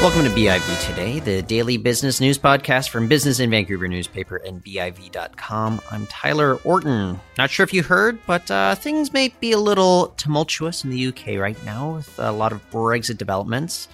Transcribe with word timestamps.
Welcome 0.00 0.24
to 0.24 0.30
BIV 0.30 0.88
Today, 0.88 1.20
the 1.20 1.42
daily 1.42 1.76
business 1.76 2.22
news 2.22 2.38
podcast 2.38 2.88
from 2.88 3.06
Business 3.06 3.38
in 3.38 3.50
Vancouver 3.50 3.86
newspaper 3.86 4.36
and 4.36 4.64
BIV.com. 4.64 5.82
I'm 5.90 6.06
Tyler 6.06 6.54
Orton. 6.64 7.20
Not 7.36 7.50
sure 7.50 7.64
if 7.64 7.74
you 7.74 7.82
heard, 7.82 8.18
but 8.26 8.50
uh, 8.50 8.76
things 8.76 9.12
may 9.12 9.28
be 9.28 9.52
a 9.52 9.58
little 9.58 10.14
tumultuous 10.16 10.84
in 10.84 10.90
the 10.90 11.08
UK 11.08 11.38
right 11.38 11.62
now 11.66 11.96
with 11.96 12.18
a 12.18 12.32
lot 12.32 12.52
of 12.52 12.62
Brexit 12.70 13.18
developments. 13.18 13.88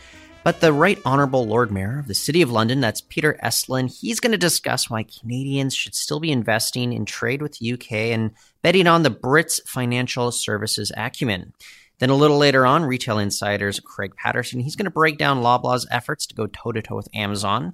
But 0.45 0.60
the 0.60 0.72
Right 0.72 1.00
Honourable 1.04 1.45
Lord 1.45 1.72
Mayor 1.72 1.98
of 1.98 2.06
the 2.06 2.14
City 2.14 2.41
of 2.41 2.52
London, 2.52 2.80
that's 2.80 3.00
Peter 3.00 3.36
Estlin, 3.42 3.92
he's 3.92 4.20
going 4.20 4.30
to 4.30 4.38
discuss 4.38 4.88
why 4.88 5.02
Canadians 5.02 5.74
should 5.74 5.96
still 5.96 6.20
be 6.20 6.30
investing 6.30 6.92
in 6.92 7.04
trade 7.04 7.42
with 7.42 7.59
the 7.59 7.73
UK 7.73 7.92
and 8.12 8.30
betting 8.62 8.86
on 8.86 9.02
the 9.02 9.10
Brits' 9.10 9.60
financial 9.66 10.30
services 10.30 10.92
acumen. 10.96 11.52
Then 11.98 12.10
a 12.10 12.14
little 12.14 12.36
later 12.36 12.66
on, 12.66 12.84
retail 12.84 13.18
insiders 13.18 13.80
Craig 13.80 14.12
Patterson, 14.16 14.60
he's 14.60 14.77
going 14.77 14.84
to 14.84 14.91
break 14.91 15.18
down 15.18 15.42
Loblaw's 15.42 15.86
efforts 15.91 16.27
to 16.27 16.34
go 16.34 16.46
toe 16.46 16.72
to 16.72 16.82
toe 16.82 16.96
with 16.96 17.09
Amazon. 17.14 17.72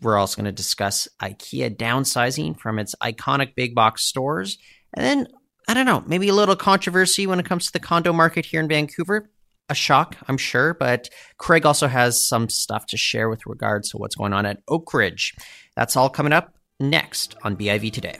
We're 0.00 0.16
also 0.16 0.36
going 0.36 0.46
to 0.46 0.52
discuss 0.52 1.08
IKEA 1.20 1.76
downsizing 1.76 2.58
from 2.58 2.78
its 2.78 2.94
iconic 3.02 3.54
big 3.54 3.74
box 3.74 4.02
stores. 4.04 4.56
And 4.94 5.04
then, 5.04 5.28
I 5.68 5.74
don't 5.74 5.84
know, 5.86 6.02
maybe 6.06 6.28
a 6.28 6.34
little 6.34 6.56
controversy 6.56 7.26
when 7.26 7.38
it 7.38 7.46
comes 7.46 7.66
to 7.66 7.72
the 7.72 7.80
condo 7.80 8.12
market 8.12 8.46
here 8.46 8.60
in 8.60 8.68
Vancouver. 8.68 9.30
A 9.68 9.74
shock, 9.74 10.16
I'm 10.28 10.36
sure, 10.36 10.74
but 10.74 11.08
Craig 11.38 11.64
also 11.64 11.86
has 11.86 12.22
some 12.26 12.48
stuff 12.50 12.86
to 12.86 12.98
share 12.98 13.30
with 13.30 13.46
regards 13.46 13.90
to 13.90 13.98
what's 13.98 14.14
going 14.14 14.34
on 14.34 14.44
at 14.44 14.64
Oakridge. 14.66 15.34
That's 15.74 15.96
all 15.96 16.10
coming 16.10 16.34
up 16.34 16.54
next 16.80 17.34
on 17.44 17.56
BIV 17.56 17.92
Today. 17.92 18.18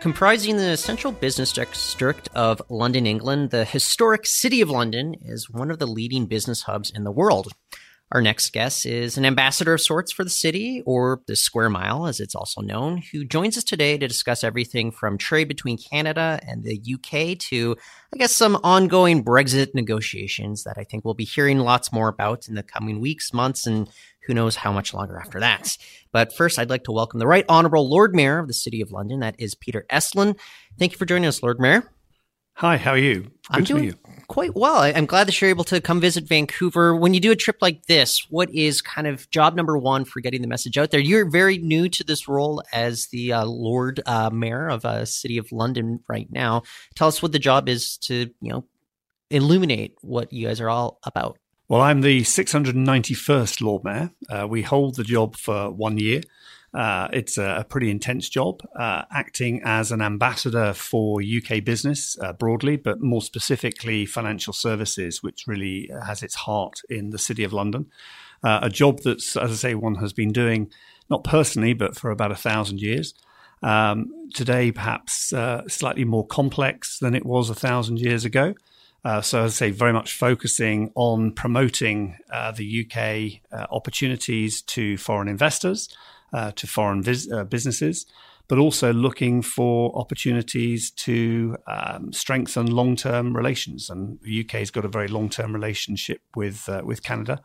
Comprising 0.00 0.56
the 0.56 0.76
central 0.76 1.12
business 1.12 1.52
district 1.52 2.28
of 2.32 2.62
London, 2.68 3.04
England, 3.04 3.50
the 3.50 3.64
historic 3.64 4.26
City 4.26 4.60
of 4.60 4.70
London 4.70 5.16
is 5.22 5.50
one 5.50 5.72
of 5.72 5.80
the 5.80 5.88
leading 5.88 6.26
business 6.26 6.62
hubs 6.62 6.90
in 6.90 7.02
the 7.02 7.10
world. 7.10 7.52
Our 8.12 8.22
next 8.22 8.52
guest 8.52 8.86
is 8.86 9.18
an 9.18 9.26
ambassador 9.26 9.74
of 9.74 9.80
sorts 9.80 10.12
for 10.12 10.22
the 10.22 10.30
city, 10.30 10.82
or 10.86 11.20
the 11.26 11.34
Square 11.34 11.70
Mile, 11.70 12.06
as 12.06 12.20
it's 12.20 12.36
also 12.36 12.62
known, 12.62 13.02
who 13.12 13.24
joins 13.24 13.58
us 13.58 13.64
today 13.64 13.98
to 13.98 14.08
discuss 14.08 14.44
everything 14.44 14.92
from 14.92 15.18
trade 15.18 15.48
between 15.48 15.76
Canada 15.76 16.40
and 16.46 16.62
the 16.62 16.80
UK 16.94 17.36
to, 17.50 17.76
I 18.14 18.16
guess, 18.16 18.34
some 18.34 18.58
ongoing 18.62 19.24
Brexit 19.24 19.74
negotiations 19.74 20.62
that 20.62 20.78
I 20.78 20.84
think 20.84 21.04
we'll 21.04 21.14
be 21.14 21.24
hearing 21.24 21.58
lots 21.58 21.92
more 21.92 22.08
about 22.08 22.48
in 22.48 22.54
the 22.54 22.62
coming 22.62 23.00
weeks, 23.00 23.34
months, 23.34 23.66
and 23.66 23.90
who 24.28 24.34
knows 24.34 24.54
how 24.54 24.70
much 24.70 24.92
longer 24.92 25.18
after 25.18 25.40
that. 25.40 25.76
But 26.12 26.34
first, 26.34 26.58
I'd 26.58 26.68
like 26.70 26.84
to 26.84 26.92
welcome 26.92 27.18
the 27.18 27.26
Right 27.26 27.46
Honourable 27.48 27.88
Lord 27.88 28.14
Mayor 28.14 28.38
of 28.38 28.46
the 28.46 28.52
City 28.52 28.82
of 28.82 28.92
London. 28.92 29.20
That 29.20 29.34
is 29.38 29.54
Peter 29.54 29.86
Estlin. 29.90 30.38
Thank 30.78 30.92
you 30.92 30.98
for 30.98 31.06
joining 31.06 31.26
us, 31.26 31.42
Lord 31.42 31.58
Mayor. 31.58 31.90
Hi, 32.56 32.76
how 32.76 32.90
are 32.90 32.98
you? 32.98 33.22
Good 33.22 33.32
I'm 33.50 33.64
to 33.64 33.72
doing 33.72 33.84
you. 33.84 33.94
quite 34.26 34.54
well. 34.54 34.82
I'm 34.82 35.06
glad 35.06 35.28
that 35.28 35.40
you're 35.40 35.48
able 35.48 35.64
to 35.64 35.80
come 35.80 35.98
visit 35.98 36.24
Vancouver. 36.24 36.94
When 36.94 37.14
you 37.14 37.20
do 37.20 37.30
a 37.30 37.36
trip 37.36 37.56
like 37.62 37.86
this, 37.86 38.26
what 38.30 38.52
is 38.52 38.82
kind 38.82 39.06
of 39.06 39.30
job 39.30 39.54
number 39.54 39.78
one 39.78 40.04
for 40.04 40.20
getting 40.20 40.42
the 40.42 40.48
message 40.48 40.76
out 40.76 40.90
there? 40.90 41.00
You're 41.00 41.30
very 41.30 41.56
new 41.56 41.88
to 41.88 42.04
this 42.04 42.28
role 42.28 42.62
as 42.70 43.06
the 43.06 43.32
uh, 43.32 43.46
Lord 43.46 44.00
uh, 44.04 44.28
Mayor 44.30 44.68
of 44.68 44.84
uh, 44.84 45.06
City 45.06 45.38
of 45.38 45.50
London 45.52 46.00
right 46.06 46.30
now. 46.30 46.64
Tell 46.96 47.08
us 47.08 47.22
what 47.22 47.32
the 47.32 47.38
job 47.38 47.66
is 47.66 47.96
to 47.98 48.28
you 48.42 48.52
know 48.52 48.64
illuminate 49.30 49.94
what 50.02 50.34
you 50.34 50.48
guys 50.48 50.60
are 50.60 50.68
all 50.68 50.98
about. 51.04 51.38
Well, 51.70 51.82
I'm 51.82 52.00
the 52.00 52.22
691st 52.22 53.60
Lord 53.60 53.84
Mayor. 53.84 54.10
Uh, 54.30 54.46
we 54.48 54.62
hold 54.62 54.96
the 54.96 55.04
job 55.04 55.36
for 55.36 55.70
one 55.70 55.98
year. 55.98 56.22
Uh, 56.72 57.08
it's 57.12 57.36
a, 57.36 57.66
pretty 57.68 57.90
intense 57.90 58.30
job, 58.30 58.62
uh, 58.74 59.02
acting 59.12 59.60
as 59.62 59.92
an 59.92 60.00
ambassador 60.00 60.72
for 60.72 61.20
UK 61.20 61.62
business 61.62 62.16
uh, 62.22 62.32
broadly, 62.32 62.78
but 62.78 63.02
more 63.02 63.20
specifically 63.20 64.06
financial 64.06 64.54
services, 64.54 65.22
which 65.22 65.44
really 65.46 65.90
has 66.06 66.22
its 66.22 66.36
heart 66.36 66.80
in 66.88 67.10
the 67.10 67.18
City 67.18 67.44
of 67.44 67.52
London. 67.52 67.84
Uh, 68.42 68.60
a 68.62 68.70
job 68.70 69.00
that's, 69.04 69.36
as 69.36 69.50
I 69.50 69.54
say, 69.54 69.74
one 69.74 69.96
has 69.96 70.14
been 70.14 70.32
doing 70.32 70.72
not 71.10 71.22
personally, 71.22 71.74
but 71.74 71.96
for 71.96 72.10
about 72.10 72.32
a 72.32 72.36
thousand 72.36 72.80
years. 72.80 73.12
Um, 73.62 74.10
today, 74.32 74.72
perhaps 74.72 75.34
uh, 75.34 75.68
slightly 75.68 76.06
more 76.06 76.26
complex 76.26 76.98
than 76.98 77.14
it 77.14 77.26
was 77.26 77.50
a 77.50 77.54
thousand 77.54 78.00
years 78.00 78.24
ago. 78.24 78.54
Uh, 79.04 79.20
so, 79.20 79.44
as 79.44 79.54
I 79.54 79.66
say, 79.66 79.70
very 79.70 79.92
much 79.92 80.12
focusing 80.12 80.90
on 80.94 81.32
promoting 81.32 82.18
uh, 82.32 82.52
the 82.52 82.84
UK 82.84 83.40
uh, 83.52 83.66
opportunities 83.70 84.60
to 84.62 84.96
foreign 84.98 85.28
investors, 85.28 85.88
uh, 86.32 86.50
to 86.52 86.66
foreign 86.66 87.02
vis- 87.02 87.30
uh, 87.30 87.44
businesses, 87.44 88.06
but 88.48 88.58
also 88.58 88.92
looking 88.92 89.40
for 89.42 89.96
opportunities 89.96 90.90
to 90.90 91.56
um, 91.66 92.12
strengthen 92.12 92.66
long-term 92.66 93.36
relations. 93.36 93.88
And 93.88 94.18
the 94.22 94.40
UK 94.40 94.52
has 94.52 94.70
got 94.70 94.84
a 94.84 94.88
very 94.88 95.08
long-term 95.08 95.52
relationship 95.52 96.20
with 96.34 96.68
uh, 96.68 96.82
with 96.84 97.02
Canada. 97.02 97.40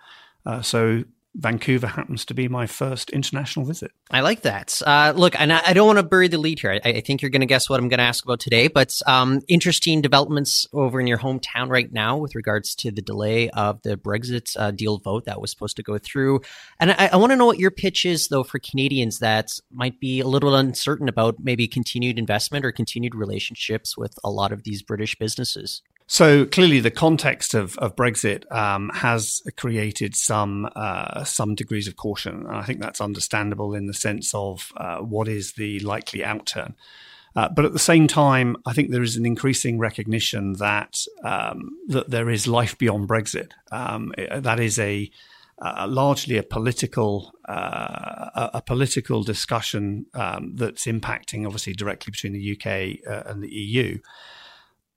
so, 0.62 1.04
Vancouver 1.36 1.88
happens 1.88 2.26
to 2.26 2.34
be 2.34 2.48
my 2.48 2.68
first 2.68 3.10
international 3.10 3.66
visit. 3.66 3.92
I 4.12 4.22
like 4.22 4.42
that. 4.42 4.80
Uh, 4.86 5.14
look, 5.16 5.40
and 5.40 5.52
I, 5.52 5.62
I 5.68 5.74
don't 5.74 5.88
want 5.88 5.98
to 5.98 6.04
bury 6.04 6.28
the 6.28 6.38
lead 6.38 6.60
here. 6.60 6.80
I, 6.84 6.90
I 6.90 7.02
think 7.02 7.22
you're 7.22 7.32
going 7.32 7.42
to 7.42 7.48
guess 7.48 7.70
what 7.70 7.80
I'm 7.80 7.90
going 7.90 7.98
to 7.98 8.04
ask 8.04 8.24
about 8.24 8.40
today, 8.40 8.68
but 8.68 9.02
um, 9.08 9.42
interesting 9.48 10.02
developments 10.02 10.68
over 10.74 11.02
in 11.02 11.08
your 11.08 11.18
hometown 11.18 11.70
right 11.70 11.92
now 11.92 12.18
with 12.18 12.36
regards 12.36 12.76
to 12.76 12.92
the 12.92 13.02
delay 13.02 13.50
of 13.50 13.82
the 13.82 13.98
Brexit 13.98 14.56
uh, 14.60 14.72
deal 14.72 15.00
vote 15.00 15.26
that 15.26 15.42
was 15.42 15.50
supposed 15.50 15.78
to 15.78 15.84
go 15.84 15.98
through. 15.98 16.42
And 16.80 16.92
I, 16.92 17.10
I 17.14 17.16
want 17.16 17.32
to 17.32 17.36
know 17.36 17.48
what 17.48 17.60
your 17.60 17.72
pitch 17.72 18.06
is, 18.06 18.28
though, 18.28 18.44
for 18.44 18.60
Canadians 18.60 19.20
that 19.20 19.60
might 19.72 20.00
be 20.00 20.20
a 20.20 20.28
little 20.28 20.56
uncertain 20.56 21.10
about 21.10 21.38
maybe 21.40 21.68
continued 21.68 22.20
investment 22.20 22.64
or 22.64 22.72
continued 22.72 23.16
relationships 23.16 23.98
with 23.98 24.20
a 24.24 24.30
lot 24.30 24.52
of 24.52 24.64
these 24.64 24.84
British 24.84 25.16
businesses. 25.16 25.82
So 26.14 26.46
clearly, 26.46 26.80
the 26.80 26.92
context 26.92 27.56
of, 27.56 27.76
of 27.80 27.96
Brexit 27.96 28.44
um, 28.52 28.92
has 28.94 29.42
created 29.58 30.16
some 30.16 30.70
uh, 30.76 31.24
some 31.24 31.56
degrees 31.56 31.88
of 31.88 31.96
caution, 31.96 32.46
and 32.46 32.56
I 32.56 32.62
think 32.62 32.82
that's 32.82 33.02
understandable 33.02 33.74
in 33.74 33.88
the 33.88 33.96
sense 33.96 34.32
of 34.36 34.72
uh, 34.78 34.98
what 34.98 35.28
is 35.28 35.54
the 35.54 35.80
likely 35.80 36.20
outturn. 36.20 36.76
Uh, 37.36 37.50
but 37.50 37.66
at 37.66 37.74
the 37.74 37.80
same 37.80 38.08
time, 38.08 38.58
I 38.64 38.74
think 38.74 38.92
there 38.92 39.02
is 39.02 39.16
an 39.16 39.26
increasing 39.26 39.80
recognition 39.80 40.54
that 40.60 41.04
um, 41.24 41.72
that 41.88 42.12
there 42.12 42.30
is 42.30 42.46
life 42.46 42.78
beyond 42.78 43.10
Brexit. 43.10 43.50
Um, 43.72 44.14
that 44.30 44.60
is 44.60 44.78
a 44.78 45.10
largely 45.88 46.38
a 46.38 46.44
political 46.44 47.34
uh, 47.50 48.30
a, 48.36 48.50
a, 48.54 48.62
political 48.62 49.24
discussion 49.24 50.06
um, 50.14 50.56
that's 50.58 50.86
impacting 50.86 51.48
obviously 51.48 51.74
directly 51.74 52.12
between 52.12 52.34
the 52.34 52.52
UK 52.54 53.00
uh, 53.12 53.32
and 53.32 53.42
the 53.42 53.50
EU 53.50 53.98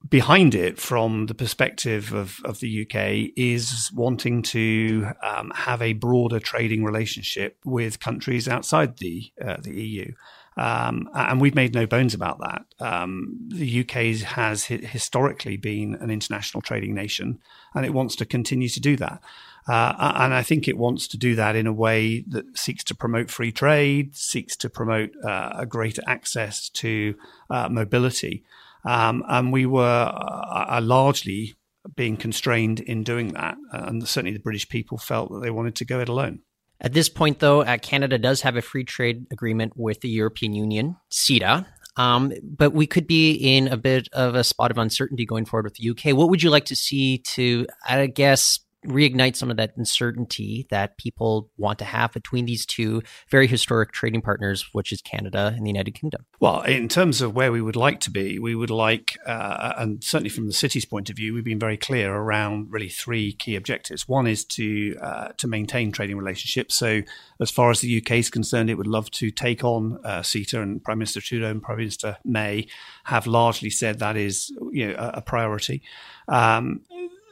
behind 0.09 0.55
it 0.55 0.79
from 0.79 1.27
the 1.27 1.35
perspective 1.35 2.13
of, 2.13 2.41
of 2.45 2.61
the 2.61 2.83
UK 2.83 3.33
is 3.37 3.91
wanting 3.95 4.43
to 4.43 5.09
um, 5.23 5.53
have 5.55 5.81
a 5.83 5.95
broader 5.95 6.41
trading 6.41 6.85
relationship 6.85 7.59
with 7.65 8.01
countries 8.01 8.49
outside 8.49 8.99
the 8.99 9.31
uh, 9.45 9.57
the 9.63 9.75
EU. 9.75 10.13
Um, 10.59 11.11
and 11.15 11.39
we've 11.39 11.55
made 11.55 11.75
no 11.75 11.87
bones 11.87 12.15
about 12.15 12.39
that. 12.39 12.65
Um, 12.81 13.37
the 13.49 13.81
UK 13.81 14.27
has 14.27 14.65
historically 14.65 15.59
been 15.59 15.97
an 15.97 16.11
international 16.11 16.63
trading 16.63 16.95
nation, 16.95 17.41
and 17.75 17.85
it 17.85 17.93
wants 17.93 18.17
to 18.17 18.25
continue 18.25 18.71
to 18.71 18.81
do 18.81 18.97
that. 18.97 19.23
Uh, 19.69 20.13
and 20.17 20.33
I 20.33 20.43
think 20.43 20.67
it 20.67 20.79
wants 20.79 21.09
to 21.09 21.19
do 21.19 21.35
that 21.35 21.57
in 21.57 21.67
a 21.67 21.73
way 21.73 22.21
that 22.29 22.57
seeks 22.57 22.85
to 22.85 22.95
promote 22.95 23.31
free 23.31 23.53
trade, 23.53 24.17
seeks 24.17 24.57
to 24.57 24.71
promote 24.71 25.11
uh, 25.23 25.51
a 25.55 25.67
greater 25.67 26.03
access 26.07 26.71
to 26.71 27.17
uh, 27.51 27.69
mobility. 27.69 28.45
Um, 28.87 29.25
and 29.29 29.53
we 29.53 29.67
were 29.67 30.13
uh, 30.15 30.81
largely 30.83 31.55
being 31.95 32.17
constrained 32.17 32.81
in 32.81 33.03
doing 33.03 33.33
that. 33.33 33.57
And 33.73 34.07
certainly 34.07 34.33
the 34.33 34.43
British 34.43 34.69
people 34.69 34.99
felt 34.99 35.31
that 35.33 35.41
they 35.41 35.51
wanted 35.51 35.77
to 35.77 35.85
go 35.85 36.01
it 36.01 36.09
alone. 36.09 36.41
At 36.81 36.93
this 36.93 37.09
point, 37.09 37.39
though, 37.39 37.63
uh, 37.63 37.79
Canada 37.79 38.19
does 38.19 38.43
have 38.43 38.57
a 38.57 38.63
free 38.63 38.85
trade 38.85 39.27
agreement 39.31 39.73
with 39.77 40.01
the 40.01 40.09
European 40.09 40.53
Union, 40.53 40.97
CETA. 41.11 41.67
Um, 41.97 42.33
but 42.43 42.75
we 42.75 42.87
could 42.87 43.07
be 43.07 43.33
in 43.33 43.69
a 43.69 43.77
bit 43.79 44.09
of 44.13 44.35
a 44.35 44.45
spot 44.45 44.71
of 44.71 44.77
uncertainty 44.77 45.25
going 45.25 45.47
forward 45.47 45.65
with 45.65 45.75
the 45.75 45.91
UK. 45.91 46.15
What 46.17 46.29
would 46.29 46.43
you 46.43 46.51
like 46.51 46.67
to 46.67 46.77
see 46.77 47.19
to, 47.19 47.67
I 47.89 48.07
guess, 48.07 48.61
reignite 48.87 49.37
some 49.37 49.51
of 49.51 49.57
that 49.57 49.77
uncertainty 49.77 50.67
that 50.71 50.97
people 50.99 51.51
want 51.57 51.79
to 51.81 51.85
have 51.85 52.13
between 52.13 52.47
these 52.47 52.65
two 52.65 53.03
very 53.31 53.47
historic 53.47 53.93
trading 53.93 54.23
partners, 54.23 54.69
which 54.73 54.93
is 54.93 55.03
Canada 55.03 55.53
and 55.57 55.67
the 55.67 55.71
United 55.71 55.93
Kingdom? 55.93 56.25
Well, 56.41 56.63
in 56.63 56.89
terms 56.89 57.21
of 57.21 57.35
where 57.35 57.53
we 57.53 57.61
would 57.61 57.77
like 57.77 58.01
to 58.01 58.11
be, 58.11 58.39
we 58.39 58.55
would 58.55 58.71
like, 58.71 59.17
uh, 59.27 59.75
and 59.77 60.03
certainly 60.03 60.31
from 60.31 60.47
the 60.47 60.53
city's 60.53 60.85
point 60.85 61.11
of 61.11 61.17
view, 61.17 61.35
we've 61.35 61.45
been 61.45 61.59
very 61.59 61.77
clear 61.77 62.15
around 62.15 62.69
really 62.71 62.89
three 62.89 63.33
key 63.33 63.57
objectives. 63.57 64.09
One 64.09 64.27
is 64.27 64.45
to 64.47 64.97
uh, 65.01 65.29
to 65.37 65.47
maintain 65.47 65.93
trading 65.93 66.17
relationships. 66.17 66.75
So, 66.75 67.03
as 67.41 67.51
far 67.51 67.71
as 67.71 67.81
the 67.81 67.99
UK 67.99 68.13
is 68.13 68.31
concerned, 68.31 68.71
it 68.71 68.75
would 68.75 68.87
love 68.87 69.11
to 69.13 69.31
take 69.31 69.65
on 69.65 69.99
uh, 70.05 70.21
CETA, 70.21 70.63
and 70.63 70.83
Prime 70.83 70.99
Minister 70.99 71.21
Trudeau 71.21 71.51
and 71.51 71.63
Prime 71.63 71.79
Minister 71.79 72.19
May 72.25 72.69
have 73.05 73.27
largely 73.27 73.71
said 73.71 73.99
that 73.99 74.17
is 74.17 74.53
you 74.73 74.89
know 74.89 74.95
a, 74.99 75.19
a 75.19 75.23
priority. 75.23 75.83
Um, 76.29 76.83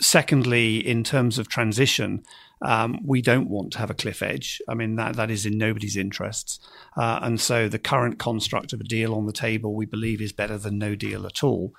secondly, 0.00 0.76
in 0.86 1.04
terms 1.04 1.38
of 1.38 1.48
transition, 1.48 2.24
um, 2.62 3.00
we 3.04 3.20
don't 3.20 3.48
want 3.48 3.72
to 3.72 3.78
have 3.78 3.90
a 3.90 3.94
cliff 3.94 4.22
edge. 4.22 4.60
I 4.68 4.74
mean, 4.74 4.96
that, 4.96 5.16
that 5.16 5.30
is 5.30 5.44
in 5.44 5.58
nobody's 5.58 5.96
interests. 5.96 6.60
Uh, 6.96 7.18
and 7.22 7.40
so 7.40 7.68
the 7.68 7.78
current 7.78 8.18
construct 8.18 8.72
of 8.72 8.80
a 8.80 8.84
deal 8.84 9.14
on 9.14 9.26
the 9.26 9.32
table, 9.32 9.74
we 9.74 9.86
believe, 9.86 10.20
is 10.20 10.32
better 10.32 10.56
than 10.56 10.78
no 10.78 10.94
deal 10.94 11.26
at 11.26 11.44
all. 11.44 11.74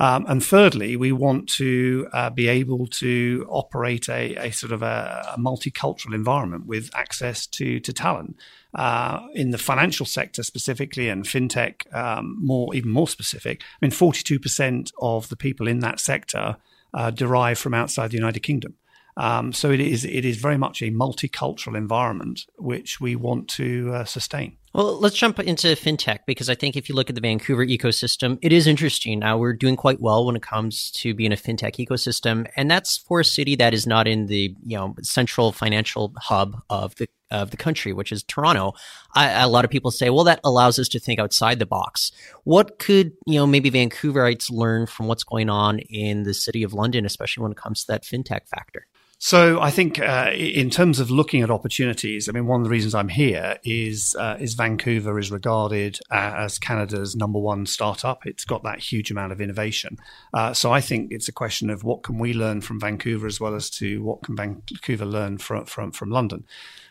Um, 0.00 0.26
and 0.28 0.44
thirdly, 0.44 0.94
we 0.96 1.10
want 1.10 1.48
to 1.50 2.08
uh, 2.12 2.30
be 2.30 2.46
able 2.46 2.86
to 2.86 3.44
operate 3.48 4.08
a, 4.08 4.36
a 4.36 4.52
sort 4.52 4.72
of 4.72 4.82
a, 4.82 5.34
a, 5.34 5.40
multicultural 5.40 6.14
environment 6.14 6.66
with 6.66 6.88
access 6.94 7.46
to, 7.48 7.80
to 7.80 7.92
talent. 7.92 8.36
Uh, 8.74 9.26
in 9.34 9.50
the 9.50 9.58
financial 9.58 10.06
sector 10.06 10.44
specifically 10.44 11.08
and 11.08 11.24
fintech, 11.24 11.92
um, 11.92 12.36
more 12.40 12.72
even 12.76 12.90
more 12.90 13.08
specific, 13.08 13.62
I 13.62 13.86
mean, 13.86 13.90
42% 13.90 14.92
of 15.00 15.28
the 15.30 15.36
people 15.36 15.66
in 15.66 15.80
that 15.80 15.98
sector 15.98 16.58
uh, 16.94 17.10
derive 17.10 17.58
from 17.58 17.74
outside 17.74 18.10
the 18.10 18.16
United 18.16 18.40
Kingdom. 18.40 18.74
Um, 19.16 19.52
so 19.52 19.70
it 19.70 19.80
is 19.80 20.04
it 20.04 20.24
is 20.24 20.36
very 20.36 20.56
much 20.56 20.80
a 20.80 20.90
multicultural 20.92 21.76
environment 21.76 22.46
which 22.56 23.00
we 23.00 23.16
want 23.16 23.48
to 23.48 23.92
uh, 23.92 24.04
sustain. 24.04 24.56
Well, 24.78 25.00
let's 25.00 25.16
jump 25.16 25.40
into 25.40 25.66
fintech 25.74 26.20
because 26.24 26.48
I 26.48 26.54
think 26.54 26.76
if 26.76 26.88
you 26.88 26.94
look 26.94 27.08
at 27.08 27.16
the 27.16 27.20
Vancouver 27.20 27.66
ecosystem, 27.66 28.38
it 28.42 28.52
is 28.52 28.68
interesting. 28.68 29.18
Now 29.18 29.36
we're 29.36 29.52
doing 29.52 29.74
quite 29.74 30.00
well 30.00 30.24
when 30.24 30.36
it 30.36 30.42
comes 30.42 30.92
to 30.92 31.14
being 31.14 31.32
a 31.32 31.36
fintech 31.36 31.84
ecosystem, 31.84 32.48
and 32.54 32.70
that's 32.70 32.96
for 32.96 33.18
a 33.18 33.24
city 33.24 33.56
that 33.56 33.74
is 33.74 33.88
not 33.88 34.06
in 34.06 34.26
the 34.26 34.54
you 34.64 34.76
know 34.76 34.94
central 35.02 35.50
financial 35.50 36.14
hub 36.18 36.62
of 36.70 36.94
the 36.94 37.08
of 37.32 37.50
the 37.50 37.56
country, 37.56 37.92
which 37.92 38.12
is 38.12 38.22
Toronto. 38.22 38.72
I, 39.16 39.42
a 39.42 39.48
lot 39.48 39.64
of 39.64 39.70
people 39.72 39.90
say, 39.90 40.10
well, 40.10 40.22
that 40.22 40.38
allows 40.44 40.78
us 40.78 40.88
to 40.90 41.00
think 41.00 41.18
outside 41.18 41.58
the 41.58 41.66
box. 41.66 42.12
What 42.44 42.78
could 42.78 43.14
you 43.26 43.40
know 43.40 43.48
maybe 43.48 43.72
Vancouverites 43.72 44.48
learn 44.48 44.86
from 44.86 45.08
what's 45.08 45.24
going 45.24 45.50
on 45.50 45.80
in 45.80 46.22
the 46.22 46.34
city 46.34 46.62
of 46.62 46.72
London, 46.72 47.04
especially 47.04 47.42
when 47.42 47.50
it 47.50 47.58
comes 47.58 47.80
to 47.80 47.88
that 47.88 48.04
fintech 48.04 48.46
factor? 48.46 48.86
So 49.20 49.60
I 49.60 49.72
think 49.72 49.98
uh, 49.98 50.30
in 50.32 50.70
terms 50.70 51.00
of 51.00 51.10
looking 51.10 51.42
at 51.42 51.50
opportunities, 51.50 52.28
I 52.28 52.32
mean, 52.32 52.46
one 52.46 52.60
of 52.60 52.64
the 52.64 52.70
reasons 52.70 52.94
I'm 52.94 53.08
here 53.08 53.58
is 53.64 54.14
uh, 54.16 54.36
is 54.38 54.54
Vancouver 54.54 55.18
is 55.18 55.32
regarded 55.32 55.98
uh, 56.08 56.34
as 56.36 56.60
Canada's 56.60 57.16
number 57.16 57.40
one 57.40 57.66
startup. 57.66 58.24
It's 58.26 58.44
got 58.44 58.62
that 58.62 58.78
huge 58.78 59.10
amount 59.10 59.32
of 59.32 59.40
innovation. 59.40 59.98
Uh, 60.32 60.54
so 60.54 60.72
I 60.72 60.80
think 60.80 61.10
it's 61.10 61.26
a 61.26 61.32
question 61.32 61.68
of 61.68 61.82
what 61.82 62.04
can 62.04 62.18
we 62.18 62.32
learn 62.32 62.60
from 62.60 62.78
Vancouver 62.78 63.26
as 63.26 63.40
well 63.40 63.56
as 63.56 63.68
to 63.70 64.04
what 64.04 64.22
can 64.22 64.36
Vancouver 64.36 65.04
learn 65.04 65.38
from 65.38 65.64
from, 65.64 65.90
from 65.90 66.10
London. 66.10 66.44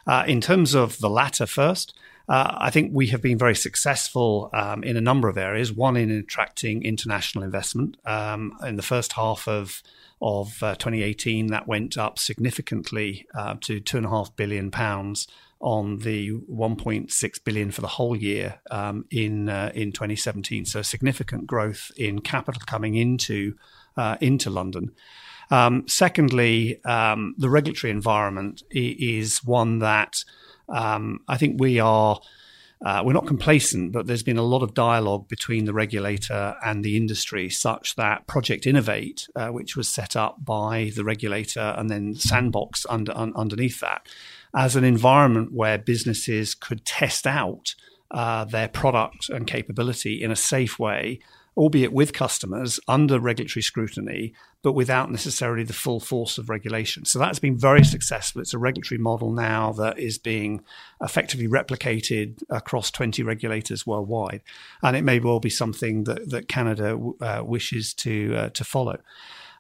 Uh, 0.06 0.26
in 0.28 0.42
terms 0.42 0.76
of 0.76 1.00
the 1.00 1.10
latter 1.10 1.46
first. 1.46 1.94
Uh, 2.30 2.58
I 2.58 2.72
think 2.72 2.92
we 2.94 3.08
have 3.08 3.22
been 3.22 3.38
very 3.38 3.56
successful 3.56 4.50
um, 4.52 4.84
in 4.84 4.98
a 4.98 5.02
number 5.02 5.30
of 5.30 5.38
areas. 5.38 5.72
One 5.72 5.96
in 5.96 6.12
attracting 6.12 6.84
international 6.84 7.42
investment. 7.42 7.96
Um, 8.04 8.52
in 8.66 8.76
the 8.76 8.82
first 8.82 9.14
half 9.14 9.48
of 9.48 9.82
of 10.22 10.62
uh, 10.64 10.76
2018, 10.76 11.48
that 11.48 11.68
went 11.68 11.98
up 11.98 12.20
significantly 12.20 13.28
uh, 13.36 13.56
to 13.62 13.80
two 13.80 13.98
and 13.98 14.06
a 14.06 14.10
half 14.10 14.36
billion 14.36 14.72
pounds 14.72 15.28
on 15.60 16.00
the 16.00 16.32
1.6 16.32 17.44
billion 17.44 17.72
for 17.72 17.82
the 17.82 17.88
whole 17.88 18.16
year 18.16 18.60
um, 18.70 19.06
in 19.10 19.50
uh, 19.50 19.72
in 19.74 19.92
2017. 19.92 20.66
So 20.66 20.82
significant 20.82 21.48
growth 21.48 21.92
in 21.98 22.20
capital 22.20 22.62
coming 22.66 22.96
into 22.96 23.56
uh, 23.96 24.18
into 24.22 24.50
London. 24.50 24.92
Um, 25.50 25.88
secondly, 25.88 26.84
um, 26.84 27.34
the 27.38 27.50
regulatory 27.50 27.92
environment 27.92 28.64
is 28.70 29.44
one 29.44 29.80
that 29.80 30.24
um, 30.70 31.22
I 31.28 31.38
think 31.38 31.60
we 31.60 31.80
are 31.80 32.20
uh, 32.86 33.02
we're 33.04 33.14
not 33.14 33.26
complacent, 33.26 33.92
but 33.92 34.06
there's 34.06 34.24
been 34.24 34.38
a 34.38 34.44
lot 34.44 34.62
of 34.62 34.74
dialogue 34.74 35.28
between 35.28 35.66
the 35.66 35.74
regulator 35.74 36.56
and 36.64 36.84
the 36.84 36.96
industry, 36.96 37.50
such 37.50 37.96
that 37.96 38.28
Project 38.28 38.68
Innovate, 38.68 39.28
uh, 39.36 39.48
which 39.48 39.76
was 39.76 39.88
set 39.88 40.16
up 40.16 40.44
by 40.46 40.92
the 40.96 41.04
regulator 41.04 41.74
and 41.78 41.90
then 41.90 42.14
Sandbox 42.14 42.86
under, 42.90 43.18
un, 43.18 43.34
underneath 43.36 43.80
that, 43.80 44.08
as 44.56 44.76
an 44.76 44.84
environment 44.84 45.54
where 45.54 45.78
businesses 45.78 46.54
could 46.54 46.86
test 46.86 47.26
out 47.26 47.74
uh, 48.12 48.46
their 48.46 48.68
product 48.68 49.30
and 49.30 49.48
capability 49.48 50.22
in 50.22 50.32
a 50.32 50.36
safe 50.36 50.78
way 50.78 51.20
albeit 51.58 51.92
with 51.92 52.14
customers 52.14 52.80
under 52.88 53.20
regulatory 53.20 53.64
scrutiny, 53.64 54.34
but 54.62 54.74
without 54.74 55.10
necessarily 55.10 55.64
the 55.64 55.74
full 55.74 56.00
force 56.00 56.38
of 56.38 56.50
regulation. 56.50 57.04
So 57.04 57.18
that's 57.18 57.40
been 57.40 57.58
very 57.58 57.84
successful. 57.84 58.42
It's 58.42 58.54
a 58.54 58.60
regulatory 58.60 59.00
model 59.00 59.32
now 59.32 59.72
that 59.74 59.98
is 59.98 60.20
being 60.20 60.64
effectively 61.02 61.48
replicated 61.48 62.44
across 62.50 62.92
20 62.92 63.24
regulators 63.24 63.88
worldwide. 63.88 64.42
And 64.84 64.96
it 64.96 65.04
may 65.04 65.20
well 65.20 65.40
be 65.40 65.50
something 65.50 66.04
that, 66.04 66.30
that 66.30 66.48
Canada 66.48 66.98
uh, 67.20 67.42
wishes 67.44 67.94
to, 67.96 68.36
uh, 68.36 68.50
to 68.50 68.64
follow. 68.64 69.00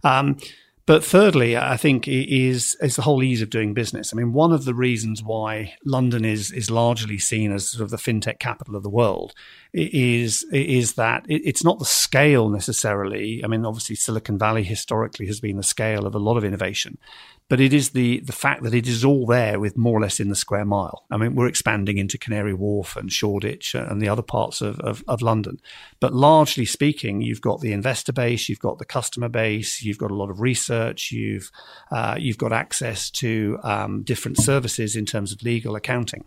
Um, 0.03 0.37
but 0.87 1.03
thirdly, 1.03 1.57
I 1.57 1.75
think 1.75 2.07
is 2.07 2.77
is 2.81 2.95
the 2.95 3.01
whole 3.01 3.21
ease 3.21 3.41
of 3.41 3.49
doing 3.49 3.73
business. 3.73 4.13
I 4.13 4.15
mean, 4.15 4.31
one 4.31 4.53
of 4.53 4.63
the 4.63 4.73
reasons 4.73 5.21
why 5.21 5.75
London 5.85 6.23
is 6.23 6.49
is 6.49 6.71
largely 6.71 7.17
seen 7.17 7.51
as 7.51 7.69
sort 7.69 7.83
of 7.83 7.89
the 7.89 7.97
fintech 7.97 8.39
capital 8.39 8.73
of 8.73 8.83
the 8.83 8.89
world 8.89 9.33
is 9.73 10.45
is 10.53 10.93
that 10.93 11.25
it's 11.27 11.63
not 11.63 11.79
the 11.79 11.85
scale 11.85 12.47
necessarily. 12.47 13.43
I 13.43 13.47
mean, 13.47 13.65
obviously, 13.65 13.97
Silicon 13.97 14.39
Valley 14.39 14.63
historically 14.63 15.27
has 15.27 15.41
been 15.41 15.57
the 15.57 15.63
scale 15.63 16.07
of 16.07 16.15
a 16.15 16.19
lot 16.19 16.37
of 16.37 16.45
innovation, 16.45 16.97
but 17.49 17.61
it 17.61 17.73
is 17.73 17.91
the 17.91 18.19
the 18.21 18.33
fact 18.33 18.63
that 18.63 18.73
it 18.73 18.87
is 18.87 19.05
all 19.05 19.25
there 19.25 19.59
with 19.59 19.77
more 19.77 19.97
or 19.97 20.01
less 20.01 20.19
in 20.19 20.29
the 20.29 20.35
square 20.35 20.65
mile. 20.65 21.05
I 21.09 21.17
mean, 21.17 21.35
we're 21.35 21.47
expanding 21.47 21.97
into 21.97 22.17
Canary 22.17 22.53
Wharf 22.53 22.95
and 22.95 23.11
Shoreditch 23.11 23.73
and 23.73 24.01
the 24.01 24.09
other 24.09 24.21
parts 24.21 24.61
of, 24.61 24.79
of, 24.81 25.03
of 25.07 25.21
London, 25.21 25.59
but 25.99 26.13
largely 26.13 26.65
speaking, 26.65 27.21
you've 27.21 27.41
got 27.41 27.61
the 27.61 27.71
investor 27.71 28.13
base, 28.13 28.49
you've 28.49 28.59
got 28.59 28.79
the 28.79 28.85
customer 28.85 29.29
base, 29.29 29.81
you've 29.81 29.97
got 29.97 30.11
a 30.11 30.15
lot 30.15 30.29
of 30.29 30.41
research, 30.41 31.11
you've 31.11 31.51
uh, 31.91 32.15
you've 32.17 32.37
got 32.37 32.51
access 32.51 33.09
to 33.11 33.59
um, 33.63 34.03
different 34.03 34.37
services 34.37 34.95
in 34.95 35.05
terms 35.05 35.31
of 35.31 35.41
legal 35.43 35.75
accounting. 35.75 36.25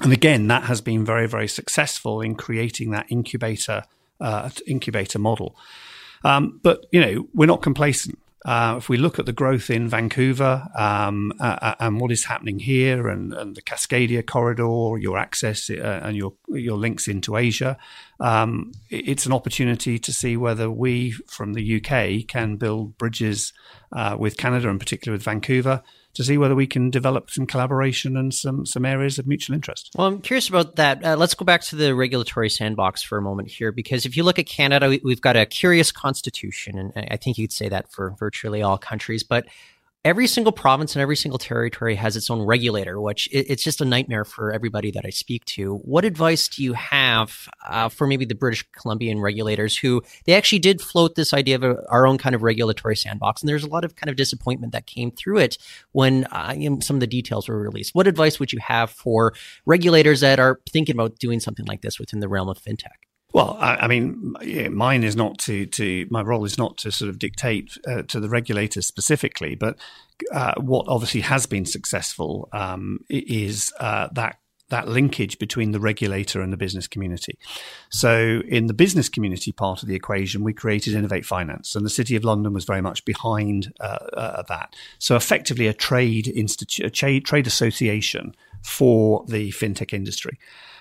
And 0.00 0.12
again, 0.12 0.48
that 0.48 0.64
has 0.64 0.80
been 0.80 1.04
very, 1.04 1.26
very 1.26 1.48
successful 1.48 2.20
in 2.20 2.34
creating 2.34 2.90
that 2.90 3.06
incubator 3.08 3.84
uh, 4.20 4.50
incubator 4.66 5.18
model. 5.18 5.56
Um, 6.24 6.60
but 6.62 6.86
you 6.92 7.00
know, 7.00 7.28
we're 7.34 7.46
not 7.46 7.62
complacent. 7.62 8.18
Uh, 8.44 8.74
if 8.76 8.88
we 8.88 8.96
look 8.96 9.18
at 9.18 9.26
the 9.26 9.32
growth 9.32 9.70
in 9.70 9.88
Vancouver 9.88 10.68
um, 10.76 11.32
uh, 11.40 11.74
and 11.80 12.00
what 12.00 12.12
is 12.12 12.24
happening 12.24 12.58
here, 12.58 13.08
and, 13.08 13.32
and, 13.32 13.56
the 13.56 13.62
Cascadia 13.62 14.24
corridor, 14.24 14.98
your 14.98 15.18
access 15.18 15.70
uh, 15.70 16.00
and 16.02 16.16
your 16.16 16.34
your 16.48 16.76
links 16.76 17.08
into 17.08 17.36
Asia, 17.36 17.76
um, 18.20 18.72
it's 18.90 19.26
an 19.26 19.32
opportunity 19.32 19.98
to 19.98 20.12
see 20.12 20.36
whether 20.36 20.70
we 20.70 21.12
from 21.26 21.54
the 21.54 21.76
UK 21.76 22.28
can 22.28 22.56
build 22.56 22.98
bridges 22.98 23.52
uh, 23.92 24.16
with 24.18 24.36
Canada, 24.36 24.68
and 24.68 24.78
particularly 24.78 25.16
with 25.16 25.24
Vancouver, 25.24 25.82
to 26.16 26.24
see 26.24 26.38
whether 26.38 26.54
we 26.54 26.66
can 26.66 26.90
develop 26.90 27.30
some 27.30 27.46
collaboration 27.46 28.16
and 28.16 28.34
some 28.34 28.66
some 28.66 28.84
areas 28.84 29.18
of 29.18 29.26
mutual 29.26 29.54
interest. 29.54 29.90
Well, 29.96 30.06
I'm 30.06 30.20
curious 30.20 30.48
about 30.48 30.76
that. 30.76 31.04
Uh, 31.04 31.16
let's 31.16 31.34
go 31.34 31.44
back 31.44 31.60
to 31.62 31.76
the 31.76 31.94
regulatory 31.94 32.50
sandbox 32.50 33.02
for 33.02 33.18
a 33.18 33.22
moment 33.22 33.50
here, 33.50 33.70
because 33.70 34.06
if 34.06 34.16
you 34.16 34.24
look 34.24 34.38
at 34.38 34.46
Canada, 34.46 34.88
we, 34.88 35.00
we've 35.04 35.20
got 35.20 35.36
a 35.36 35.46
curious 35.46 35.92
constitution, 35.92 36.78
and 36.78 37.08
I 37.10 37.16
think 37.16 37.38
you 37.38 37.46
could 37.46 37.52
say 37.52 37.68
that 37.68 37.92
for 37.92 38.14
virtually 38.18 38.62
all 38.62 38.78
countries. 38.78 39.22
But 39.22 39.46
every 40.06 40.28
single 40.28 40.52
province 40.52 40.94
and 40.94 41.02
every 41.02 41.16
single 41.16 41.38
territory 41.38 41.96
has 41.96 42.16
its 42.16 42.30
own 42.30 42.40
regulator, 42.40 43.00
which 43.00 43.26
it, 43.32 43.50
it's 43.50 43.64
just 43.64 43.80
a 43.80 43.84
nightmare 43.84 44.24
for 44.24 44.52
everybody 44.52 44.92
that 44.92 45.04
I 45.04 45.10
speak 45.10 45.44
to. 45.46 45.78
What 45.78 46.04
advice 46.04 46.46
do 46.46 46.62
you 46.62 46.74
have 46.74 47.48
uh, 47.68 47.88
for 47.88 48.06
maybe 48.06 48.24
the 48.24 48.36
British 48.36 48.64
Columbian 48.70 49.20
regulators 49.20 49.76
who 49.76 50.04
they 50.24 50.34
actually 50.34 50.60
did 50.60 50.80
float 50.80 51.16
this 51.16 51.34
idea 51.34 51.56
of 51.56 51.64
a, 51.64 51.84
our 51.90 52.06
own 52.06 52.18
kind 52.18 52.36
of 52.36 52.44
regulatory 52.44 52.94
sandbox, 52.94 53.42
and 53.42 53.48
there's 53.48 53.64
a 53.64 53.68
lot 53.68 53.84
of 53.84 53.96
kind 53.96 54.08
of 54.08 54.14
disappointment 54.14 54.72
that 54.72 54.86
came 54.86 55.10
through 55.10 55.38
it 55.38 55.58
when 55.90 56.24
uh, 56.26 56.54
some 56.80 56.96
of 56.96 57.00
the 57.00 57.08
details 57.08 57.48
were 57.48 57.60
released. 57.60 57.92
What 57.92 58.06
advice 58.06 58.38
would 58.38 58.52
you 58.52 58.60
have 58.60 58.90
for 58.90 59.34
regulators 59.66 60.20
that 60.20 60.38
are 60.38 60.60
thinking 60.70 60.94
about 60.94 61.18
doing 61.18 61.40
something 61.40 61.66
like 61.66 61.82
this 61.82 61.98
within 61.98 62.20
the 62.20 62.28
realm 62.28 62.48
of 62.48 62.62
fintech? 62.62 63.05
Well, 63.36 63.58
I, 63.60 63.76
I 63.76 63.86
mean, 63.86 64.32
yeah, 64.40 64.68
mine 64.68 65.04
is 65.04 65.14
not 65.14 65.36
to, 65.40 65.66
to 65.66 66.06
my 66.08 66.22
role 66.22 66.46
is 66.46 66.56
not 66.56 66.78
to 66.78 66.90
sort 66.90 67.10
of 67.10 67.18
dictate 67.18 67.76
uh, 67.86 68.00
to 68.04 68.18
the 68.18 68.30
regulators 68.30 68.86
specifically, 68.86 69.54
but 69.54 69.76
uh, 70.32 70.54
what 70.56 70.86
obviously 70.88 71.20
has 71.20 71.44
been 71.44 71.66
successful 71.66 72.48
um, 72.54 73.00
is 73.10 73.74
uh, 73.78 74.08
that 74.12 74.38
that 74.70 74.88
linkage 74.88 75.38
between 75.38 75.72
the 75.72 75.78
regulator 75.78 76.40
and 76.40 76.50
the 76.50 76.56
business 76.56 76.86
community. 76.86 77.38
So, 77.90 78.40
in 78.48 78.68
the 78.68 78.74
business 78.74 79.10
community 79.10 79.52
part 79.52 79.82
of 79.82 79.88
the 79.90 79.94
equation, 79.94 80.42
we 80.42 80.54
created 80.54 80.94
Innovate 80.94 81.26
Finance, 81.26 81.76
and 81.76 81.84
the 81.84 81.90
City 81.90 82.16
of 82.16 82.24
London 82.24 82.54
was 82.54 82.64
very 82.64 82.80
much 82.80 83.04
behind 83.04 83.70
uh, 83.80 83.98
uh, 84.14 84.42
that. 84.48 84.74
So, 84.98 85.14
effectively, 85.14 85.66
a 85.66 85.74
trade 85.74 86.26
institute, 86.26 86.86
a 86.86 87.20
trade 87.20 87.46
association 87.46 88.34
for 88.62 89.26
the 89.28 89.50
fintech 89.52 89.92
industry, 89.92 90.38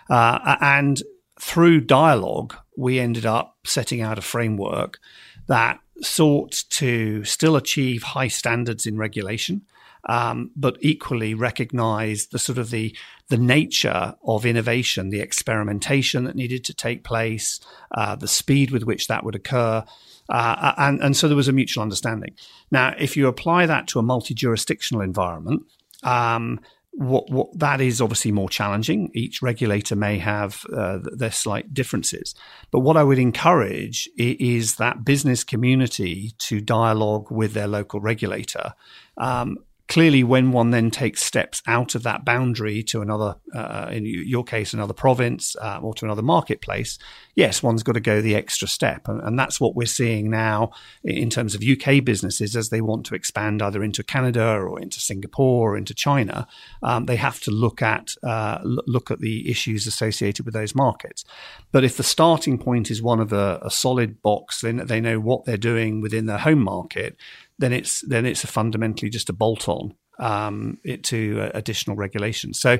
uh, 0.09 0.55
and 0.61 1.03
through 1.39 1.81
dialogue, 1.81 2.55
we 2.77 2.99
ended 2.99 3.25
up 3.25 3.57
setting 3.65 4.01
out 4.01 4.17
a 4.17 4.21
framework 4.21 4.99
that 5.47 5.79
sought 6.01 6.63
to 6.69 7.23
still 7.23 7.55
achieve 7.55 8.03
high 8.03 8.27
standards 8.27 8.85
in 8.85 8.97
regulation, 8.97 9.61
um, 10.07 10.51
but 10.55 10.77
equally 10.81 11.33
recognize 11.33 12.27
the 12.27 12.39
sort 12.39 12.57
of 12.57 12.69
the 12.69 12.95
the 13.29 13.37
nature 13.37 14.15
of 14.23 14.45
innovation, 14.45 15.09
the 15.09 15.19
experimentation 15.19 16.25
that 16.25 16.35
needed 16.35 16.63
to 16.63 16.73
take 16.73 17.03
place, 17.03 17.59
uh, 17.97 18.15
the 18.15 18.27
speed 18.27 18.71
with 18.71 18.83
which 18.83 19.07
that 19.07 19.23
would 19.23 19.35
occur, 19.35 19.83
Uh, 20.27 20.73
and, 20.77 21.01
and 21.01 21.15
so 21.15 21.27
there 21.27 21.37
was 21.37 21.47
a 21.47 21.53
mutual 21.53 21.83
understanding. 21.83 22.35
Now, 22.71 22.95
if 22.97 23.15
you 23.15 23.27
apply 23.27 23.67
that 23.67 23.87
to 23.87 23.99
a 23.99 24.03
multi 24.03 24.33
jurisdictional 24.33 25.03
environment, 25.03 25.63
um, 26.03 26.59
what, 26.97 27.29
what 27.29 27.59
that 27.59 27.81
is 27.81 27.99
obviously 28.01 28.31
more 28.31 28.49
challenging. 28.49 29.11
Each 29.13 29.41
regulator 29.41 29.95
may 29.95 30.17
have 30.17 30.65
uh, 30.73 30.99
their 31.03 31.31
slight 31.31 31.73
differences, 31.73 32.35
but 32.71 32.79
what 32.79 32.97
I 32.97 33.03
would 33.03 33.19
encourage 33.19 34.09
is 34.17 34.75
that 34.77 35.03
business 35.03 35.43
community 35.43 36.31
to 36.39 36.61
dialogue 36.61 37.29
with 37.31 37.53
their 37.53 37.67
local 37.67 37.99
regulator. 37.99 38.73
Um, 39.17 39.57
clearly, 39.87 40.23
when 40.23 40.51
one 40.51 40.71
then 40.71 40.89
takes 40.89 41.23
steps 41.23 41.61
out 41.67 41.93
of 41.93 42.03
that 42.03 42.25
boundary 42.25 42.81
to 42.83 43.01
another, 43.01 43.35
uh, 43.53 43.87
in 43.91 44.05
your 44.05 44.43
case, 44.43 44.73
another 44.73 44.93
province 44.93 45.55
uh, 45.61 45.79
or 45.81 45.93
to 45.93 46.05
another 46.05 46.21
marketplace, 46.21 46.97
yes, 47.35 47.61
one's 47.61 47.83
got 47.83 47.93
to 47.93 47.99
go 47.99 48.21
the 48.21 48.35
extra 48.35 48.67
step. 48.67 49.07
And, 49.07 49.21
and, 49.21 49.35
that's 49.37 49.59
what 49.59 49.75
we're 49.75 49.85
seeing 49.85 50.29
now 50.29 50.71
in 51.03 51.29
terms 51.29 51.53
of 51.53 51.61
UK 51.61 52.03
businesses 52.03 52.55
as 52.55 52.69
they 52.69 52.81
want 52.81 53.05
to 53.07 53.15
expand 53.15 53.61
either 53.61 53.83
into 53.83 54.01
Canada 54.01 54.43
or 54.43 54.79
into 54.79 54.99
Singapore 54.99 55.73
or 55.73 55.77
into 55.77 55.93
China. 55.93 56.47
Um, 56.81 57.05
they 57.05 57.17
have 57.17 57.39
to 57.41 57.51
look 57.51 57.81
at 57.81 58.15
uh, 58.23 58.59
look 58.63 59.11
at 59.11 59.19
the 59.19 59.49
issues 59.49 59.85
associated 59.85 60.45
with 60.45 60.53
those 60.53 60.73
markets. 60.73 61.25
But 61.71 61.83
if 61.83 61.97
the 61.97 62.03
starting 62.03 62.57
point 62.57 62.89
is 62.89 63.01
one 63.01 63.19
of 63.19 63.33
a, 63.33 63.59
a 63.61 63.69
solid 63.69 64.21
box, 64.21 64.61
then 64.61 64.77
they 64.77 65.01
know 65.01 65.19
what 65.19 65.45
they're 65.45 65.57
doing 65.57 66.01
within 66.01 66.25
their 66.25 66.37
home 66.37 66.63
market 66.63 67.17
then 67.59 67.73
it's 67.73 68.01
then 68.01 68.25
it's 68.25 68.43
a 68.43 68.47
fundamentally 68.47 69.09
just 69.09 69.29
a 69.29 69.33
bolt 69.33 69.67
on 69.69 69.93
um, 70.19 70.77
it 70.83 71.03
to 71.05 71.41
uh, 71.41 71.51
additional 71.53 71.95
regulations. 71.95 72.59
So 72.59 72.79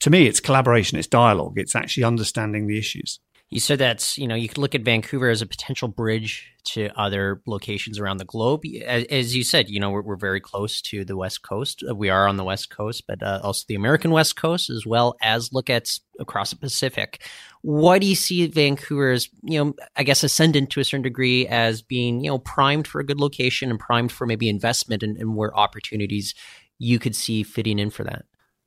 to 0.00 0.10
me, 0.10 0.26
it's 0.26 0.40
collaboration, 0.40 0.98
it's 0.98 1.08
dialogue, 1.08 1.54
it's 1.56 1.74
actually 1.74 2.04
understanding 2.04 2.66
the 2.66 2.78
issues. 2.78 3.20
You 3.50 3.60
said 3.60 3.78
that 3.78 4.16
you 4.18 4.26
know 4.26 4.34
you 4.34 4.48
could 4.48 4.58
look 4.58 4.74
at 4.74 4.82
Vancouver 4.82 5.30
as 5.30 5.42
a 5.42 5.46
potential 5.46 5.86
bridge 5.86 6.52
to 6.64 6.88
other 6.96 7.42
locations 7.46 7.98
around 7.98 8.16
the 8.16 8.24
globe. 8.24 8.62
As, 8.84 9.04
as 9.04 9.36
you 9.36 9.44
said, 9.44 9.68
you 9.68 9.78
know 9.78 9.90
we're, 9.90 10.02
we're, 10.02 10.16
very 10.16 10.40
close 10.40 10.80
to 10.82 11.04
the 11.04 11.16
West 11.16 11.42
Coast. 11.42 11.84
Uh, 11.88 11.94
we 11.94 12.08
are 12.08 12.26
on 12.26 12.36
the 12.36 12.44
West 12.44 12.70
Coast, 12.70 13.04
but 13.06 13.22
uh, 13.22 13.40
also 13.44 13.64
the 13.68 13.74
American 13.74 14.10
West 14.10 14.36
Coast, 14.36 14.70
as 14.70 14.86
well 14.86 15.14
as 15.22 15.52
look 15.52 15.70
at 15.70 15.98
across 16.18 16.50
the 16.50 16.56
Pacific. 16.56 17.22
Why 17.62 17.98
do 17.98 18.06
you 18.06 18.14
see 18.14 18.46
Vancouver 18.46 19.12
as 19.12 19.28
you 19.42 19.62
know 19.62 19.74
I 19.94 20.02
guess 20.02 20.24
ascendant 20.24 20.70
to 20.70 20.80
a 20.80 20.84
certain 20.84 21.02
degree 21.02 21.46
as 21.46 21.82
being 21.82 22.24
you 22.24 22.30
know 22.30 22.38
primed 22.38 22.88
for 22.88 23.00
a 23.00 23.06
good 23.06 23.20
location 23.20 23.70
and 23.70 23.78
primed 23.78 24.10
for 24.10 24.26
maybe 24.26 24.48
investment 24.48 25.02
and, 25.02 25.16
and 25.16 25.36
where 25.36 25.56
opportunities 25.56 26.34
you 26.78 26.98
could 26.98 27.14
see 27.14 27.42
fitting 27.42 27.78
in 27.78 27.90
for 27.90 28.04
that? 28.04 28.24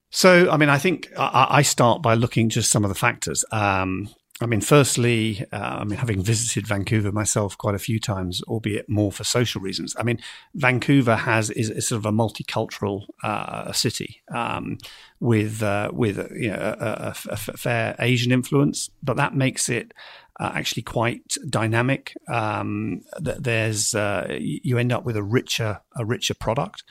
So, 0.10 0.50
I 0.50 0.57
mean, 0.57 0.69
I 0.69 0.77
think 0.77 1.12
I, 1.17 1.62
start 1.63 2.01
by 2.01 2.13
looking 2.13 2.48
just 2.48 2.72
some 2.72 2.86
of 2.86 2.89
the 2.89 2.96
factors. 2.96 3.43
Um, 3.51 4.10
I 4.39 4.46
mean, 4.46 4.62
firstly, 4.62 5.44
uh, 5.51 5.77
I 5.79 5.84
mean, 5.84 5.98
having 5.98 6.22
visited 6.22 6.67
Vancouver 6.67 7.12
myself 7.12 7.58
quite 7.58 7.74
a 7.74 7.79
few 7.79 8.00
times, 8.00 8.44
albeit 8.44 8.88
more 8.88 9.12
for 9.12 9.24
social 9.24 9.62
reasons. 9.62 9.96
I 9.98 10.03
mean, 10.03 10.20
Vancouver 10.53 11.15
has 11.15 11.50
is, 11.50 11.72
is 11.72 11.88
sort 11.88 11.98
of 11.98 12.06
a 12.06 12.12
multicultural 12.12 13.08
uh, 13.24 13.72
city 13.72 14.22
um, 14.32 14.77
with 15.20 15.63
uh, 15.63 15.89
with 15.91 16.17
you 16.36 16.51
know, 16.51 16.75
a, 16.79 16.84
a, 16.84 17.15
a, 17.29 17.38
fair 17.38 17.96
Asian 17.98 18.32
influence, 18.32 18.91
but 19.01 19.17
that 19.17 19.34
makes 19.34 19.70
it 19.70 19.91
uh, 20.39 20.51
actually 20.53 20.84
quite 20.84 21.36
dynamic. 21.50 22.15
Um, 22.27 23.01
there's 23.20 23.96
uh, 23.96 24.38
you 24.39 24.77
end 24.77 24.91
up 24.91 25.03
with 25.03 25.17
a 25.17 25.24
richer 25.24 25.82
a 25.96 26.06
richer 26.06 26.36
product. 26.36 26.84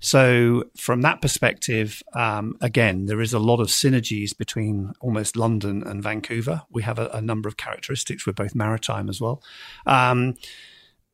So 0.00 0.64
from 0.76 1.02
that 1.02 1.20
perspective, 1.20 2.02
um, 2.14 2.56
again, 2.60 3.06
there 3.06 3.20
is 3.20 3.32
a 3.34 3.38
lot 3.38 3.60
of 3.60 3.68
synergies 3.68 4.36
between 4.36 4.92
almost 5.00 5.36
London 5.36 5.82
and 5.86 6.02
Vancouver. 6.02 6.62
We 6.70 6.82
have 6.82 6.98
a, 6.98 7.08
a 7.08 7.20
number 7.20 7.48
of 7.48 7.56
characteristics. 7.56 8.26
We're 8.26 8.32
both 8.32 8.54
maritime 8.54 9.08
as 9.08 9.20
well. 9.20 9.42
Um, 9.86 10.34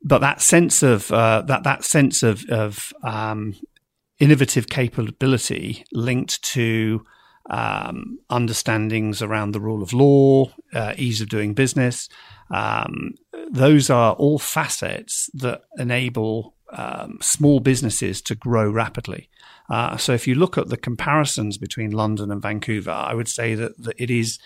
but 0.03 0.19
that 0.19 0.41
sense 0.41 0.81
of 0.83 1.11
uh, 1.11 1.41
that 1.43 1.63
that 1.63 1.83
sense 1.83 2.23
of, 2.23 2.45
of 2.49 2.93
um, 3.03 3.55
innovative 4.19 4.67
capability 4.67 5.83
linked 5.91 6.41
to 6.43 7.05
um, 7.49 8.19
understandings 8.29 9.21
around 9.21 9.51
the 9.51 9.59
rule 9.59 9.81
of 9.81 9.93
law, 9.93 10.51
uh, 10.73 10.93
ease 10.97 11.21
of 11.21 11.29
doing 11.29 11.53
business. 11.53 12.07
Um, 12.49 13.15
those 13.49 13.89
are 13.89 14.13
all 14.13 14.39
facets 14.39 15.29
that 15.33 15.63
enable 15.77 16.55
um, 16.71 17.17
small 17.21 17.59
businesses 17.59 18.21
to 18.23 18.35
grow 18.35 18.69
rapidly. 18.69 19.29
Uh, 19.69 19.97
so 19.97 20.13
if 20.13 20.27
you 20.27 20.35
look 20.35 20.57
at 20.57 20.69
the 20.69 20.77
comparisons 20.77 21.57
between 21.57 21.91
London 21.91 22.31
and 22.31 22.41
Vancouver, 22.41 22.91
I 22.91 23.13
would 23.13 23.27
say 23.27 23.55
that, 23.55 23.81
that 23.83 23.95
it 23.97 24.09
is 24.09 24.39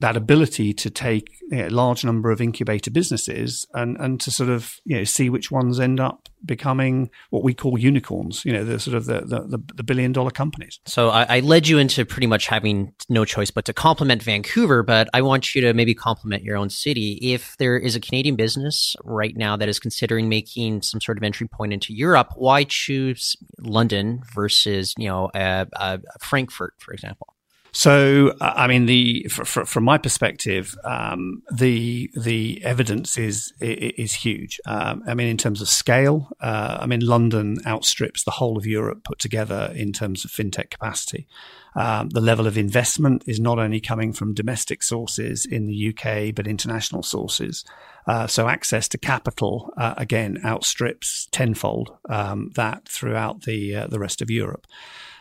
that 0.00 0.16
ability 0.16 0.74
to 0.74 0.90
take 0.90 1.30
you 1.50 1.58
know, 1.58 1.68
a 1.68 1.70
large 1.70 2.04
number 2.04 2.30
of 2.30 2.40
incubator 2.40 2.90
businesses 2.90 3.66
and, 3.72 3.96
and 3.98 4.20
to 4.20 4.30
sort 4.30 4.50
of 4.50 4.76
you 4.84 4.98
know 4.98 5.04
see 5.04 5.30
which 5.30 5.50
ones 5.50 5.80
end 5.80 6.00
up 6.00 6.28
becoming 6.44 7.10
what 7.30 7.42
we 7.42 7.54
call 7.54 7.78
unicorns. 7.78 8.44
You 8.44 8.52
know, 8.52 8.64
the 8.64 8.78
sort 8.78 8.96
of 8.96 9.06
the 9.06 9.20
the, 9.20 9.62
the 9.74 9.82
billion 9.82 10.12
dollar 10.12 10.30
companies. 10.30 10.80
So 10.86 11.10
I, 11.10 11.36
I, 11.36 11.40
led 11.40 11.68
you 11.68 11.78
into 11.78 12.04
pretty 12.04 12.26
much 12.26 12.46
having 12.46 12.92
no 13.08 13.24
choice 13.24 13.50
but 13.50 13.64
to 13.66 13.72
compliment 13.72 14.22
Vancouver, 14.22 14.82
but 14.82 15.08
I 15.14 15.22
want 15.22 15.54
you 15.54 15.62
to 15.62 15.72
maybe 15.72 15.94
compliment 15.94 16.42
your 16.42 16.56
own 16.56 16.70
city. 16.70 17.18
If 17.22 17.56
there 17.58 17.78
is 17.78 17.96
a 17.96 18.00
Canadian 18.00 18.36
business 18.36 18.96
right 19.04 19.36
now 19.36 19.56
that 19.56 19.68
is 19.68 19.78
considering 19.78 20.28
making 20.28 20.82
some 20.82 21.00
sort 21.00 21.16
of 21.16 21.24
entry 21.24 21.48
point 21.48 21.72
into 21.72 21.94
Europe, 21.94 22.28
why 22.36 22.64
choose 22.64 23.36
London 23.58 24.22
versus 24.34 24.94
you 24.98 25.08
know 25.08 25.26
uh, 25.34 25.64
uh, 25.76 25.98
Frankfurt, 26.20 26.74
for 26.78 26.92
example? 26.92 27.35
So, 27.76 28.34
I 28.40 28.68
mean, 28.68 28.86
the 28.86 29.26
from 29.28 29.84
my 29.84 29.98
perspective, 29.98 30.74
um, 30.82 31.42
the 31.52 32.10
the 32.16 32.64
evidence 32.64 33.18
is 33.18 33.52
is 33.60 34.14
huge. 34.14 34.58
Um, 34.64 35.02
I 35.06 35.12
mean, 35.12 35.28
in 35.28 35.36
terms 35.36 35.60
of 35.60 35.68
scale, 35.68 36.30
uh, 36.40 36.78
I 36.80 36.86
mean, 36.86 37.00
London 37.00 37.58
outstrips 37.66 38.24
the 38.24 38.30
whole 38.30 38.56
of 38.56 38.64
Europe 38.64 39.04
put 39.04 39.18
together 39.18 39.74
in 39.76 39.92
terms 39.92 40.24
of 40.24 40.30
fintech 40.30 40.70
capacity. 40.70 41.26
Um, 41.74 42.08
the 42.08 42.22
level 42.22 42.46
of 42.46 42.56
investment 42.56 43.24
is 43.26 43.38
not 43.38 43.58
only 43.58 43.80
coming 43.80 44.14
from 44.14 44.32
domestic 44.32 44.82
sources 44.82 45.44
in 45.44 45.66
the 45.66 45.90
UK, 45.90 46.34
but 46.34 46.46
international 46.46 47.02
sources. 47.02 47.62
Uh, 48.06 48.26
so 48.26 48.48
access 48.48 48.88
to 48.88 48.96
capital 48.96 49.70
uh, 49.76 49.92
again 49.98 50.38
outstrips 50.46 51.28
tenfold 51.30 51.94
um, 52.08 52.52
that 52.54 52.88
throughout 52.88 53.42
the 53.42 53.74
uh, 53.74 53.86
the 53.86 53.98
rest 53.98 54.22
of 54.22 54.30
Europe. 54.30 54.66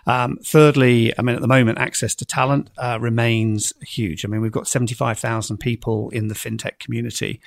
Um, 0.07 0.37
thirdly, 0.43 1.13
I 1.17 1.21
mean, 1.21 1.35
at 1.35 1.41
the 1.41 1.47
moment, 1.47 1.79
access 1.79 2.13
to 2.15 2.25
talent 2.25 2.69
uh, 2.77 2.99
remains 3.01 3.73
huge. 3.81 4.23
I 4.23 4.27
mean, 4.27 4.41
we've 4.41 4.51
got 4.51 4.67
75,000 4.67 5.57
people 5.57 6.09
in 6.09 6.27
the 6.27 6.35
fintech 6.35 6.79
community. 6.79 7.41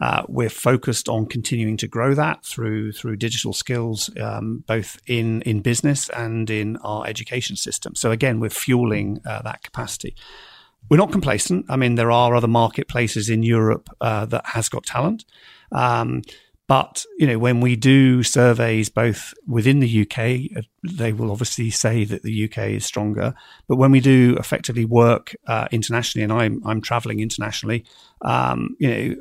Uh, 0.00 0.22
we're 0.28 0.48
focused 0.48 1.08
on 1.08 1.26
continuing 1.26 1.76
to 1.76 1.88
grow 1.88 2.14
that 2.14 2.44
through 2.44 2.92
through 2.92 3.16
digital 3.16 3.52
skills, 3.52 4.10
um, 4.20 4.62
both 4.66 5.00
in 5.06 5.42
in 5.42 5.60
business 5.60 6.08
and 6.10 6.48
in 6.50 6.76
our 6.78 7.04
education 7.06 7.56
system. 7.56 7.94
So 7.96 8.12
again, 8.12 8.38
we're 8.38 8.50
fueling 8.50 9.20
uh, 9.26 9.42
that 9.42 9.64
capacity. 9.64 10.14
We're 10.88 10.98
not 10.98 11.10
complacent. 11.10 11.66
I 11.68 11.76
mean, 11.76 11.96
there 11.96 12.12
are 12.12 12.34
other 12.34 12.48
marketplaces 12.48 13.28
in 13.28 13.42
Europe 13.42 13.90
uh, 14.00 14.24
that 14.26 14.46
has 14.46 14.68
got 14.68 14.86
talent. 14.86 15.24
Um, 15.72 16.22
but 16.68 17.06
you 17.18 17.26
know, 17.26 17.38
when 17.38 17.60
we 17.62 17.76
do 17.76 18.22
surveys 18.22 18.90
both 18.90 19.32
within 19.46 19.80
the 19.80 20.02
UK, 20.02 20.56
uh, 20.56 20.62
they 20.84 21.14
will 21.14 21.32
obviously 21.32 21.70
say 21.70 22.04
that 22.04 22.22
the 22.22 22.44
UK 22.44 22.58
is 22.72 22.84
stronger. 22.84 23.34
But 23.66 23.76
when 23.76 23.90
we 23.90 24.00
do 24.00 24.36
effectively 24.38 24.84
work 24.84 25.34
uh, 25.46 25.66
internationally, 25.72 26.22
and 26.22 26.32
I'm 26.32 26.62
I'm 26.66 26.82
traveling 26.82 27.20
internationally, 27.20 27.86
um, 28.20 28.76
you 28.78 28.88
know, 28.90 29.16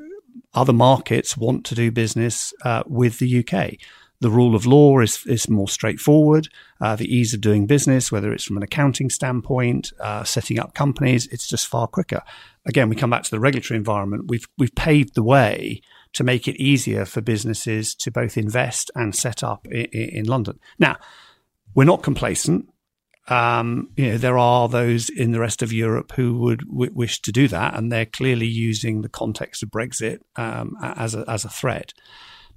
other 0.53 0.73
markets 0.73 1.37
want 1.37 1.65
to 1.67 1.75
do 1.75 1.89
business 1.89 2.53
uh, 2.65 2.83
with 2.85 3.19
the 3.19 3.39
UK. 3.39 3.75
The 4.19 4.29
rule 4.29 4.53
of 4.53 4.65
law 4.65 4.99
is 4.99 5.25
is 5.25 5.49
more 5.49 5.69
straightforward. 5.69 6.49
Uh, 6.81 6.97
the 6.97 7.07
ease 7.15 7.33
of 7.33 7.39
doing 7.39 7.65
business, 7.65 8.11
whether 8.11 8.33
it's 8.33 8.43
from 8.43 8.57
an 8.57 8.63
accounting 8.63 9.09
standpoint, 9.09 9.93
uh, 10.01 10.25
setting 10.25 10.59
up 10.59 10.73
companies, 10.73 11.27
it's 11.27 11.47
just 11.47 11.67
far 11.67 11.87
quicker. 11.87 12.23
Again, 12.65 12.89
we 12.89 12.97
come 12.97 13.09
back 13.09 13.23
to 13.23 13.31
the 13.31 13.39
regulatory 13.39 13.77
environment. 13.77 14.25
We've 14.27 14.47
we've 14.57 14.75
paved 14.75 15.15
the 15.15 15.23
way 15.23 15.81
to 16.17 16.23
make 16.23 16.47
it 16.47 16.59
easier 16.59 17.05
for 17.05 17.21
businesses 17.21 17.93
to 17.93 18.09
both 18.09 18.37
invest 18.37 18.89
and 18.95 19.13
set 19.13 19.43
up 19.43 19.67
in, 19.67 19.85
in 19.85 20.25
London. 20.25 20.59
Now, 20.79 20.97
we're 21.75 21.83
not 21.83 22.01
complacent. 22.01 22.67
Um, 23.27 23.91
you 23.95 24.09
know, 24.09 24.17
there 24.17 24.39
are 24.39 24.67
those 24.67 25.09
in 25.09 25.31
the 25.31 25.39
rest 25.39 25.61
of 25.61 25.71
Europe 25.71 26.13
who 26.13 26.39
would 26.39 26.67
w- 26.67 26.91
wish 26.91 27.21
to 27.21 27.31
do 27.31 27.47
that, 27.49 27.75
and 27.75 27.91
they're 27.91 28.07
clearly 28.07 28.47
using 28.47 29.03
the 29.03 29.09
context 29.09 29.61
of 29.61 29.69
Brexit 29.69 30.21
um, 30.37 30.75
as 30.81 31.13
a, 31.13 31.23
as 31.27 31.45
a 31.45 31.49
threat. 31.49 31.93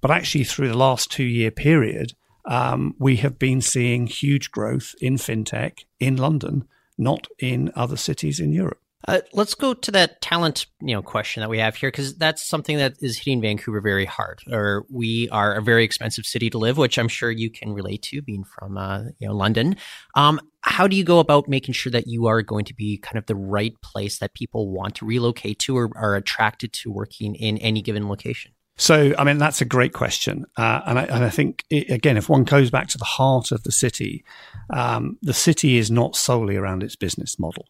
But 0.00 0.10
actually, 0.10 0.44
through 0.44 0.68
the 0.68 0.78
last 0.78 1.12
two 1.12 1.24
year 1.24 1.50
period, 1.50 2.14
um, 2.46 2.94
we 2.98 3.16
have 3.16 3.38
been 3.38 3.60
seeing 3.60 4.06
huge 4.06 4.50
growth 4.50 4.94
in 5.02 5.16
fintech 5.16 5.84
in 5.98 6.16
London, 6.16 6.66
not 6.96 7.26
in 7.38 7.70
other 7.76 7.98
cities 7.98 8.40
in 8.40 8.54
Europe. 8.54 8.80
Uh, 9.08 9.20
let's 9.32 9.54
go 9.54 9.72
to 9.72 9.90
that 9.90 10.20
talent, 10.20 10.66
you 10.80 10.94
know, 10.94 11.00
question 11.00 11.40
that 11.40 11.48
we 11.48 11.58
have 11.58 11.74
here 11.74 11.90
because 11.90 12.16
that's 12.16 12.46
something 12.46 12.76
that 12.76 12.96
is 13.00 13.16
hitting 13.16 13.40
Vancouver 13.40 13.80
very 13.80 14.04
hard. 14.04 14.40
Or 14.50 14.84
we 14.90 15.28
are 15.30 15.54
a 15.54 15.62
very 15.62 15.84
expensive 15.84 16.26
city 16.26 16.50
to 16.50 16.58
live, 16.58 16.76
which 16.76 16.98
I'm 16.98 17.08
sure 17.08 17.30
you 17.30 17.50
can 17.50 17.72
relate 17.72 18.02
to, 18.02 18.20
being 18.20 18.44
from, 18.44 18.76
uh, 18.76 19.04
you 19.18 19.26
know, 19.26 19.34
London. 19.34 19.76
Um, 20.16 20.38
how 20.62 20.86
do 20.86 20.96
you 20.96 21.04
go 21.04 21.18
about 21.18 21.48
making 21.48 21.72
sure 21.72 21.90
that 21.92 22.06
you 22.06 22.26
are 22.26 22.42
going 22.42 22.66
to 22.66 22.74
be 22.74 22.98
kind 22.98 23.16
of 23.16 23.24
the 23.24 23.36
right 23.36 23.74
place 23.80 24.18
that 24.18 24.34
people 24.34 24.70
want 24.70 24.96
to 24.96 25.06
relocate 25.06 25.58
to 25.60 25.78
or 25.78 25.90
are 25.96 26.14
attracted 26.14 26.72
to 26.74 26.90
working 26.90 27.34
in 27.34 27.56
any 27.58 27.80
given 27.80 28.06
location? 28.08 28.52
So, 28.80 29.12
I 29.18 29.24
mean, 29.24 29.36
that's 29.36 29.60
a 29.60 29.66
great 29.66 29.92
question. 29.92 30.46
Uh, 30.56 30.80
and, 30.86 30.98
I, 30.98 31.02
and, 31.02 31.22
I, 31.22 31.28
think, 31.28 31.64
it, 31.68 31.90
again, 31.90 32.16
if 32.16 32.30
one 32.30 32.44
goes 32.44 32.70
back 32.70 32.88
to 32.88 32.98
the 32.98 33.04
heart 33.04 33.52
of 33.52 33.62
the 33.62 33.72
city, 33.72 34.24
um, 34.70 35.18
the 35.20 35.34
city 35.34 35.76
is 35.76 35.90
not 35.90 36.16
solely 36.16 36.56
around 36.56 36.82
its 36.82 36.96
business 36.96 37.38
model. 37.38 37.66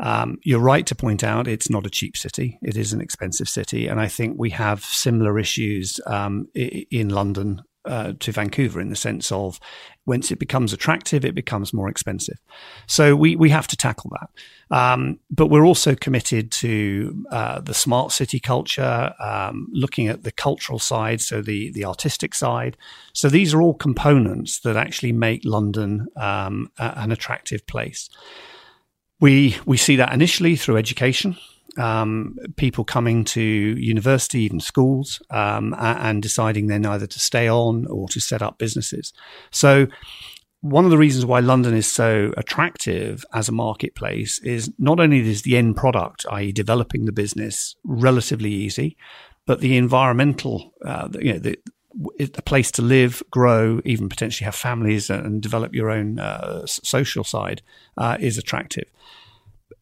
Um, 0.00 0.38
you're 0.42 0.60
right 0.60 0.86
to 0.86 0.94
point 0.94 1.24
out 1.24 1.48
it's 1.48 1.70
not 1.70 1.86
a 1.86 1.90
cheap 1.90 2.14
city, 2.14 2.58
it 2.60 2.76
is 2.76 2.92
an 2.92 3.00
expensive 3.00 3.48
city. 3.48 3.86
And 3.86 3.98
I 3.98 4.08
think 4.08 4.38
we 4.38 4.50
have 4.50 4.84
similar 4.84 5.38
issues 5.38 5.98
um, 6.06 6.46
in 6.54 7.08
London 7.08 7.62
uh, 7.90 8.12
to 8.20 8.32
Vancouver 8.32 8.80
in 8.80 8.88
the 8.88 8.96
sense 8.96 9.32
of 9.32 9.58
once 10.06 10.30
it 10.30 10.38
becomes 10.38 10.72
attractive, 10.72 11.24
it 11.24 11.34
becomes 11.34 11.72
more 11.72 11.88
expensive. 11.88 12.38
So 12.86 13.14
we, 13.16 13.36
we 13.36 13.50
have 13.50 13.66
to 13.68 13.76
tackle 13.76 14.10
that. 14.18 14.76
Um, 14.76 15.18
but 15.30 15.48
we're 15.48 15.66
also 15.66 15.94
committed 15.94 16.52
to 16.52 17.24
uh, 17.30 17.60
the 17.60 17.74
smart 17.74 18.12
city 18.12 18.40
culture, 18.40 19.12
um, 19.18 19.68
looking 19.72 20.08
at 20.08 20.22
the 20.22 20.32
cultural 20.32 20.78
side, 20.78 21.20
so 21.20 21.42
the, 21.42 21.70
the 21.72 21.84
artistic 21.84 22.34
side. 22.34 22.76
So 23.12 23.28
these 23.28 23.52
are 23.52 23.60
all 23.60 23.74
components 23.74 24.60
that 24.60 24.76
actually 24.76 25.12
make 25.12 25.42
London 25.44 26.06
um, 26.16 26.70
a, 26.78 26.98
an 26.98 27.12
attractive 27.12 27.66
place. 27.66 28.08
We, 29.20 29.56
we 29.66 29.76
see 29.76 29.96
that 29.96 30.12
initially 30.12 30.56
through 30.56 30.78
education 30.78 31.36
um, 31.76 32.36
people 32.56 32.84
coming 32.84 33.24
to 33.24 33.42
university, 33.42 34.40
even 34.40 34.60
schools, 34.60 35.22
um, 35.30 35.74
and 35.78 36.22
deciding 36.22 36.66
then 36.66 36.86
either 36.86 37.06
to 37.06 37.18
stay 37.18 37.48
on 37.48 37.86
or 37.86 38.08
to 38.08 38.20
set 38.20 38.42
up 38.42 38.58
businesses. 38.58 39.12
So, 39.50 39.86
one 40.62 40.84
of 40.84 40.90
the 40.90 40.98
reasons 40.98 41.24
why 41.24 41.40
London 41.40 41.74
is 41.74 41.90
so 41.90 42.34
attractive 42.36 43.24
as 43.32 43.48
a 43.48 43.52
marketplace 43.52 44.38
is 44.40 44.70
not 44.78 45.00
only 45.00 45.20
is 45.20 45.42
the 45.42 45.56
end 45.56 45.76
product, 45.76 46.26
i.e., 46.30 46.52
developing 46.52 47.06
the 47.06 47.12
business, 47.12 47.76
relatively 47.82 48.50
easy, 48.50 48.98
but 49.46 49.60
the 49.60 49.78
environmental, 49.78 50.74
uh, 50.84 51.08
you 51.18 51.32
know, 51.32 51.38
the, 51.38 51.58
a 52.20 52.42
place 52.42 52.70
to 52.72 52.82
live, 52.82 53.22
grow, 53.30 53.80
even 53.84 54.08
potentially 54.08 54.44
have 54.44 54.54
families 54.54 55.10
and 55.10 55.42
develop 55.42 55.74
your 55.74 55.90
own 55.90 56.18
uh, 56.18 56.64
social 56.66 57.24
side 57.24 57.62
uh, 57.96 58.16
is 58.20 58.38
attractive. 58.38 58.88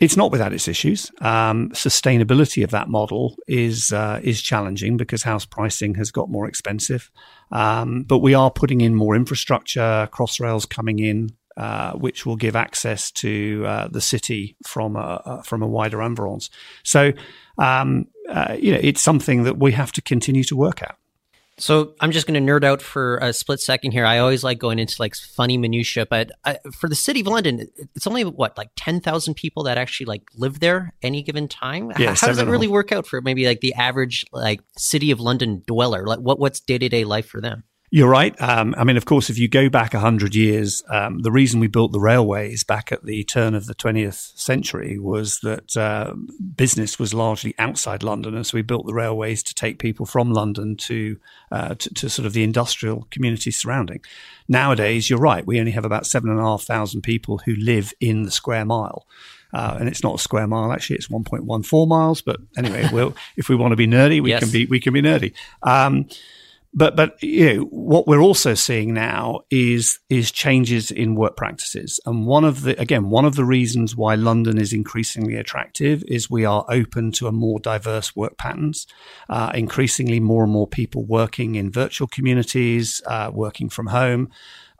It's 0.00 0.16
not 0.16 0.30
without 0.30 0.52
its 0.52 0.68
issues. 0.68 1.10
Um, 1.20 1.70
sustainability 1.70 2.62
of 2.62 2.70
that 2.70 2.88
model 2.88 3.36
is 3.46 3.92
uh, 3.92 4.20
is 4.22 4.40
challenging 4.40 4.96
because 4.96 5.22
house 5.22 5.44
pricing 5.44 5.94
has 5.94 6.10
got 6.10 6.30
more 6.30 6.46
expensive. 6.46 7.10
Um, 7.50 8.02
but 8.02 8.18
we 8.18 8.34
are 8.34 8.50
putting 8.50 8.80
in 8.80 8.94
more 8.94 9.16
infrastructure, 9.16 10.08
Crossrails 10.12 10.68
coming 10.68 10.98
in, 10.98 11.30
uh, 11.58 11.92
which 11.94 12.24
will 12.24 12.36
give 12.36 12.54
access 12.54 13.10
to 13.10 13.64
uh, 13.66 13.88
the 13.88 14.00
city 14.00 14.56
from 14.64 14.94
a, 14.94 15.42
from 15.44 15.60
a 15.62 15.66
wider 15.66 16.00
environs. 16.02 16.50
So, 16.84 17.12
um, 17.58 18.06
uh, 18.28 18.56
you 18.58 18.72
know, 18.72 18.80
it's 18.80 19.00
something 19.00 19.42
that 19.42 19.58
we 19.58 19.72
have 19.72 19.90
to 19.92 20.02
continue 20.02 20.44
to 20.44 20.54
work 20.56 20.82
at. 20.82 20.96
So 21.58 21.94
I'm 22.00 22.12
just 22.12 22.26
going 22.26 22.44
to 22.44 22.52
nerd 22.52 22.64
out 22.64 22.80
for 22.80 23.18
a 23.18 23.32
split 23.32 23.60
second 23.60 23.92
here. 23.92 24.04
I 24.04 24.18
always 24.18 24.44
like 24.44 24.58
going 24.58 24.78
into 24.78 24.96
like 24.98 25.14
funny 25.14 25.58
minutia, 25.58 26.06
but 26.06 26.30
I, 26.44 26.58
for 26.72 26.88
the 26.88 26.94
city 26.94 27.20
of 27.20 27.26
London, 27.26 27.68
it's 27.94 28.06
only 28.06 28.24
what 28.24 28.56
like 28.56 28.70
ten 28.76 29.00
thousand 29.00 29.34
people 29.34 29.64
that 29.64 29.78
actually 29.78 30.06
like 30.06 30.22
live 30.34 30.60
there 30.60 30.94
any 31.02 31.22
given 31.22 31.48
time. 31.48 31.92
Yeah, 31.98 32.14
How 32.14 32.28
does 32.28 32.38
it 32.38 32.46
really 32.46 32.68
work 32.68 32.92
out 32.92 33.06
for 33.06 33.20
maybe 33.20 33.46
like 33.46 33.60
the 33.60 33.74
average 33.74 34.24
like 34.32 34.60
city 34.76 35.10
of 35.10 35.20
London 35.20 35.62
dweller? 35.66 36.06
Like 36.06 36.20
what 36.20 36.38
what's 36.38 36.60
day 36.60 36.78
to 36.78 36.88
day 36.88 37.04
life 37.04 37.26
for 37.26 37.40
them? 37.40 37.64
You're 37.90 38.10
right. 38.10 38.38
Um, 38.40 38.74
I 38.76 38.84
mean, 38.84 38.98
of 38.98 39.06
course, 39.06 39.30
if 39.30 39.38
you 39.38 39.48
go 39.48 39.70
back 39.70 39.94
100 39.94 40.34
years, 40.34 40.82
um, 40.90 41.20
the 41.20 41.32
reason 41.32 41.58
we 41.58 41.68
built 41.68 41.92
the 41.92 42.00
railways 42.00 42.62
back 42.62 42.92
at 42.92 43.04
the 43.04 43.24
turn 43.24 43.54
of 43.54 43.64
the 43.64 43.74
20th 43.74 44.36
century 44.38 44.98
was 44.98 45.40
that 45.40 45.74
uh, 45.74 46.12
business 46.54 46.98
was 46.98 47.14
largely 47.14 47.54
outside 47.58 48.02
London. 48.02 48.34
And 48.34 48.46
so 48.46 48.58
we 48.58 48.62
built 48.62 48.84
the 48.84 48.92
railways 48.92 49.42
to 49.44 49.54
take 49.54 49.78
people 49.78 50.04
from 50.04 50.32
London 50.32 50.76
to, 50.76 51.18
uh, 51.50 51.76
to, 51.76 51.94
to, 51.94 52.10
sort 52.10 52.26
of 52.26 52.34
the 52.34 52.44
industrial 52.44 53.06
community 53.10 53.50
surrounding. 53.50 54.00
Nowadays, 54.48 55.08
you're 55.08 55.18
right. 55.18 55.46
We 55.46 55.58
only 55.58 55.72
have 55.72 55.86
about 55.86 56.06
7,500 56.06 57.02
people 57.02 57.38
who 57.38 57.54
live 57.54 57.94
in 58.00 58.24
the 58.24 58.30
square 58.30 58.66
mile. 58.66 59.06
Uh, 59.54 59.78
and 59.80 59.88
it's 59.88 60.02
not 60.02 60.16
a 60.16 60.18
square 60.18 60.46
mile 60.46 60.72
actually; 60.72 60.96
it's 60.96 61.08
1.14 61.08 61.88
miles. 61.88 62.20
But 62.20 62.38
anyway, 62.58 62.86
we'll, 62.92 63.16
if 63.38 63.48
we 63.48 63.56
want 63.56 63.72
to 63.72 63.76
be 63.76 63.86
nerdy, 63.86 64.22
we 64.22 64.28
yes. 64.28 64.40
can 64.42 64.50
be 64.50 64.66
we 64.66 64.78
can 64.78 64.92
be 64.92 65.00
nerdy. 65.00 65.32
Um, 65.62 66.06
but 66.74 66.96
but 66.96 67.22
you 67.22 67.54
know 67.54 67.62
what 67.64 68.06
we're 68.06 68.20
also 68.20 68.54
seeing 68.54 68.92
now 68.92 69.40
is 69.50 69.98
is 70.10 70.30
changes 70.30 70.90
in 70.90 71.14
work 71.14 71.36
practices, 71.36 71.98
and 72.04 72.26
one 72.26 72.44
of 72.44 72.62
the 72.62 72.78
again 72.80 73.10
one 73.10 73.24
of 73.24 73.36
the 73.36 73.44
reasons 73.44 73.96
why 73.96 74.14
London 74.14 74.58
is 74.58 74.72
increasingly 74.72 75.36
attractive 75.36 76.04
is 76.06 76.30
we 76.30 76.44
are 76.44 76.64
open 76.68 77.10
to 77.12 77.26
a 77.26 77.32
more 77.32 77.58
diverse 77.58 78.14
work 78.14 78.36
patterns. 78.36 78.86
Uh, 79.28 79.50
increasingly, 79.54 80.20
more 80.20 80.44
and 80.44 80.52
more 80.52 80.66
people 80.66 81.04
working 81.04 81.54
in 81.54 81.70
virtual 81.70 82.06
communities, 82.06 83.00
uh, 83.06 83.30
working 83.32 83.68
from 83.68 83.86
home, 83.86 84.30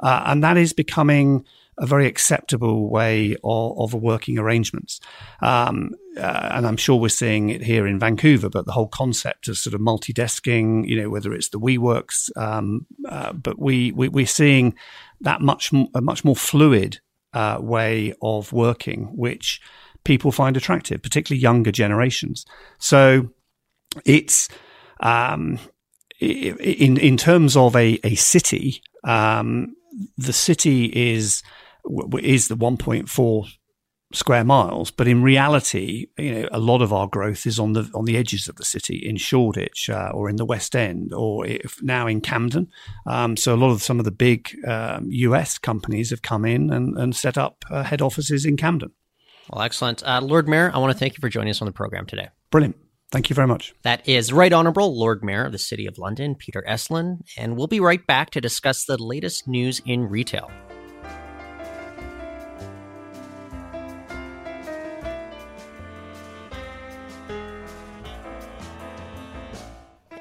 uh, 0.01 0.23
and 0.27 0.45
that 0.45 0.57
is 0.57 0.73
becoming 0.73 1.45
a 1.79 1.87
very 1.87 2.07
acceptable 2.07 2.91
way 2.91 3.37
of, 3.45 3.95
of 3.95 3.95
working 3.95 4.39
arrangements. 4.39 5.01
Um, 5.41 5.93
uh, 6.17 6.51
and 6.53 6.67
I'm 6.67 6.77
sure 6.77 6.97
we're 6.97 7.09
seeing 7.09 7.51
it 7.51 7.63
here 7.63 7.87
in 7.87 7.99
Vancouver, 7.99 8.49
but 8.49 8.67
the 8.67 8.73
whole 8.73 8.89
concept 8.89 9.49
of 9.49 9.57
sort 9.57 9.75
of 9.75 9.81
multi-desking, 9.81 10.89
you 10.89 11.01
know, 11.01 11.09
whether 11.09 11.33
it's 11.33 11.51
the 11.51 11.61
WeWorks, 11.61 12.37
um, 12.37 12.87
uh, 13.09 13.33
but 13.33 13.59
we, 13.59 13.93
we, 13.93 14.09
we're 14.09 14.27
seeing 14.27 14.75
that 15.21 15.41
much, 15.41 15.73
a 15.95 16.01
much 16.01 16.25
more 16.25 16.37
fluid 16.37 16.99
uh, 17.33 17.59
way 17.61 18.15
of 18.23 18.53
working, 18.53 19.13
which 19.17 19.61
people 20.05 20.33
find 20.33 20.57
attractive, 20.57 21.03
particularly 21.03 21.41
younger 21.41 21.71
generations. 21.71 22.45
So 22.79 23.31
it's, 24.05 24.49
um, 25.01 25.59
in, 26.21 26.97
in 26.97 27.17
terms 27.17 27.57
of 27.57 27.77
a, 27.77 28.01
a 28.03 28.17
city, 28.17 28.83
um, 29.05 29.77
the 30.17 30.33
city 30.33 30.87
is 30.87 31.43
is 32.21 32.49
the 32.49 32.57
1.4 32.57 33.49
square 34.13 34.45
miles, 34.45 34.91
but 34.91 35.07
in 35.07 35.23
reality, 35.23 36.07
you 36.17 36.35
know, 36.35 36.49
a 36.51 36.59
lot 36.59 36.81
of 36.81 36.93
our 36.93 37.07
growth 37.07 37.47
is 37.47 37.59
on 37.59 37.75
the 37.75 37.91
on 37.95 38.05
the 38.07 38.17
edges 38.17 38.49
of 38.49 38.57
the 38.57 38.65
city, 38.65 38.97
in 38.97 39.17
Shoreditch 39.17 39.91
uh, 39.91 40.11
or 40.15 40.29
in 40.31 40.37
the 40.37 40.47
West 40.47 40.75
End, 40.75 41.13
or 41.13 41.47
if 41.47 41.83
now 41.83 42.07
in 42.07 42.21
Camden. 42.21 42.69
Um, 43.07 43.37
so 43.37 43.55
a 43.55 43.57
lot 43.57 43.71
of 43.71 43.83
some 43.83 43.99
of 43.99 44.05
the 44.05 44.11
big 44.11 44.57
um, 44.67 45.07
US 45.11 45.59
companies 45.59 46.11
have 46.11 46.23
come 46.23 46.45
in 46.45 46.71
and, 46.73 46.97
and 46.97 47.15
set 47.15 47.37
up 47.37 47.65
uh, 47.71 47.83
head 47.83 48.01
offices 48.01 48.45
in 48.45 48.57
Camden. 48.57 48.93
Well, 49.51 49.63
excellent, 49.63 50.03
uh, 50.07 50.21
Lord 50.23 50.49
Mayor. 50.49 50.71
I 50.73 50.79
want 50.79 50.93
to 50.93 50.99
thank 50.99 51.15
you 51.15 51.21
for 51.21 51.29
joining 51.29 51.51
us 51.51 51.63
on 51.63 51.67
the 51.67 51.73
program 51.73 52.07
today. 52.07 52.29
Brilliant. 52.51 52.77
Thank 53.11 53.31
you 53.31 53.35
very 53.35 53.49
much. 53.49 53.75
That 53.83 54.07
is 54.07 54.35
Right 54.35 54.53
Honorable 54.53 54.99
Lord 54.99 55.25
Mayor 55.25 55.45
of 55.45 55.53
the 55.53 55.59
City 55.59 55.87
of 55.87 55.97
London, 55.97 56.35
Peter 56.35 56.63
Estlin, 56.69 57.21
and 57.39 57.57
we'll 57.57 57.67
be 57.67 57.81
right 57.81 58.07
back 58.07 58.29
to 58.31 58.41
discuss 58.41 58.85
the 58.85 59.03
latest 59.03 59.49
news 59.49 59.81
in 59.87 60.05
retail. 60.05 60.51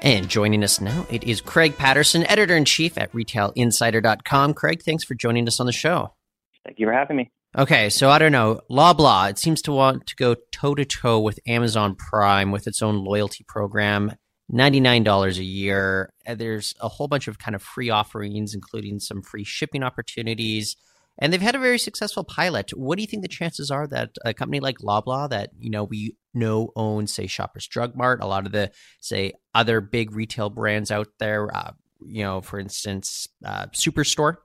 And 0.02 0.28
joining 0.28 0.62
us 0.62 0.80
now, 0.80 1.06
it 1.10 1.24
is 1.24 1.40
Craig 1.40 1.76
Patterson, 1.76 2.24
editor 2.26 2.56
in 2.56 2.64
chief 2.64 2.96
at 2.96 3.12
retailinsider.com. 3.12 4.54
Craig, 4.54 4.82
thanks 4.82 5.04
for 5.04 5.14
joining 5.14 5.46
us 5.48 5.60
on 5.60 5.66
the 5.66 5.72
show. 5.72 6.14
Thank 6.64 6.78
you 6.78 6.86
for 6.86 6.92
having 6.92 7.16
me. 7.16 7.30
Okay, 7.56 7.88
so 7.88 8.10
I 8.10 8.18
don't 8.18 8.32
know. 8.32 8.60
Loblaw, 8.70 9.30
it 9.30 9.38
seems 9.38 9.62
to 9.62 9.72
want 9.72 10.06
to 10.06 10.16
go 10.16 10.36
toe 10.52 10.74
to 10.74 10.84
toe 10.84 11.18
with 11.18 11.40
Amazon 11.46 11.94
Prime 11.96 12.52
with 12.52 12.66
its 12.66 12.82
own 12.82 13.04
loyalty 13.04 13.44
program. 13.48 14.12
$99 14.52 15.38
a 15.38 15.44
year. 15.44 16.12
There's 16.26 16.74
a 16.80 16.88
whole 16.88 17.08
bunch 17.08 17.28
of 17.28 17.38
kind 17.38 17.54
of 17.54 17.62
free 17.62 17.90
offerings, 17.90 18.54
including 18.54 18.98
some 18.98 19.22
free 19.22 19.44
shipping 19.44 19.82
opportunities 19.82 20.76
and 21.18 21.32
they've 21.32 21.42
had 21.42 21.54
a 21.54 21.60
very 21.60 21.78
successful 21.78 22.24
pilot. 22.24 22.70
What 22.70 22.96
do 22.96 23.02
you 23.02 23.08
think 23.08 23.22
the 23.22 23.28
chances 23.28 23.70
are 23.70 23.86
that 23.88 24.10
a 24.24 24.32
company 24.32 24.60
like 24.60 24.78
Loblaw, 24.78 25.28
that 25.30 25.50
you 25.58 25.70
know 25.70 25.84
we 25.84 26.16
know 26.34 26.72
owns, 26.76 27.12
say, 27.12 27.26
Shoppers 27.26 27.66
Drug 27.66 27.96
Mart, 27.96 28.22
a 28.22 28.26
lot 28.26 28.46
of 28.46 28.52
the 28.52 28.70
say 29.00 29.32
other 29.54 29.80
big 29.80 30.12
retail 30.12 30.50
brands 30.50 30.90
out 30.90 31.08
there, 31.18 31.54
uh, 31.54 31.72
you 32.06 32.22
know, 32.22 32.40
for 32.40 32.58
instance, 32.58 33.28
uh, 33.44 33.66
Superstore. 33.66 34.36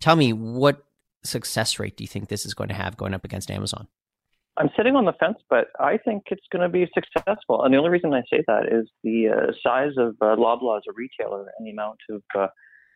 Tell 0.00 0.16
me 0.16 0.32
what 0.32 0.84
success 1.24 1.78
rate 1.78 1.96
do 1.96 2.04
you 2.04 2.08
think 2.08 2.28
this 2.28 2.46
is 2.46 2.54
going 2.54 2.68
to 2.68 2.74
have 2.74 2.96
going 2.96 3.14
up 3.14 3.24
against 3.24 3.50
Amazon? 3.50 3.88
I'm 4.58 4.68
sitting 4.76 4.96
on 4.96 5.06
the 5.06 5.14
fence, 5.14 5.38
but 5.48 5.68
I 5.80 5.96
think 5.96 6.24
it's 6.30 6.46
going 6.52 6.62
to 6.62 6.68
be 6.68 6.86
successful. 6.92 7.64
And 7.64 7.72
the 7.72 7.78
only 7.78 7.90
reason 7.90 8.12
I 8.12 8.20
say 8.30 8.44
that 8.46 8.66
is 8.70 8.86
the 9.02 9.28
uh, 9.28 9.52
size 9.62 9.92
of 9.96 10.14
uh, 10.20 10.36
Loblaw 10.36 10.76
as 10.76 10.82
a 10.88 10.92
retailer 10.94 11.46
and 11.56 11.66
the 11.66 11.70
amount 11.70 11.98
of 12.10 12.22
uh, 12.38 12.48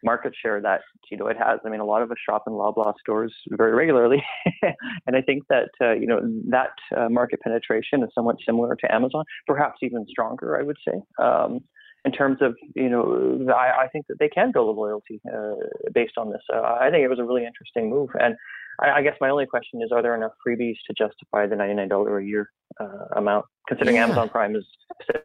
market 0.05 0.33
share 0.41 0.61
that 0.61 0.81
it 1.11 1.37
has. 1.39 1.61
I 1.65 1.69
mean, 1.69 1.81
a 1.81 1.85
lot 1.85 2.03
of 2.03 2.11
us 2.11 2.17
shop 2.29 2.45
in 2.47 2.53
Loblaw 2.53 2.95
stores 3.01 3.35
very 3.51 3.75
regularly, 3.75 4.23
and 5.07 5.17
I 5.17 5.23
think 5.23 5.45
that 5.49 5.71
uh, 5.81 5.93
you 5.93 6.07
know 6.07 6.21
that 6.51 6.73
uh, 6.97 7.09
market 7.09 7.41
penetration 7.41 8.03
is 8.03 8.11
somewhat 8.15 8.37
similar 8.45 8.77
to 8.77 8.95
Amazon, 8.95 9.25
perhaps 9.47 9.79
even 9.83 10.07
stronger. 10.09 10.59
I 10.59 10.63
would 10.63 10.79
say. 10.87 11.01
Um, 11.23 11.61
in 12.05 12.13
terms 12.13 12.39
of, 12.41 12.55
you 12.77 12.89
know, 12.89 13.53
I, 13.53 13.83
I, 13.83 13.89
think 13.89 14.07
that 14.07 14.21
they 14.21 14.29
can 14.29 14.53
build 14.53 14.69
a 14.69 14.81
loyalty 14.81 15.21
uh, 15.29 15.55
based 15.93 16.13
on 16.17 16.31
this. 16.31 16.41
Uh, 16.55 16.63
I 16.63 16.89
think 16.89 17.03
it 17.03 17.09
was 17.09 17.19
a 17.19 17.25
really 17.25 17.45
interesting 17.45 17.91
move. 17.91 18.11
And 18.15 18.37
I, 18.81 18.99
I, 18.99 19.03
guess 19.03 19.17
my 19.21 19.29
only 19.29 19.45
question 19.45 19.83
is, 19.83 19.91
are 19.91 20.03
there 20.03 20.15
enough 20.15 20.31
freebies 20.47 20.77
to 20.87 20.95
justify 20.97 21.49
the 21.49 21.57
$99 21.57 22.23
a 22.23 22.25
year 22.25 22.53
uh, 22.81 23.07
amount, 23.17 23.47
considering 23.67 23.97
yeah. 23.97 24.05
Amazon 24.05 24.29
Prime 24.29 24.55
is 24.55 24.65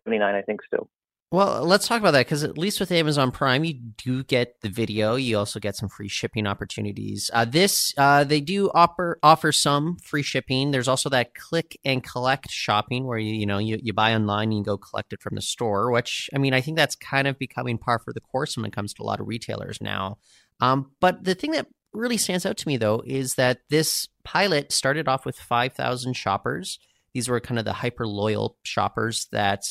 79 0.06 0.34
I 0.34 0.42
think, 0.42 0.62
still. 0.66 0.90
Well, 1.34 1.64
let's 1.64 1.88
talk 1.88 2.02
about 2.02 2.12
that 2.12 2.26
because 2.26 2.44
at 2.44 2.58
least 2.58 2.82
with 2.82 2.92
Amazon 2.92 3.32
Prime, 3.32 3.64
you 3.64 3.76
do 3.76 4.22
get 4.22 4.60
the 4.60 4.68
video. 4.68 5.16
You 5.16 5.38
also 5.38 5.62
get 5.62 5.78
some 5.78 5.88
free 5.88 6.10
shipping 6.10 6.46
opportunities. 6.46 7.32
Uh, 7.34 7.46
this 7.46 7.94
uh, 7.98 8.26
they 8.26 8.42
do 8.42 8.70
offer 8.74 9.18
offer 9.24 9.54
some 9.54 9.96
free 10.04 10.24
shipping. 10.24 10.72
There's 10.72 10.90
also 10.90 11.08
that 11.08 11.34
click 11.34 11.80
and 11.86 12.04
collect 12.04 12.52
shopping 12.52 13.06
where 13.06 13.18
you 13.18 13.34
you 13.34 13.46
know 13.46 13.60
you, 13.60 13.80
you 13.82 13.94
buy 13.94 14.14
online 14.14 14.50
and 14.50 14.58
you 14.58 14.64
go 14.66 14.78
collect 14.78 15.14
it 15.14 15.22
from 15.22 15.36
the 15.36 15.42
store. 15.42 15.90
Which 15.90 16.30
I 16.36 16.38
mean, 16.38 16.54
I 16.54 16.60
think 16.60 16.76
that's 16.76 16.96
kind 16.96 17.30
of 17.30 17.40
becoming 17.40 17.78
par 17.78 18.00
for 18.00 18.12
the 18.12 18.20
course 18.20 18.58
when 18.58 18.66
it 18.66 18.74
comes 18.74 18.94
to 18.96 19.04
a 19.04 19.06
lot 19.06 19.22
of 19.22 19.28
retailers 19.28 19.80
now. 19.80 20.18
Um, 20.60 20.92
but 21.00 21.24
the 21.24 21.34
thing 21.34 21.52
that 21.52 21.68
really 21.94 22.18
stands 22.18 22.46
out 22.46 22.58
to 22.58 22.68
me 22.68 22.76
though 22.76 23.04
is 23.06 23.36
that 23.36 23.60
this 23.70 24.10
pilot 24.26 24.74
started 24.74 25.08
off 25.08 25.26
with 25.26 25.38
five 25.38 25.72
thousand 25.72 26.14
shoppers 26.18 26.78
these 27.14 27.28
were 27.28 27.40
kind 27.40 27.60
of 27.60 27.66
the 27.66 27.74
hyper 27.74 28.08
loyal 28.08 28.58
shoppers 28.64 29.28
that 29.32 29.64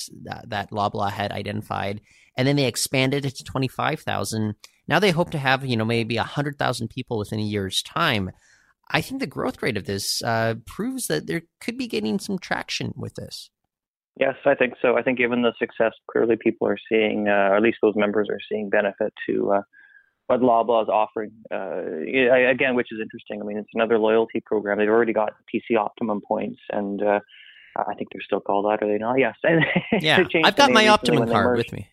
that 0.47 0.71
Loblaw 0.71 1.11
had 1.11 1.33
identified, 1.33 2.01
and 2.37 2.47
then 2.47 2.57
they 2.57 2.67
expanded 2.67 3.25
it 3.25 3.37
to 3.37 3.45
twenty 3.45 3.69
five 3.69 4.01
thousand. 4.01 4.55
Now 4.89 4.99
they 4.99 5.11
hope 5.11 5.31
to 5.31 5.39
have 5.39 5.65
you 5.65 5.77
know 5.77 5.85
maybe 5.85 6.17
hundred 6.17 6.59
thousand 6.59 6.89
people 6.89 7.19
within 7.19 7.39
a 7.39 7.43
year's 7.43 7.83
time. 7.83 8.31
I 8.91 9.01
think 9.01 9.21
the 9.21 9.27
growth 9.27 9.63
rate 9.63 9.77
of 9.77 9.87
this 9.87 10.21
uh, 10.23 10.57
proves 10.67 11.07
that 11.07 11.27
there 11.27 11.43
could 11.61 11.79
be 11.79 11.87
getting 11.87 12.19
some 12.19 12.39
traction 12.39 12.93
with 12.97 13.15
this. 13.15 13.51
Yes, 14.19 14.35
I 14.45 14.55
think 14.55 14.75
so. 14.83 14.97
I 14.99 15.03
think 15.03 15.19
given 15.19 15.43
the 15.43 15.55
success, 15.59 15.93
clearly 16.11 16.37
people 16.37 16.67
are 16.67 16.79
seeing, 16.89 17.29
uh, 17.29 17.51
or 17.51 17.57
at 17.57 17.63
least 17.63 17.79
those 17.81 17.95
members 17.97 18.29
are 18.29 18.41
seeing 18.51 18.69
benefit 18.69 19.15
to 19.29 19.53
uh, 19.53 19.63
what 20.31 20.41
Loblaw 20.41 20.83
is 20.83 20.89
offering. 20.89 21.33
Uh, 21.53 22.49
again, 22.49 22.75
which 22.77 22.89
is 22.93 23.01
interesting. 23.03 23.41
I 23.41 23.45
mean, 23.45 23.59
it's 23.59 23.71
another 23.75 23.99
loyalty 23.99 24.41
program. 24.45 24.79
They've 24.79 24.89
already 24.89 25.13
got 25.13 25.33
PC 25.53 25.77
Optimum 25.77 26.21
points, 26.27 26.61
and 26.71 27.03
uh, 27.03 27.19
I 27.77 27.95
think 27.95 28.09
they're 28.13 28.23
still 28.23 28.41
called 28.41 28.67
that, 28.67 28.85
are 28.85 28.89
they 28.89 28.99
not? 28.99 29.19
Yes. 29.19 29.35
yeah, 30.01 30.23
I've 30.45 30.57
got 30.57 30.71
my 30.71 30.89
Optimum 30.89 31.29
card 31.29 31.59
with 31.59 31.73
me. 31.73 31.89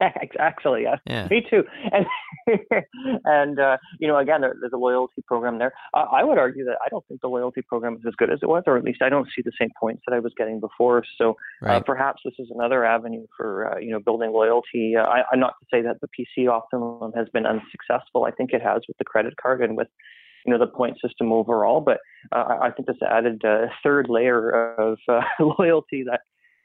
Actually, 0.38 0.82
yes. 0.82 0.98
Yeah. 1.06 1.28
Me 1.30 1.46
too. 1.48 1.62
And 1.92 2.06
and 3.24 3.60
uh, 3.60 3.76
you 4.00 4.08
know, 4.08 4.18
again, 4.18 4.40
there, 4.40 4.54
there's 4.60 4.72
a 4.72 4.78
loyalty 4.78 5.22
program 5.26 5.58
there. 5.58 5.72
Uh, 5.92 6.06
I 6.12 6.24
would 6.24 6.38
argue 6.38 6.64
that 6.64 6.78
I 6.84 6.88
don't 6.88 7.06
think 7.06 7.20
the 7.20 7.28
loyalty 7.28 7.62
program 7.62 7.94
is 7.94 8.02
as 8.06 8.14
good 8.16 8.30
as 8.30 8.40
it 8.42 8.48
was, 8.48 8.64
or 8.66 8.76
at 8.76 8.84
least 8.84 9.02
I 9.02 9.08
don't 9.08 9.28
see 9.34 9.42
the 9.44 9.52
same 9.58 9.70
points 9.78 10.02
that 10.06 10.14
I 10.14 10.18
was 10.18 10.32
getting 10.36 10.60
before. 10.60 11.04
So 11.16 11.30
uh, 11.30 11.66
right. 11.66 11.76
uh, 11.76 11.80
perhaps 11.80 12.22
this 12.24 12.34
is 12.38 12.48
another 12.54 12.84
avenue 12.84 13.26
for 13.36 13.72
uh, 13.72 13.78
you 13.78 13.92
know 13.92 14.00
building 14.00 14.32
loyalty. 14.32 14.94
Uh, 14.96 15.04
I, 15.04 15.22
I'm 15.32 15.40
not 15.40 15.54
to 15.60 15.66
say 15.72 15.82
that 15.82 16.00
the 16.00 16.08
PC 16.08 16.48
Optimum 16.50 17.12
has 17.14 17.28
been 17.32 17.46
unsuccessful. 17.46 18.24
I 18.24 18.32
think 18.32 18.52
it 18.52 18.62
has 18.62 18.82
with 18.88 18.98
the 18.98 19.04
credit 19.04 19.34
card 19.40 19.62
and 19.62 19.76
with 19.76 19.88
you 20.44 20.52
know 20.52 20.58
the 20.58 20.66
point 20.66 20.96
system 21.00 21.32
overall. 21.32 21.80
But 21.80 21.98
uh, 22.32 22.58
I 22.60 22.70
think 22.70 22.88
this 22.88 22.96
added 23.08 23.42
third 23.82 24.08
layer 24.08 24.74
of 24.74 24.98
uh, 25.08 25.20
loyalty 25.58 26.04
that 26.04 26.20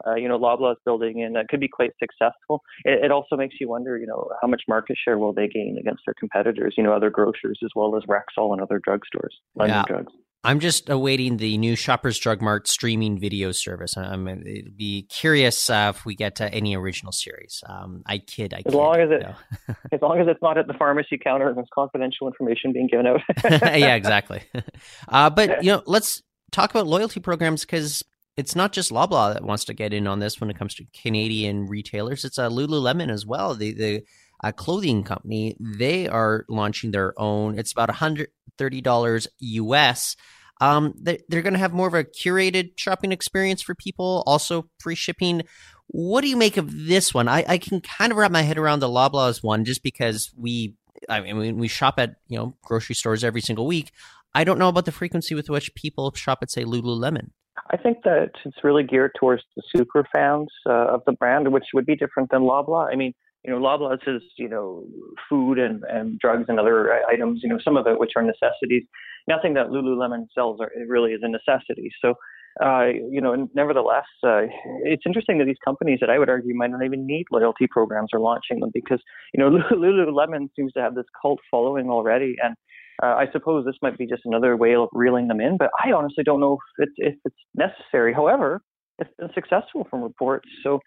uh, 0.08 0.16
you 0.16 0.28
know, 0.28 0.38
Loblaw 0.40 0.74
is 0.74 0.78
building 0.86 1.20
in 1.20 1.34
that 1.34 1.48
could 1.50 1.60
be 1.60 1.68
quite 1.68 1.92
successful. 2.00 2.62
It, 2.84 3.06
it, 3.06 3.12
also 3.12 3.36
makes 3.36 3.56
you 3.60 3.70
wonder, 3.70 3.98
you 3.98 4.08
know, 4.08 4.30
how 4.42 4.48
much 4.48 4.64
market 4.68 4.98
share 5.04 5.18
will 5.18 5.34
they 5.34 5.48
gain 5.48 5.78
against 5.80 6.04
their 6.06 6.16
competitors, 6.20 6.76
you 6.78 6.84
know, 6.84 6.94
other 6.94 7.10
grocers 7.10 7.60
as 7.64 7.70
well 7.76 7.96
as 7.96 8.04
Rexall 8.04 8.54
and 8.54 8.62
other 8.62 8.80
drugstores, 8.80 9.34
London 9.56 9.78
yeah. 9.78 9.84
drugs. 9.88 10.14
I'm 10.42 10.62
just 10.62 10.90
awaiting 10.90 11.36
the 11.36 11.58
new 11.58 11.76
Shoppers 11.76 12.18
Drug 12.18 12.42
Mart 12.42 12.66
streaming 12.68 13.20
video 13.20 13.52
service. 13.52 13.98
I'm 13.98 14.26
it'd 14.26 14.78
be 14.78 15.04
curious 15.04 15.70
uh, 15.70 15.92
if 15.94 16.06
we 16.06 16.16
get 16.16 16.36
to 16.36 16.52
any 16.54 16.78
original 16.78 17.12
series. 17.12 17.62
Um, 17.68 18.04
I 18.06 18.20
kid, 18.20 18.54
I 18.54 18.60
as 18.60 18.64
kid, 18.64 18.74
long 18.74 19.02
as 19.02 19.10
it, 19.12 19.76
as 19.92 20.02
long 20.02 20.22
as 20.22 20.28
it's 20.30 20.42
not 20.42 20.58
at 20.58 20.68
the 20.68 20.74
pharmacy 20.76 21.18
counter 21.22 21.50
and 21.50 21.58
there's 21.58 21.68
confidential 21.76 22.28
information 22.28 22.72
being 22.72 22.88
given 22.88 23.06
out. 23.06 23.20
yeah, 23.44 23.96
exactly. 23.96 24.42
Uh, 25.08 25.30
but 25.30 25.64
you 25.64 25.72
know, 25.72 25.82
let's 25.86 26.22
talk 26.52 26.70
about 26.70 26.86
loyalty 26.86 27.20
programs 27.20 27.62
because 27.62 28.04
it's 28.40 28.56
not 28.56 28.72
just 28.72 28.90
Loblaw 28.90 29.34
that 29.34 29.44
wants 29.44 29.66
to 29.66 29.74
get 29.74 29.94
in 29.94 30.08
on 30.08 30.20
this 30.20 30.40
when 30.40 30.50
it 30.50 30.58
comes 30.58 30.74
to 30.76 30.86
Canadian 31.02 31.68
retailers. 31.68 32.24
It's 32.24 32.40
uh, 32.40 32.50
Lululemon 32.50 33.12
as 33.12 33.26
well. 33.26 33.54
The 33.54 33.74
the 33.74 34.04
uh, 34.42 34.54
clothing 34.54 35.04
company 35.04 35.58
they 35.60 36.08
are 36.08 36.46
launching 36.48 36.92
their 36.92 37.14
own. 37.20 37.60
It's 37.60 37.74
about 37.74 37.90
one 37.90 37.98
hundred 37.98 38.30
thirty 38.58 38.80
dollars 38.80 39.28
US. 39.40 40.16
Um, 40.62 40.94
they, 40.98 41.20
they're 41.28 41.42
going 41.42 41.54
to 41.54 41.60
have 41.60 41.74
more 41.74 41.88
of 41.88 41.94
a 41.94 42.06
curated 42.06 42.72
shopping 42.78 43.12
experience 43.12 43.62
for 43.62 43.76
people. 43.76 44.24
Also, 44.26 44.70
free 44.80 44.96
shipping. 44.96 45.44
What 45.88 46.22
do 46.22 46.28
you 46.28 46.38
make 46.38 46.56
of 46.56 46.88
this 46.88 47.14
one? 47.14 47.28
I, 47.28 47.44
I 47.48 47.58
can 47.58 47.82
kind 47.82 48.12
of 48.12 48.18
wrap 48.18 48.32
my 48.32 48.42
head 48.42 48.58
around 48.58 48.80
the 48.80 48.90
Loblaw's 48.90 49.44
one 49.44 49.66
just 49.66 49.84
because 49.84 50.32
we, 50.38 50.76
I 51.10 51.20
mean, 51.20 51.58
we 51.58 51.68
shop 51.68 51.96
at 51.98 52.16
you 52.30 52.38
know 52.38 52.56
grocery 52.64 52.96
stores 52.96 53.26
every 53.26 53.42
single 53.42 53.68
week. 53.68 53.92
I 54.34 54.46
don't 54.46 54.60
know 54.60 54.70
about 54.70 54.86
the 54.86 54.94
frequency 54.94 55.36
with 55.36 55.50
which 55.50 55.76
people 55.76 56.14
shop 56.14 56.40
at 56.42 56.52
say 56.52 56.64
Lululemon. 56.64 57.32
I 57.72 57.78
think 57.78 58.00
that 58.04 58.32
it's 58.46 58.64
really 58.64 58.84
geared 58.84 59.12
towards 59.20 59.44
the 59.56 59.62
super 59.76 60.06
fans 60.12 60.48
uh, 60.68 60.88
of 60.88 61.02
the 61.06 61.12
brand, 61.12 61.52
which 61.52 61.66
would 61.74 61.86
be 61.86 61.96
different 61.96 62.32
than 62.32 62.42
Loblaw. 62.42 62.92
I 62.92 62.96
mean, 62.96 63.14
you 63.44 63.52
know, 63.52 63.60
Loblaw 63.60 63.98
is, 64.08 64.24
you 64.38 64.50
know, 64.50 64.86
food 65.30 65.60
and, 65.60 65.84
and 65.84 66.20
drugs 66.20 66.46
and 66.48 66.60
other 66.60 66.94
items, 67.06 67.42
you 67.44 67.50
know, 67.50 67.60
some 67.64 67.78
of 67.78 67.88
it 67.88 68.00
which 68.00 68.12
are 68.16 68.24
necessities. 68.24 68.84
Nothing 69.28 69.54
that 69.54 69.68
Lululemon 69.68 70.26
sells 70.34 70.60
are, 70.60 70.72
really 70.88 71.12
is 71.12 71.22
a 71.24 71.30
necessity. 71.30 71.92
So, 72.02 72.16
uh, 72.64 72.86
you 73.10 73.22
know, 73.22 73.48
nevertheless, 73.54 74.06
uh, 74.24 74.42
it's 74.84 75.04
interesting 75.06 75.38
that 75.38 75.46
these 75.46 75.64
companies 75.64 76.00
that 76.02 76.10
I 76.10 76.18
would 76.18 76.30
argue 76.30 76.56
might 76.56 76.72
not 76.72 76.84
even 76.84 77.06
need 77.06 77.26
loyalty 77.32 77.68
programs 77.70 78.10
are 78.14 78.20
launching 78.20 78.60
them 78.60 78.72
because, 78.74 79.00
you 79.34 79.40
know, 79.40 79.62
Lululemon 79.72 80.50
seems 80.56 80.74
to 80.74 80.82
have 80.82 80.96
this 80.96 81.06
cult 81.22 81.40
following 81.50 81.90
already. 81.90 82.36
And 82.44 82.56
uh, 83.02 83.16
I 83.16 83.28
suppose 83.32 83.66
this 83.66 83.76
might 83.82 83.98
be 83.98 84.06
just 84.06 84.24
another 84.26 84.58
way 84.58 84.76
of 84.76 84.90
reeling 84.92 85.28
them 85.28 85.40
in, 85.40 85.58
but 85.58 85.70
I 85.84 85.92
honestly 85.92 86.24
don't 86.24 86.40
know 86.40 86.58
if 86.78 86.90
it's, 86.90 86.94
if 86.98 87.16
it's 87.26 87.36
necessary. 87.56 88.14
However, 88.14 88.62
it's 88.98 89.10
been 89.18 89.30
successful 89.34 89.88
from 89.90 90.02
reports, 90.02 90.50
so 90.64 90.80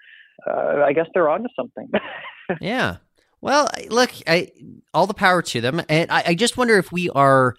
uh, 0.47 0.83
I 0.85 0.93
guess 0.93 1.07
they're 1.15 1.29
onto 1.31 1.49
something. 1.57 1.91
yeah. 2.61 2.97
Well, 3.41 3.69
look, 3.89 4.13
I, 4.27 4.51
all 4.95 5.07
the 5.07 5.15
power 5.15 5.43
to 5.43 5.61
them, 5.61 5.83
and 5.89 6.11
I, 6.11 6.23
I 6.29 6.35
just 6.35 6.57
wonder 6.57 6.79
if 6.79 6.93
we 6.93 7.11
are 7.11 7.55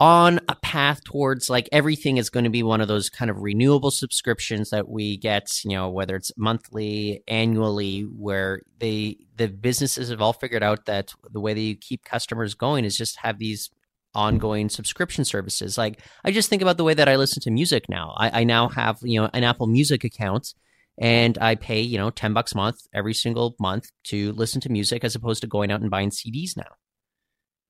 on 0.00 0.40
a 0.48 0.56
path 0.56 1.04
towards 1.04 1.48
like 1.48 1.68
everything 1.70 2.16
is 2.16 2.28
going 2.28 2.44
to 2.44 2.50
be 2.50 2.62
one 2.64 2.80
of 2.80 2.88
those 2.88 3.08
kind 3.08 3.30
of 3.30 3.40
renewable 3.40 3.92
subscriptions 3.92 4.70
that 4.70 4.88
we 4.88 5.16
get 5.16 5.48
you 5.64 5.70
know 5.70 5.88
whether 5.88 6.16
it's 6.16 6.32
monthly 6.36 7.22
annually 7.28 8.00
where 8.02 8.60
they 8.80 9.16
the 9.36 9.46
businesses 9.46 10.10
have 10.10 10.20
all 10.20 10.32
figured 10.32 10.64
out 10.64 10.86
that 10.86 11.14
the 11.30 11.38
way 11.38 11.54
that 11.54 11.60
you 11.60 11.76
keep 11.76 12.04
customers 12.04 12.54
going 12.54 12.84
is 12.84 12.96
just 12.96 13.18
have 13.18 13.38
these 13.38 13.70
ongoing 14.14 14.68
subscription 14.68 15.24
services. 15.24 15.76
Like 15.78 16.00
I 16.24 16.30
just 16.30 16.48
think 16.48 16.62
about 16.62 16.76
the 16.76 16.84
way 16.84 16.94
that 16.94 17.08
I 17.08 17.16
listen 17.16 17.42
to 17.42 17.50
music 17.50 17.88
now. 17.88 18.14
I, 18.16 18.40
I 18.40 18.44
now 18.44 18.68
have 18.68 18.98
you 19.02 19.20
know 19.20 19.30
an 19.32 19.44
Apple 19.44 19.66
Music 19.66 20.04
account, 20.04 20.54
and 20.98 21.38
I 21.38 21.54
pay 21.54 21.80
you 21.80 21.98
know 21.98 22.10
ten 22.10 22.32
bucks 22.32 22.52
a 22.52 22.56
month 22.56 22.80
every 22.92 23.14
single 23.14 23.54
month 23.58 23.90
to 24.04 24.32
listen 24.32 24.60
to 24.62 24.68
music 24.68 25.04
as 25.04 25.14
opposed 25.14 25.40
to 25.42 25.46
going 25.46 25.70
out 25.70 25.80
and 25.80 25.90
buying 25.90 26.10
CDs 26.10 26.56
now. 26.56 26.72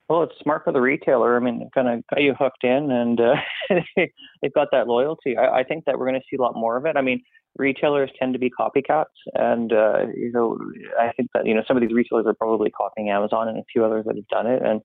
Well, 0.09 0.25
it's 0.25 0.39
smart 0.43 0.65
for 0.65 0.73
the 0.73 0.83
retailer. 0.83 1.37
I 1.37 1.41
mean, 1.41 1.71
kind 1.75 1.89
of 1.89 2.07
got 2.09 2.23
you 2.23 2.35
hooked 2.39 2.63
in, 2.63 2.91
and 2.91 3.21
uh, 3.21 3.37
they've 3.97 4.53
got 4.55 4.69
that 4.73 4.87
loyalty. 4.87 5.37
I, 5.37 5.61
I 5.61 5.63
think 5.65 5.87
that 5.87 5.99
we're 5.99 6.09
going 6.09 6.21
to 6.21 6.27
see 6.31 6.37
a 6.37 6.43
lot 6.43 6.55
more 6.55 6.77
of 6.77 6.85
it. 6.85 6.97
I 6.97 7.01
mean, 7.01 7.23
retailers 7.57 8.11
tend 8.19 8.35
to 8.35 8.39
be 8.39 8.51
copycats, 8.51 9.05
and 9.33 9.73
uh, 9.73 10.07
you 10.15 10.31
know, 10.33 10.59
I 11.01 11.13
think 11.13 11.31
that 11.33 11.47
you 11.47 11.55
know 11.55 11.63
some 11.67 11.77
of 11.77 11.81
these 11.81 11.93
retailers 11.95 12.27
are 12.27 12.35
probably 12.35 12.71
copying 12.71 13.09
Amazon 13.09 13.49
and 13.49 13.59
a 13.59 13.65
few 13.73 13.85
others 13.85 14.05
that 14.07 14.17
have 14.17 14.29
done 14.29 14.47
it, 14.47 14.63
and 14.63 14.83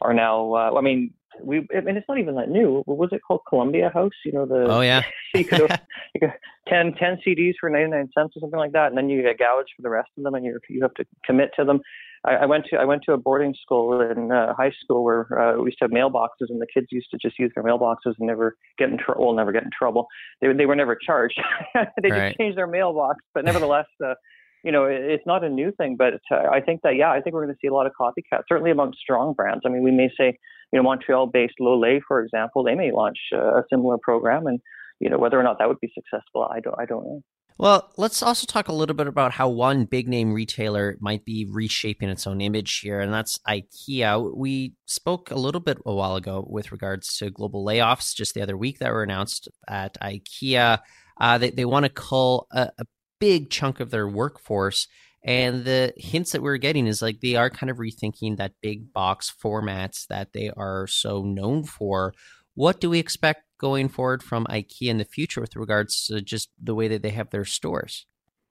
are 0.00 0.14
now. 0.14 0.54
Uh, 0.54 0.72
I 0.76 0.80
mean, 0.80 1.12
we. 1.42 1.66
I 1.76 1.80
mean, 1.80 1.96
it's 1.96 2.08
not 2.08 2.18
even 2.18 2.34
that 2.36 2.50
new. 2.50 2.82
What 2.84 2.98
was 2.98 3.10
it 3.12 3.20
called? 3.26 3.40
Columbia 3.48 3.90
House. 3.92 4.12
You 4.24 4.32
know 4.32 4.46
the. 4.46 4.66
Oh 4.68 4.80
yeah. 4.80 5.02
you 5.34 5.44
could, 5.44 5.60
you 6.14 6.20
could 6.20 6.32
10, 6.68 6.94
10 6.94 7.20
CDs 7.26 7.54
for 7.60 7.70
ninety 7.70 7.90
nine 7.90 8.08
cents 8.16 8.36
or 8.36 8.40
something 8.40 8.58
like 8.58 8.72
that, 8.72 8.88
and 8.88 8.96
then 8.96 9.08
you 9.08 9.22
get 9.22 9.38
gouged 9.38 9.70
for 9.76 9.82
the 9.82 9.90
rest 9.90 10.10
of 10.16 10.24
them, 10.24 10.34
and 10.34 10.44
you 10.44 10.58
you 10.68 10.82
have 10.82 10.94
to 10.94 11.04
commit 11.24 11.50
to 11.56 11.64
them. 11.64 11.80
I, 12.24 12.36
I 12.36 12.46
went 12.46 12.66
to 12.70 12.76
I 12.76 12.84
went 12.84 13.02
to 13.04 13.12
a 13.12 13.16
boarding 13.16 13.54
school 13.60 14.00
in 14.00 14.30
uh, 14.30 14.54
high 14.54 14.72
school 14.82 15.04
where 15.04 15.26
uh, 15.38 15.56
we 15.58 15.66
used 15.66 15.78
to 15.78 15.84
have 15.84 15.90
mailboxes, 15.90 16.48
and 16.50 16.60
the 16.60 16.66
kids 16.72 16.88
used 16.90 17.08
to 17.12 17.18
just 17.18 17.38
use 17.38 17.50
their 17.54 17.64
mailboxes 17.64 18.14
and 18.18 18.26
never 18.26 18.56
get 18.78 18.90
in 18.90 18.98
trouble. 18.98 19.26
Well, 19.26 19.34
never 19.34 19.52
get 19.52 19.64
in 19.64 19.70
trouble. 19.76 20.06
They 20.40 20.52
they 20.52 20.66
were 20.66 20.76
never 20.76 20.96
charged. 20.96 21.40
they 21.74 22.10
right. 22.10 22.28
just 22.28 22.38
changed 22.38 22.58
their 22.58 22.66
mailbox, 22.66 23.24
but 23.34 23.44
nevertheless. 23.44 23.86
Uh, 24.04 24.14
you 24.64 24.72
know, 24.72 24.84
it's 24.84 25.26
not 25.26 25.44
a 25.44 25.48
new 25.48 25.72
thing, 25.72 25.96
but 25.96 26.14
uh, 26.30 26.48
I 26.50 26.60
think 26.60 26.82
that, 26.82 26.96
yeah, 26.96 27.10
I 27.10 27.20
think 27.20 27.34
we're 27.34 27.44
going 27.44 27.54
to 27.54 27.58
see 27.60 27.68
a 27.68 27.74
lot 27.74 27.86
of 27.86 27.92
copycats, 27.98 28.42
certainly 28.48 28.70
among 28.70 28.92
strong 29.00 29.32
brands. 29.32 29.62
I 29.64 29.68
mean, 29.70 29.82
we 29.82 29.90
may 29.90 30.10
say, 30.18 30.38
you 30.72 30.78
know, 30.78 30.82
Montreal 30.82 31.26
based 31.26 31.54
Lolé, 31.60 32.00
for 32.06 32.22
example, 32.22 32.62
they 32.62 32.74
may 32.74 32.92
launch 32.92 33.18
uh, 33.34 33.58
a 33.58 33.62
similar 33.70 33.96
program. 34.02 34.46
And, 34.46 34.60
you 35.00 35.08
know, 35.08 35.18
whether 35.18 35.40
or 35.40 35.42
not 35.42 35.58
that 35.58 35.68
would 35.68 35.80
be 35.80 35.92
successful, 35.94 36.46
I 36.50 36.60
don't, 36.60 36.76
I 36.78 36.84
don't 36.84 37.04
know. 37.04 37.22
Well, 37.58 37.92
let's 37.98 38.22
also 38.22 38.46
talk 38.46 38.68
a 38.68 38.72
little 38.72 38.96
bit 38.96 39.06
about 39.06 39.32
how 39.32 39.50
one 39.50 39.84
big 39.84 40.08
name 40.08 40.32
retailer 40.32 40.96
might 40.98 41.26
be 41.26 41.46
reshaping 41.46 42.08
its 42.08 42.26
own 42.26 42.40
image 42.40 42.78
here, 42.78 43.00
and 43.00 43.12
that's 43.12 43.38
IKEA. 43.46 44.34
We 44.34 44.72
spoke 44.86 45.30
a 45.30 45.38
little 45.38 45.60
bit 45.60 45.76
a 45.84 45.94
while 45.94 46.16
ago 46.16 46.46
with 46.48 46.72
regards 46.72 47.18
to 47.18 47.28
global 47.30 47.62
layoffs 47.62 48.14
just 48.14 48.32
the 48.32 48.40
other 48.40 48.56
week 48.56 48.78
that 48.78 48.92
were 48.92 49.02
announced 49.02 49.48
at 49.68 50.00
IKEA. 50.00 50.78
Uh, 51.20 51.36
they, 51.36 51.50
they 51.50 51.66
want 51.66 51.84
to 51.84 51.90
cull 51.90 52.46
a, 52.50 52.70
a 52.78 52.86
big 53.20 53.50
chunk 53.50 53.80
of 53.80 53.90
their 53.90 54.08
workforce. 54.08 54.88
And 55.22 55.64
the 55.64 55.92
hints 55.96 56.32
that 56.32 56.42
we're 56.42 56.56
getting 56.56 56.86
is 56.86 57.02
like 57.02 57.20
they 57.20 57.36
are 57.36 57.50
kind 57.50 57.70
of 57.70 57.76
rethinking 57.76 58.38
that 58.38 58.54
big 58.62 58.92
box 58.92 59.32
formats 59.42 60.06
that 60.08 60.32
they 60.32 60.50
are 60.56 60.86
so 60.86 61.22
known 61.22 61.64
for. 61.64 62.14
What 62.54 62.80
do 62.80 62.90
we 62.90 62.98
expect 62.98 63.44
going 63.58 63.88
forward 63.88 64.22
from 64.22 64.46
IKEA 64.46 64.88
in 64.88 64.98
the 64.98 65.04
future 65.04 65.40
with 65.40 65.56
regards 65.56 66.06
to 66.06 66.22
just 66.22 66.50
the 66.60 66.74
way 66.74 66.88
that 66.88 67.02
they 67.02 67.10
have 67.10 67.30
their 67.30 67.44
stores? 67.44 68.06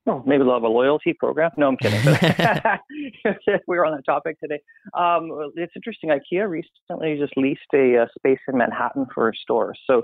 Well, 0.06 0.24
maybe 0.26 0.44
they'll 0.44 0.54
have 0.54 0.64
a 0.64 0.68
loyalty 0.68 1.14
program. 1.14 1.52
No, 1.58 1.68
I'm 1.68 1.78
kidding. 1.78 2.00
we 2.06 3.60
were 3.68 3.86
on 3.86 3.96
that 3.96 4.06
topic 4.06 4.40
today. 4.40 4.60
Um, 4.98 5.52
it's 5.56 5.74
interesting. 5.76 6.10
IKEA 6.10 6.50
recently 6.50 7.18
just 7.20 7.36
leased 7.36 7.62
a, 7.74 7.96
a 7.96 8.08
space 8.18 8.40
in 8.48 8.58
Manhattan 8.58 9.08
for 9.14 9.30
a 9.30 9.36
store. 9.36 9.76
So 9.86 10.04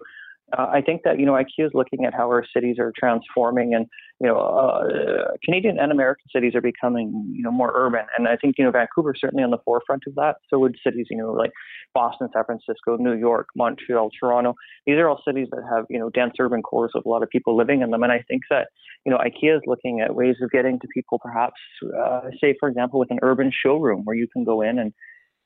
uh, 0.54 0.68
I 0.72 0.82
think 0.82 1.02
that 1.04 1.20
you 1.20 1.26
know 1.26 1.34
IKEA 1.34 1.66
is 1.66 1.72
looking 1.74 2.06
at 2.06 2.14
how 2.14 2.28
our 2.28 2.46
cities 2.54 2.78
are 2.80 2.94
transforming, 2.98 3.74
and 3.74 3.88
you 4.22 4.28
know 4.28 4.38
uh, 4.38 5.32
Canadian 5.44 5.80
and 5.80 5.92
American 5.92 6.26
cities 6.32 6.54
are 6.54 6.62
becoming 6.62 7.32
you 7.36 7.42
know 7.42 7.52
more 7.52 7.72
urban, 7.74 8.06
and 8.18 8.28
I 8.28 8.36
think 8.36 8.56
you 8.58 8.64
know 8.64 8.72
Vancouver 8.72 9.16
is 9.16 9.22
certainly 9.22 9.44
on 9.44 9.50
the 9.50 9.58
forefront 9.66 10.04
of 10.08 10.14
that. 10.16 10.36
So 10.50 10.60
would 10.60 10.78
cities 10.84 11.08
you 11.10 11.18
know 11.18 11.34
like 11.34 11.52
Boston, 11.96 12.30
San 12.32 12.44
Francisco, 12.46 12.98
New 12.98 13.16
York, 13.16 13.48
Montreal, 13.56 14.12
Toronto. 14.20 14.54
These 14.86 14.98
are 14.98 15.10
all 15.10 15.22
cities 15.28 15.48
that 15.52 15.64
have 15.74 15.86
you 15.90 15.98
know 15.98 16.12
dense 16.12 16.34
urban 16.40 16.62
cores 16.62 16.92
with 16.94 17.08
a 17.08 17.10
lot 17.10 17.24
of 17.24 17.30
people 17.30 17.58
living 17.58 17.82
in 17.82 17.90
them, 17.90 18.04
and 18.04 18.12
I 18.12 18.24
think 18.28 18.44
that 18.52 18.68
you 19.04 19.12
know 19.12 19.18
IKEA 19.18 19.58
is 19.58 19.64
looking 19.66 20.02
at 20.02 20.14
ways 20.14 20.36
of 20.44 20.52
getting 20.52 20.80
to 20.80 20.88
people, 20.94 21.18
perhaps 21.18 21.60
uh, 22.00 22.22
say 22.40 22.56
for 22.60 22.70
example 22.70 23.00
with 23.00 23.10
an 23.10 23.20
urban 23.24 23.52
showroom 23.52 24.02
where 24.04 24.16
you 24.16 24.28
can 24.32 24.44
go 24.44 24.62
in 24.62 24.78
and 24.78 24.94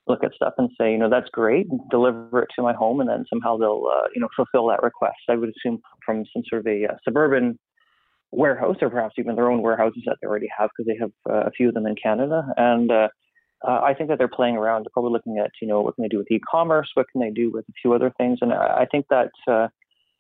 look 0.09 0.23
at 0.23 0.33
stuff 0.33 0.53
and 0.57 0.69
say, 0.79 0.91
you 0.91 0.97
know, 0.97 1.09
that's 1.09 1.29
great, 1.29 1.67
deliver 1.89 2.41
it 2.41 2.49
to 2.55 2.61
my 2.63 2.73
home, 2.73 2.99
and 2.99 3.09
then 3.09 3.25
somehow 3.29 3.57
they'll, 3.57 3.85
uh, 3.95 4.07
you 4.13 4.21
know, 4.21 4.27
fulfill 4.35 4.67
that 4.67 4.83
request. 4.83 5.17
I 5.29 5.35
would 5.35 5.49
assume 5.49 5.79
from 6.05 6.25
some 6.33 6.43
sort 6.49 6.61
of 6.61 6.67
a 6.67 6.85
uh, 6.85 6.95
suburban 7.03 7.59
warehouse, 8.31 8.77
or 8.81 8.89
perhaps 8.89 9.15
even 9.17 9.35
their 9.35 9.51
own 9.51 9.61
warehouses 9.61 10.03
that 10.05 10.17
they 10.21 10.27
already 10.27 10.49
have, 10.57 10.69
because 10.75 10.87
they 10.87 10.97
have 10.99 11.11
uh, 11.29 11.47
a 11.47 11.51
few 11.51 11.67
of 11.69 11.73
them 11.73 11.85
in 11.85 11.95
Canada. 11.95 12.43
And 12.57 12.91
uh, 12.91 13.07
uh, 13.67 13.81
I 13.81 13.93
think 13.93 14.09
that 14.09 14.17
they're 14.17 14.27
playing 14.27 14.55
around. 14.55 14.83
They're 14.83 14.91
probably 14.93 15.11
looking 15.11 15.37
at, 15.39 15.51
you 15.61 15.67
know, 15.67 15.81
what 15.81 15.95
can 15.95 16.03
they 16.03 16.09
do 16.09 16.17
with 16.17 16.31
e-commerce? 16.31 16.89
What 16.93 17.07
can 17.11 17.21
they 17.21 17.31
do 17.31 17.51
with 17.51 17.65
a 17.69 17.73
few 17.81 17.93
other 17.93 18.11
things? 18.17 18.39
And 18.41 18.53
I, 18.53 18.81
I 18.81 18.85
think 18.91 19.05
that. 19.09 19.31
Uh, 19.47 19.67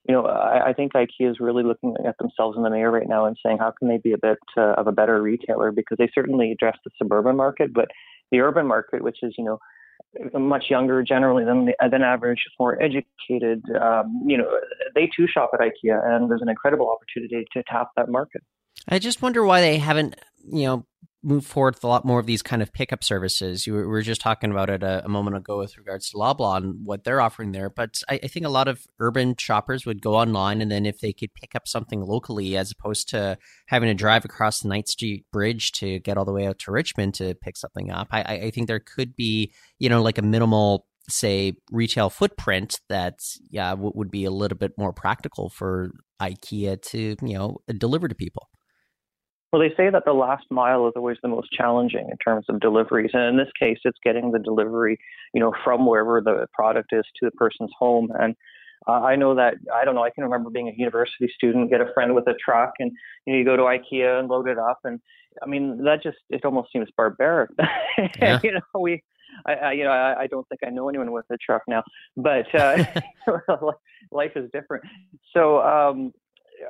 you 0.07 0.15
know, 0.15 0.25
I, 0.25 0.69
I 0.69 0.73
think 0.73 0.93
IKEA 0.93 1.29
is 1.29 1.39
really 1.39 1.61
looking 1.61 1.93
at 2.07 2.17
themselves 2.17 2.57
in 2.57 2.63
the 2.63 2.69
mirror 2.69 2.89
right 2.89 3.07
now 3.07 3.25
and 3.25 3.37
saying, 3.45 3.57
how 3.59 3.73
can 3.77 3.89
they 3.89 3.97
be 3.97 4.13
a 4.13 4.17
bit 4.17 4.39
uh, 4.57 4.73
of 4.73 4.87
a 4.87 4.91
better 4.91 5.21
retailer? 5.21 5.71
Because 5.71 5.97
they 5.97 6.09
certainly 6.15 6.51
address 6.51 6.77
the 6.83 6.89
suburban 6.97 7.35
market, 7.35 7.73
but 7.73 7.89
the 8.31 8.39
urban 8.39 8.65
market, 8.65 9.03
which 9.03 9.17
is, 9.21 9.35
you 9.37 9.43
know, 9.43 9.59
much 10.33 10.65
younger 10.69 11.03
generally 11.03 11.43
than 11.43 11.69
than 11.91 12.01
average, 12.01 12.39
more 12.59 12.81
educated. 12.81 13.63
Um, 13.81 14.21
you 14.25 14.37
know, 14.37 14.49
they 14.95 15.09
too 15.15 15.27
shop 15.27 15.51
at 15.53 15.59
IKEA, 15.59 16.03
and 16.03 16.29
there's 16.29 16.41
an 16.41 16.49
incredible 16.49 16.89
opportunity 16.89 17.45
to 17.53 17.63
tap 17.63 17.89
that 17.95 18.09
market. 18.09 18.41
I 18.87 18.99
just 18.99 19.21
wonder 19.21 19.43
why 19.43 19.61
they 19.61 19.77
haven't, 19.77 20.15
you 20.51 20.65
know, 20.65 20.85
move 21.21 21.45
forward 21.45 21.75
with 21.75 21.83
a 21.83 21.87
lot 21.87 22.05
more 22.05 22.19
of 22.19 22.25
these 22.25 22.41
kind 22.41 22.61
of 22.61 22.71
pickup 22.71 23.03
services. 23.03 23.67
You 23.67 23.73
were, 23.73 24.01
just 24.01 24.21
talking 24.21 24.51
about 24.51 24.69
it 24.69 24.81
a, 24.81 25.03
a, 25.03 25.09
moment 25.09 25.35
ago 25.35 25.57
with 25.57 25.77
regards 25.77 26.09
to 26.09 26.17
Loblaw 26.17 26.57
and 26.57 26.85
what 26.85 27.03
they're 27.03 27.19
offering 27.19 27.51
there. 27.51 27.69
But 27.69 28.01
I, 28.09 28.19
I, 28.23 28.27
think 28.27 28.45
a 28.45 28.49
lot 28.49 28.69
of 28.69 28.87
urban 28.99 29.35
shoppers 29.37 29.85
would 29.85 30.01
go 30.01 30.15
online, 30.15 30.61
and 30.61 30.71
then 30.71 30.85
if 30.85 31.01
they 31.01 31.11
could 31.11 31.33
pick 31.33 31.55
up 31.55 31.67
something 31.67 32.01
locally, 32.01 32.55
as 32.55 32.71
opposed 32.71 33.09
to 33.09 33.37
having 33.67 33.89
to 33.89 33.93
drive 33.93 34.23
across 34.23 34.61
the 34.61 34.69
Knight 34.69 34.87
Street 34.87 35.25
Bridge 35.33 35.73
to 35.73 35.99
get 35.99 36.17
all 36.17 36.25
the 36.25 36.31
way 36.31 36.47
out 36.47 36.59
to 36.59 36.71
Richmond 36.71 37.15
to 37.15 37.35
pick 37.35 37.57
something 37.57 37.91
up, 37.91 38.07
I, 38.11 38.21
I 38.21 38.51
think 38.51 38.67
there 38.67 38.79
could 38.79 39.15
be, 39.15 39.51
you 39.77 39.89
know, 39.89 40.01
like 40.01 40.17
a 40.17 40.23
minimal 40.23 40.85
say 41.09 41.53
retail 41.71 42.09
footprint 42.09 42.79
that 42.87 43.19
yeah 43.49 43.73
would 43.73 44.11
be 44.11 44.25
a 44.25 44.31
little 44.31 44.57
bit 44.57 44.73
more 44.77 44.93
practical 44.93 45.49
for 45.49 45.91
IKEA 46.21 46.79
to 46.83 47.15
you 47.21 47.33
know 47.33 47.57
deliver 47.77 48.07
to 48.07 48.15
people. 48.15 48.47
Well, 49.51 49.61
they 49.61 49.73
say 49.75 49.89
that 49.89 50.05
the 50.05 50.13
last 50.13 50.45
mile 50.51 50.87
is 50.87 50.93
always 50.95 51.17
the 51.23 51.27
most 51.27 51.51
challenging 51.51 52.07
in 52.09 52.17
terms 52.17 52.45
of 52.49 52.59
deliveries, 52.59 53.11
and 53.13 53.23
in 53.23 53.37
this 53.37 53.51
case, 53.59 53.79
it's 53.83 53.97
getting 54.03 54.31
the 54.31 54.39
delivery, 54.39 54.99
you 55.33 55.39
know, 55.39 55.53
from 55.63 55.87
wherever 55.87 56.21
the 56.21 56.45
product 56.53 56.89
is 56.91 57.03
to 57.19 57.25
the 57.25 57.31
person's 57.31 57.71
home. 57.77 58.09
And 58.19 58.35
uh, 58.87 59.01
I 59.01 59.15
know 59.15 59.33
that 59.35 59.55
I 59.73 59.85
don't 59.85 59.95
know. 59.95 60.03
I 60.03 60.11
can 60.11 60.23
remember 60.23 60.51
being 60.51 60.69
a 60.69 60.73
university 60.75 61.31
student, 61.33 61.71
get 61.71 61.81
a 61.81 61.91
friend 61.93 62.13
with 62.13 62.27
a 62.27 62.35
truck, 62.43 62.73
and 62.79 62.91
you 63.25 63.33
know, 63.33 63.39
you 63.39 63.45
go 63.45 63.57
to 63.57 63.63
IKEA 63.63 64.19
and 64.19 64.27
load 64.27 64.47
it 64.47 64.59
up, 64.59 64.79
and 64.83 64.99
I 65.41 65.47
mean, 65.47 65.83
that 65.83 66.03
just 66.03 66.17
it 66.29 66.45
almost 66.45 66.71
seems 66.71 66.89
barbaric. 66.95 67.51
Yeah. 68.21 68.39
you 68.43 68.53
know, 68.53 68.79
we. 68.79 69.03
I, 69.45 69.53
I, 69.53 69.71
you 69.73 69.83
know, 69.83 69.91
I, 69.91 70.21
I 70.21 70.27
don't 70.27 70.47
think 70.49 70.61
I 70.65 70.69
know 70.69 70.89
anyone 70.89 71.11
with 71.11 71.25
a 71.29 71.37
truck 71.37 71.61
now, 71.67 71.83
but 72.17 72.53
uh, 72.55 72.83
life 74.11 74.31
is 74.35 74.49
different. 74.51 74.85
So, 75.33 75.61
um, 75.61 76.13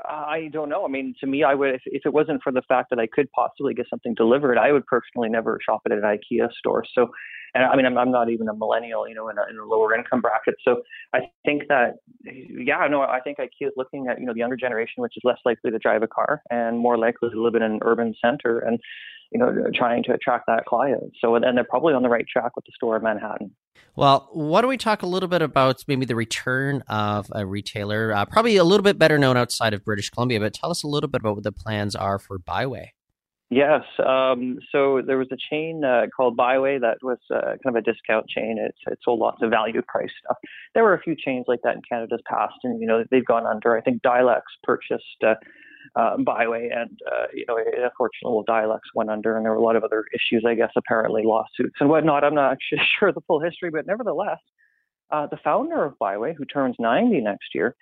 I 0.06 0.50
don't 0.52 0.70
know. 0.70 0.86
I 0.86 0.88
mean, 0.88 1.16
to 1.20 1.28
me, 1.28 1.44
I 1.44 1.54
would 1.54 1.76
if, 1.76 1.82
if, 1.86 2.06
it 2.06 2.14
wasn't 2.14 2.42
for 2.44 2.52
the 2.52 2.62
fact 2.68 2.90
that 2.90 3.00
I 3.00 3.08
could 3.08 3.32
possibly 3.32 3.74
get 3.74 3.88
something 3.90 4.14
delivered, 4.14 4.58
I 4.58 4.72
would 4.72 4.86
personally 4.86 5.30
never 5.30 5.60
shop 5.66 5.82
at 5.86 5.92
an 5.92 6.02
IKEA 6.02 6.52
store. 6.58 6.84
So, 6.94 7.10
and 7.54 7.64
I 7.64 7.76
mean, 7.76 7.86
I'm, 7.86 7.98
I'm 7.98 8.12
not 8.12 8.30
even 8.30 8.48
a 8.48 8.54
millennial, 8.54 9.08
you 9.08 9.16
know, 9.16 9.30
in 9.30 9.38
a, 9.38 9.50
in 9.50 9.58
a 9.58 9.66
lower 9.66 9.96
income 9.96 10.22
bracket. 10.22 10.56
So, 10.64 10.82
I 11.14 11.22
think 11.46 11.64
that, 11.70 11.98
yeah, 12.24 12.88
no, 12.90 13.02
I 13.02 13.20
think 13.22 13.38
IKEA 13.40 13.68
is 13.68 13.74
looking 13.78 14.08
at 14.08 14.20
you 14.20 14.26
know 14.26 14.34
the 14.34 14.40
younger 14.40 14.58
generation, 14.58 15.02
which 15.02 15.14
is 15.16 15.22
less 15.24 15.40
likely 15.46 15.72
to 15.72 15.80
drive 15.80 16.04
a 16.04 16.08
car 16.08 16.42
and 16.50 16.78
more 16.78 16.98
likely 16.98 17.30
to 17.30 17.42
live 17.42 17.56
in 17.56 17.64
an 17.64 17.80
urban 17.84 18.14
center, 18.22 18.60
and 18.60 18.80
you 19.32 19.40
know, 19.40 19.70
trying 19.76 20.04
to 20.04 20.14
attract 20.14 20.48
that 20.48 20.66
client. 20.66 21.14
So, 21.22 21.36
and 21.36 21.56
they're 21.56 21.64
probably 21.64 21.94
on 21.94 22.02
the 22.02 22.10
right 22.10 22.26
track 22.28 22.56
with 22.56 22.66
the 22.66 22.72
store 22.74 22.98
in 22.98 23.04
Manhattan. 23.04 23.52
Well, 23.96 24.30
why 24.32 24.62
don't 24.62 24.70
we 24.70 24.78
talk 24.78 25.04
a 25.04 25.08
little 25.08 25.30
bit 25.30 25.42
about 25.42 25.84
maybe 25.88 26.06
the 26.06 26.16
return 26.16 26.84
of 26.88 27.28
a 27.34 27.46
retailer, 27.46 28.14
uh, 28.14 28.26
probably 28.26 28.56
a 28.58 28.64
little 28.64 28.84
bit 28.84 28.98
better 28.98 29.18
known 29.18 29.38
outside 29.38 29.74
of 29.74 29.84
British 29.84 30.10
Columbia, 30.10 30.40
but 30.40 30.54
tell 30.54 30.72
us 30.72 30.84
a 30.84 30.88
little 30.88 31.10
bit 31.10 31.22
about 31.22 31.36
what 31.36 31.44
the 31.44 31.52
plans 31.52 31.96
are 31.96 32.18
for 32.18 32.40
Bi-Way. 32.40 32.94
Yes. 33.52 33.82
Um, 34.06 34.60
so 34.72 35.02
there 35.06 35.18
was 35.18 35.28
a 35.32 35.38
chain 35.50 35.84
uh, 35.84 36.06
called 36.16 36.38
Bi-Way 36.38 36.78
that 36.78 36.98
was 37.02 37.18
uh, 37.34 37.56
kind 37.64 37.76
of 37.76 37.76
a 37.76 37.82
discount 37.82 38.28
chain. 38.30 38.58
It, 38.60 38.76
it 38.92 39.00
sold 39.04 39.20
lots 39.20 39.42
of 39.42 39.50
value 39.50 39.82
price 39.88 40.12
stuff. 40.24 40.38
There 40.76 40.84
were 40.84 40.94
a 40.94 41.02
few 41.02 41.16
chains 41.16 41.46
like 41.48 41.62
that 41.64 41.76
in 41.76 41.82
Canada's 41.90 42.22
past, 42.30 42.54
and 42.64 42.80
you 42.80 42.86
know 42.86 43.04
they've 43.10 43.26
gone 43.26 43.48
under. 43.48 43.76
I 43.76 43.82
think 43.82 44.04
Dylex 44.04 44.42
purchased 44.62 45.04
uh, 45.26 45.34
uh, 45.96 46.18
Bi-Way, 46.18 46.70
and 46.76 47.00
uh, 47.12 47.26
you 47.34 47.46
know, 47.48 47.58
unfortunately, 47.58 48.44
Dylex 48.48 48.82
went 48.94 49.10
under, 49.10 49.36
and 49.36 49.44
there 49.44 49.52
were 49.52 49.58
a 49.58 49.64
lot 49.64 49.76
of 49.76 49.84
other 49.84 50.06
issues, 50.14 50.44
I 50.48 50.54
guess, 50.54 50.72
apparently 50.76 51.24
lawsuits 51.26 51.76
and 51.80 51.90
whatnot. 51.90 52.24
I'm 52.24 52.36
not 52.36 52.52
actually 52.72 52.86
sure 53.00 53.12
the 53.12 53.22
full 53.22 53.40
history, 53.40 53.72
but 53.72 53.88
nevertheless, 53.88 54.40
uh, 55.10 55.26
the 55.26 55.38
founder 55.44 55.84
of 55.84 55.98
Bi-Way, 55.98 56.36
who 56.38 56.46
turns 56.46 56.76
90 56.78 57.22
next 57.22 57.56
year, 57.56 57.76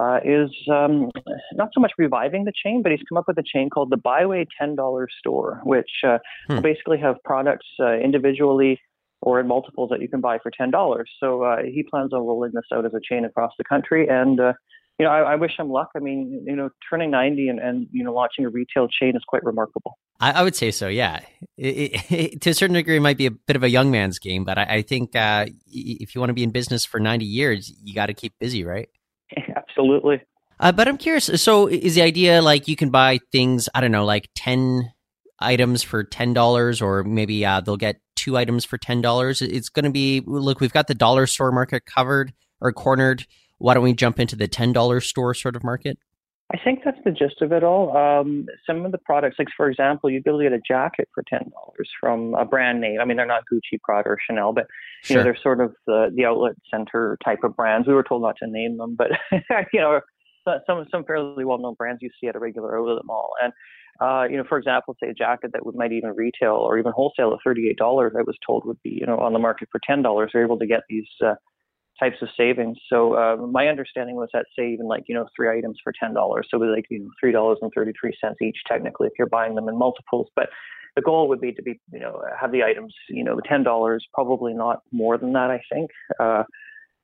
uh, 0.00 0.20
is 0.24 0.50
um, 0.70 1.10
not 1.52 1.68
so 1.74 1.80
much 1.80 1.92
reviving 1.98 2.44
the 2.44 2.52
chain, 2.64 2.82
but 2.82 2.92
he's 2.92 3.02
come 3.08 3.18
up 3.18 3.24
with 3.28 3.38
a 3.38 3.42
chain 3.42 3.68
called 3.70 3.90
the 3.90 3.96
Bi-Way 3.96 4.46
$10 4.60 5.06
Store, 5.18 5.60
which 5.64 5.90
uh, 6.06 6.18
hmm. 6.48 6.60
basically 6.60 6.98
have 6.98 7.16
products 7.24 7.66
uh, 7.80 7.94
individually 7.94 8.80
or 9.20 9.38
in 9.38 9.46
multiples 9.46 9.90
that 9.90 10.00
you 10.00 10.08
can 10.08 10.20
buy 10.20 10.38
for 10.42 10.50
$10. 10.50 10.72
So 11.20 11.42
uh, 11.42 11.58
he 11.62 11.84
plans 11.88 12.12
on 12.12 12.20
rolling 12.20 12.52
this 12.54 12.64
out 12.72 12.84
as 12.84 12.92
a 12.94 13.00
chain 13.02 13.24
across 13.24 13.52
the 13.56 13.64
country. 13.64 14.08
And 14.08 14.40
uh, 14.40 14.52
you 14.98 15.06
know, 15.06 15.12
I, 15.12 15.32
I, 15.32 15.36
wish 15.36 15.58
him 15.58 15.70
luck. 15.70 15.90
I 15.96 16.00
mean, 16.00 16.44
you 16.46 16.54
know, 16.54 16.68
turning 16.88 17.10
90 17.10 17.48
and, 17.48 17.58
and, 17.58 17.86
you 17.92 18.04
know, 18.04 18.12
launching 18.12 18.44
a 18.44 18.50
retail 18.50 18.88
chain 18.88 19.16
is 19.16 19.22
quite 19.26 19.42
remarkable. 19.42 19.98
I, 20.20 20.32
I 20.32 20.42
would 20.42 20.54
say 20.54 20.70
so, 20.70 20.88
yeah. 20.88 21.20
It, 21.56 21.66
it, 21.66 22.12
it, 22.12 22.40
to 22.42 22.50
a 22.50 22.54
certain 22.54 22.74
degree, 22.74 22.96
it 22.96 23.00
might 23.00 23.16
be 23.16 23.26
a 23.26 23.30
bit 23.30 23.56
of 23.56 23.62
a 23.62 23.70
young 23.70 23.90
man's 23.90 24.18
game, 24.18 24.44
but 24.44 24.58
I, 24.58 24.62
I 24.64 24.82
think 24.82 25.16
uh, 25.16 25.46
if 25.66 26.14
you 26.14 26.20
want 26.20 26.30
to 26.30 26.34
be 26.34 26.42
in 26.42 26.50
business 26.50 26.84
for 26.84 27.00
90 27.00 27.24
years, 27.24 27.72
you 27.82 27.94
got 27.94 28.06
to 28.06 28.14
keep 28.14 28.34
busy, 28.38 28.64
right? 28.64 28.88
Absolutely. 29.76 30.20
Uh, 30.60 30.72
but 30.72 30.86
I'm 30.86 30.98
curious. 30.98 31.26
So, 31.42 31.66
is 31.66 31.96
the 31.96 32.02
idea 32.02 32.40
like 32.40 32.68
you 32.68 32.76
can 32.76 32.90
buy 32.90 33.18
things, 33.32 33.68
I 33.74 33.80
don't 33.80 33.90
know, 33.90 34.04
like 34.04 34.28
10 34.36 34.92
items 35.40 35.82
for 35.82 36.04
$10, 36.04 36.82
or 36.82 37.02
maybe 37.04 37.44
uh, 37.44 37.60
they'll 37.60 37.76
get 37.76 38.00
two 38.14 38.36
items 38.36 38.64
for 38.64 38.78
$10? 38.78 39.42
It's 39.42 39.68
going 39.68 39.84
to 39.84 39.90
be, 39.90 40.22
look, 40.24 40.60
we've 40.60 40.72
got 40.72 40.86
the 40.86 40.94
dollar 40.94 41.26
store 41.26 41.50
market 41.50 41.84
covered 41.84 42.32
or 42.60 42.72
cornered 42.72 43.26
why 43.62 43.74
don't 43.74 43.84
we 43.84 43.94
jump 43.94 44.18
into 44.18 44.34
the 44.34 44.48
$10 44.48 45.02
store 45.04 45.34
sort 45.34 45.54
of 45.54 45.62
market? 45.62 45.96
I 46.52 46.58
think 46.62 46.80
that's 46.84 46.98
the 47.04 47.10
gist 47.10 47.40
of 47.40 47.52
it 47.52 47.64
all. 47.64 47.96
Um, 47.96 48.46
some 48.66 48.84
of 48.84 48.92
the 48.92 48.98
products, 48.98 49.36
like 49.38 49.48
for 49.56 49.70
example, 49.70 50.10
you'd 50.10 50.24
be 50.24 50.30
able 50.30 50.40
to 50.40 50.44
get 50.44 50.52
a 50.52 50.60
jacket 50.66 51.08
for 51.14 51.22
ten 51.26 51.50
dollars 51.50 51.88
from 51.98 52.34
a 52.34 52.44
brand 52.44 52.80
name. 52.80 53.00
I 53.00 53.06
mean, 53.06 53.16
they're 53.16 53.26
not 53.26 53.44
Gucci, 53.50 53.80
Prada, 53.82 54.10
or 54.10 54.18
Chanel, 54.24 54.52
but 54.52 54.66
you 55.04 55.14
sure. 55.14 55.16
know 55.18 55.22
they're 55.22 55.38
sort 55.42 55.60
of 55.60 55.74
the, 55.86 56.10
the 56.14 56.26
outlet 56.26 56.54
center 56.70 57.16
type 57.24 57.42
of 57.42 57.56
brands. 57.56 57.88
We 57.88 57.94
were 57.94 58.02
told 58.02 58.22
not 58.22 58.36
to 58.42 58.46
name 58.46 58.76
them, 58.76 58.96
but 58.96 59.12
you 59.72 59.80
know 59.80 60.00
some 60.66 60.86
some 60.90 61.04
fairly 61.04 61.44
well 61.44 61.58
known 61.58 61.74
brands 61.74 62.02
you 62.02 62.10
see 62.20 62.26
at 62.26 62.36
a 62.36 62.38
regular 62.38 62.78
outlet 62.78 63.04
mall. 63.04 63.30
And 63.42 63.52
uh, 64.00 64.24
you 64.28 64.36
know, 64.36 64.44
for 64.48 64.58
example, 64.58 64.96
say 65.02 65.10
a 65.10 65.14
jacket 65.14 65.52
that 65.52 65.64
would, 65.64 65.74
might 65.74 65.92
even 65.92 66.10
retail 66.10 66.54
or 66.54 66.78
even 66.78 66.92
wholesale 66.92 67.32
at 67.32 67.38
thirty 67.44 67.68
eight 67.70 67.78
dollars, 67.78 68.12
I 68.16 68.22
was 68.22 68.36
told 68.46 68.64
would 68.66 68.82
be 68.82 68.90
you 68.90 69.06
know 69.06 69.18
on 69.18 69.32
the 69.32 69.38
market 69.38 69.68
for 69.72 69.80
ten 69.86 70.02
dollars. 70.02 70.30
They're 70.32 70.44
able 70.44 70.58
to 70.58 70.66
get 70.66 70.82
these. 70.88 71.08
Uh, 71.24 71.34
types 71.98 72.16
of 72.22 72.28
savings. 72.36 72.78
So 72.88 73.14
uh, 73.14 73.36
my 73.36 73.68
understanding 73.68 74.16
was 74.16 74.28
that 74.32 74.46
say 74.58 74.72
even 74.72 74.86
like 74.86 75.04
you 75.06 75.14
know 75.14 75.26
three 75.34 75.48
items 75.50 75.78
for 75.82 75.92
ten 75.98 76.14
dollars, 76.14 76.48
so 76.50 76.56
it 76.56 76.66
was 76.66 76.74
like 76.74 76.86
you 76.90 77.00
know 77.00 77.10
three 77.20 77.32
dollars 77.32 77.58
and 77.62 77.70
thirty 77.74 77.92
three 77.98 78.16
cents 78.20 78.40
each 78.42 78.58
technically 78.66 79.08
if 79.08 79.14
you're 79.18 79.28
buying 79.28 79.54
them 79.54 79.68
in 79.68 79.78
multiples. 79.78 80.28
But 80.34 80.48
the 80.96 81.02
goal 81.02 81.28
would 81.28 81.40
be 81.40 81.52
to 81.52 81.62
be 81.62 81.80
you 81.92 82.00
know 82.00 82.22
have 82.40 82.52
the 82.52 82.62
items 82.62 82.94
you 83.08 83.24
know 83.24 83.40
ten 83.44 83.62
dollars, 83.62 84.06
probably 84.12 84.54
not 84.54 84.82
more 84.92 85.18
than 85.18 85.32
that. 85.34 85.50
I 85.50 85.60
think. 85.72 85.90
Uh, 86.18 86.44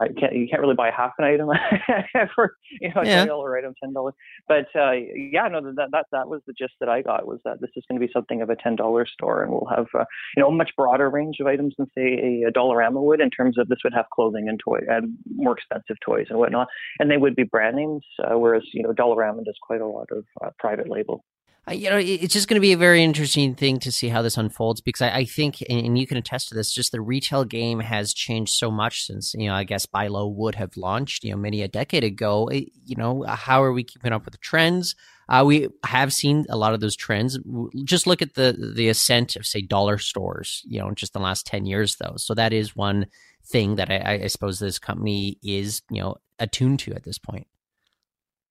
I 0.01 0.09
can't 0.09 0.35
you 0.35 0.47
can't 0.49 0.63
really 0.63 0.75
buy 0.75 0.91
half 0.97 1.13
an 1.19 1.25
item 1.25 1.49
for 2.35 2.55
you 2.81 2.93
know 2.95 3.03
a 3.23 3.27
dollar 3.27 3.59
item, 3.59 3.75
ten 3.83 3.93
dollars. 3.93 4.15
But 4.47 4.67
uh, 4.75 4.93
yeah, 4.93 5.49
no, 5.49 5.61
that 5.61 5.89
that 5.91 6.07
that 6.13 6.29
was 6.29 6.41
the 6.47 6.53
gist 6.53 6.75
that 6.81 6.89
I 6.89 7.03
got 7.03 7.27
was 7.27 7.41
that 7.45 7.61
this 7.61 7.71
is 7.77 7.85
going 7.89 8.01
to 8.01 8.07
be 8.07 8.13
something 8.13 8.41
of 8.41 8.51
a 8.51 8.57
ten 8.57 8.77
dollar 8.77 9.07
store, 9.07 9.43
and 9.43 9.53
we'll 9.53 9.69
have 9.75 9.87
uh, 9.95 10.05
you 10.37 10.43
know 10.43 10.49
a 10.49 10.53
much 10.53 10.71
broader 10.77 11.11
range 11.11 11.39
of 11.41 11.47
items 11.47 11.75
than 11.79 11.87
say 11.97 12.43
a, 12.45 12.49
a 12.49 12.53
Dollarama 12.53 13.03
would 13.03 13.21
in 13.21 13.31
terms 13.31 13.59
of 13.59 13.69
this 13.69 13.79
would 13.85 13.95
have 13.95 14.07
clothing 14.13 14.49
and 14.49 14.61
toy 14.65 14.79
and 14.89 15.17
more 15.35 15.57
expensive 15.57 15.97
toys 16.05 16.27
and 16.31 16.39
whatnot, 16.39 16.69
and 16.99 17.11
they 17.11 17.17
would 17.17 17.35
be 17.35 17.45
brand 17.45 17.77
names, 17.77 18.05
uh, 18.25 18.39
whereas 18.39 18.63
you 18.73 18.83
know 18.83 18.93
Dollarama 18.93 19.45
does 19.45 19.59
quite 19.63 19.81
a 19.81 19.87
lot 19.87 20.09
of 20.13 20.25
uh, 20.43 20.51
private 20.59 20.89
label. 20.89 21.25
You 21.71 21.91
know, 21.91 21.99
it's 21.99 22.33
just 22.33 22.49
going 22.49 22.57
to 22.57 22.61
be 22.61 22.73
a 22.73 22.77
very 22.77 23.03
interesting 23.03 23.55
thing 23.55 23.79
to 23.81 23.93
see 23.93 24.09
how 24.09 24.23
this 24.23 24.37
unfolds 24.37 24.81
because 24.81 25.03
I, 25.03 25.11
I 25.11 25.25
think, 25.25 25.63
and, 25.69 25.99
you 25.99 26.07
can 26.07 26.17
attest 26.17 26.49
to 26.49 26.55
this, 26.55 26.73
just 26.73 26.93
the 26.93 27.01
retail 27.01 27.45
game 27.45 27.81
has 27.81 28.15
changed 28.15 28.53
so 28.53 28.71
much 28.71 29.05
since, 29.05 29.35
you 29.35 29.49
know, 29.49 29.55
I 29.55 29.65
guess 29.65 29.87
Buy 29.87 30.09
Low 30.09 30.29
would 30.29 30.55
have 30.55 30.77
launched, 30.77 31.25
you 31.25 31.31
know, 31.31 31.37
many 31.37 31.63
a 31.63 31.69
decade 31.69 32.05
ago. 32.05 32.51
You 32.51 32.97
know, 32.97 33.25
how 33.25 33.63
are 33.63 33.73
we 33.73 33.85
keeping 33.85 34.13
up 34.13 34.25
with 34.25 34.33
the 34.33 34.39
trends? 34.39 34.95
Uh, 35.29 35.45
we 35.47 35.69
have 35.85 36.13
seen 36.13 36.47
a 36.49 36.57
lot 36.57 36.75
of 36.75 36.81
those 36.81 36.97
trends. 36.97 37.39
Just 37.85 38.07
look 38.07 38.23
at 38.23 38.35
the 38.35 38.73
the 38.75 38.89
ascent 38.89 39.37
of, 39.37 39.45
say, 39.45 39.61
dollar 39.61 39.99
stores, 39.99 40.63
you 40.67 40.81
know, 40.81 40.91
just 40.93 41.13
the 41.13 41.21
last 41.21 41.47
10 41.47 41.67
years, 41.67 41.97
though. 41.97 42.15
So 42.17 42.35
that 42.35 42.53
is 42.53 42.75
one 42.75 43.07
thing 43.45 43.77
that 43.77 43.91
I, 43.91 44.21
I 44.23 44.27
suppose 44.29 44.59
this 44.59 44.79
company 44.79 45.39
is, 45.43 45.83
you 45.91 46.01
know, 46.01 46.17
attuned 46.39 46.81
to 46.81 46.95
at 46.95 47.05
this 47.05 47.19
point. 47.19 47.47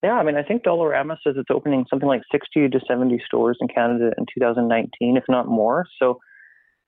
Yeah, 0.07 0.13
I 0.13 0.23
mean, 0.23 0.37
I 0.37 0.43
think 0.43 0.63
Dollarama 0.63 1.17
says 1.21 1.35
it's 1.35 1.51
opening 1.51 1.85
something 1.89 2.07
like 2.07 2.21
60 2.31 2.69
to 2.69 2.79
70 2.87 3.21
stores 3.25 3.57
in 3.59 3.67
Canada 3.67 4.11
in 4.17 4.25
2019, 4.33 5.17
if 5.17 5.25
not 5.27 5.49
more. 5.49 5.85
So, 5.99 6.21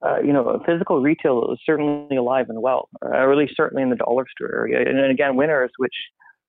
uh, 0.01 0.21
you 0.21 0.32
know, 0.32 0.63
physical 0.65 1.01
retail 1.01 1.51
is 1.51 1.60
certainly 1.65 2.15
alive 2.15 2.45
and 2.47 2.62
well, 2.62 2.88
uh, 3.05 3.25
really 3.25 3.49
certainly 3.53 3.84
in 3.84 3.89
the 3.89 3.97
dollar 3.97 4.23
store 4.34 4.55
area. 4.55 4.89
And, 4.89 4.97
and 4.97 5.12
again, 5.12 5.36
Winners, 5.36 5.71
which 5.75 5.95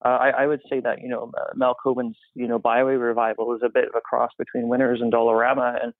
uh, 0.05 0.11
I, 0.11 0.29
I, 0.29 0.47
would 0.47 0.61
say 0.71 0.79
that, 0.79 1.03
you 1.03 1.09
know, 1.09 1.33
Mel 1.57 1.75
Coban's, 1.75 2.17
you 2.37 2.47
know, 2.47 2.61
Bi-Way 2.61 2.95
revival 2.95 3.53
is 3.57 3.63
a 3.65 3.69
bit 3.69 3.89
of 3.89 3.97
a 3.97 4.01
cross 4.01 4.31
between 4.39 4.69
Winners 4.69 5.01
and 5.01 5.13
Dollarama. 5.13 5.83
And, 5.83 5.93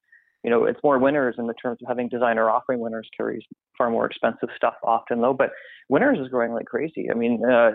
you 0.45 0.51
know, 0.51 0.67
it's 0.67 0.79
more 0.85 1.01
Winners 1.01 1.35
in 1.37 1.49
the 1.49 1.55
terms 1.55 1.79
of 1.83 1.89
having 1.89 2.09
designer 2.09 2.49
offering. 2.49 2.79
Winners 2.79 3.09
carries 3.17 3.43
far 3.77 3.91
more 3.91 4.07
expensive 4.07 4.51
stuff 4.55 4.75
often, 4.85 5.21
though. 5.21 5.35
But 5.35 5.51
Winners 5.89 6.21
is 6.21 6.29
growing 6.29 6.53
like 6.53 6.67
crazy. 6.67 7.09
I 7.11 7.15
mean, 7.15 7.43
uh, 7.45 7.73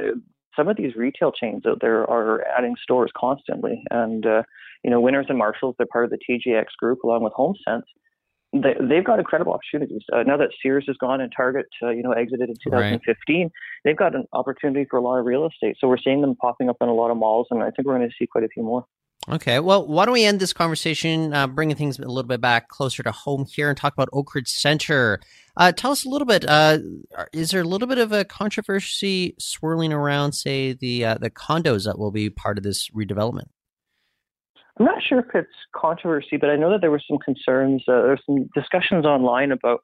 some 0.55 0.67
of 0.67 0.77
these 0.77 0.95
retail 0.95 1.31
chains 1.31 1.63
out 1.65 1.79
there 1.81 2.09
are 2.09 2.43
adding 2.47 2.75
stores 2.81 3.11
constantly. 3.17 3.83
And, 3.91 4.25
uh, 4.25 4.43
you 4.83 4.89
know, 4.89 4.99
Winners 5.01 5.27
and 5.29 5.37
Marshalls, 5.37 5.75
they're 5.77 5.87
part 5.91 6.05
of 6.05 6.11
the 6.11 6.19
TJX 6.29 6.65
group 6.79 7.03
along 7.03 7.23
with 7.23 7.33
HomeSense. 7.33 7.83
They, 8.53 8.73
they've 8.79 9.03
got 9.03 9.19
incredible 9.19 9.53
opportunities. 9.53 10.03
Uh, 10.13 10.23
now 10.23 10.37
that 10.37 10.49
Sears 10.61 10.85
is 10.87 10.95
gone 10.97 11.19
and 11.19 11.31
Target, 11.35 11.65
uh, 11.83 11.89
you 11.89 12.03
know, 12.03 12.11
exited 12.11 12.47
in 12.47 12.55
2015, 12.63 13.41
right. 13.43 13.51
they've 13.83 13.97
got 13.97 14.15
an 14.15 14.25
opportunity 14.31 14.85
for 14.89 14.97
a 14.97 15.01
lot 15.01 15.19
of 15.19 15.25
real 15.25 15.45
estate. 15.45 15.75
So 15.79 15.87
we're 15.87 15.97
seeing 15.97 16.21
them 16.21 16.35
popping 16.35 16.69
up 16.69 16.77
in 16.79 16.87
a 16.87 16.93
lot 16.93 17.11
of 17.11 17.17
malls, 17.17 17.47
and 17.51 17.61
I 17.61 17.71
think 17.71 17.85
we're 17.85 17.97
going 17.97 18.07
to 18.07 18.15
see 18.17 18.27
quite 18.27 18.45
a 18.45 18.49
few 18.49 18.63
more. 18.63 18.85
Okay, 19.27 19.59
well, 19.59 19.87
why 19.87 20.05
don't 20.05 20.13
we 20.13 20.23
end 20.23 20.39
this 20.39 20.53
conversation, 20.53 21.33
uh, 21.33 21.47
bringing 21.47 21.75
things 21.75 21.97
a 21.97 22.03
little 22.03 22.23
bit 22.23 22.41
back 22.41 22.67
closer 22.67 23.01
to 23.01 23.11
home 23.11 23.45
here, 23.49 23.69
and 23.69 23.77
talk 23.77 23.93
about 23.93 24.09
Oakridge 24.11 24.47
Center. 24.47 25.19
Uh, 25.57 25.71
tell 25.71 25.91
us 25.91 26.05
a 26.05 26.09
little 26.09 26.27
bit. 26.27 26.47
Uh, 26.47 26.77
is 27.33 27.49
there 27.49 27.61
a 27.61 27.65
little 27.65 27.87
bit 27.87 27.97
of 27.97 28.11
a 28.11 28.23
controversy 28.23 29.33
swirling 29.39 29.91
around, 29.91 30.33
say, 30.33 30.73
the 30.73 31.05
uh, 31.05 31.17
the 31.19 31.31
condos 31.31 31.85
that 31.85 31.97
will 31.97 32.11
be 32.11 32.29
part 32.29 32.59
of 32.59 32.63
this 32.63 32.89
redevelopment? 32.89 33.47
I'm 34.79 34.85
not 34.85 35.01
sure 35.01 35.19
if 35.19 35.33
it's 35.33 35.47
controversy, 35.75 36.37
but 36.37 36.49
I 36.49 36.55
know 36.55 36.69
that 36.71 36.81
there 36.81 36.91
were 36.91 37.01
some 37.07 37.17
concerns. 37.17 37.83
Uh, 37.87 38.01
there's 38.01 38.21
some 38.25 38.49
discussions 38.53 39.05
online 39.05 39.51
about, 39.51 39.79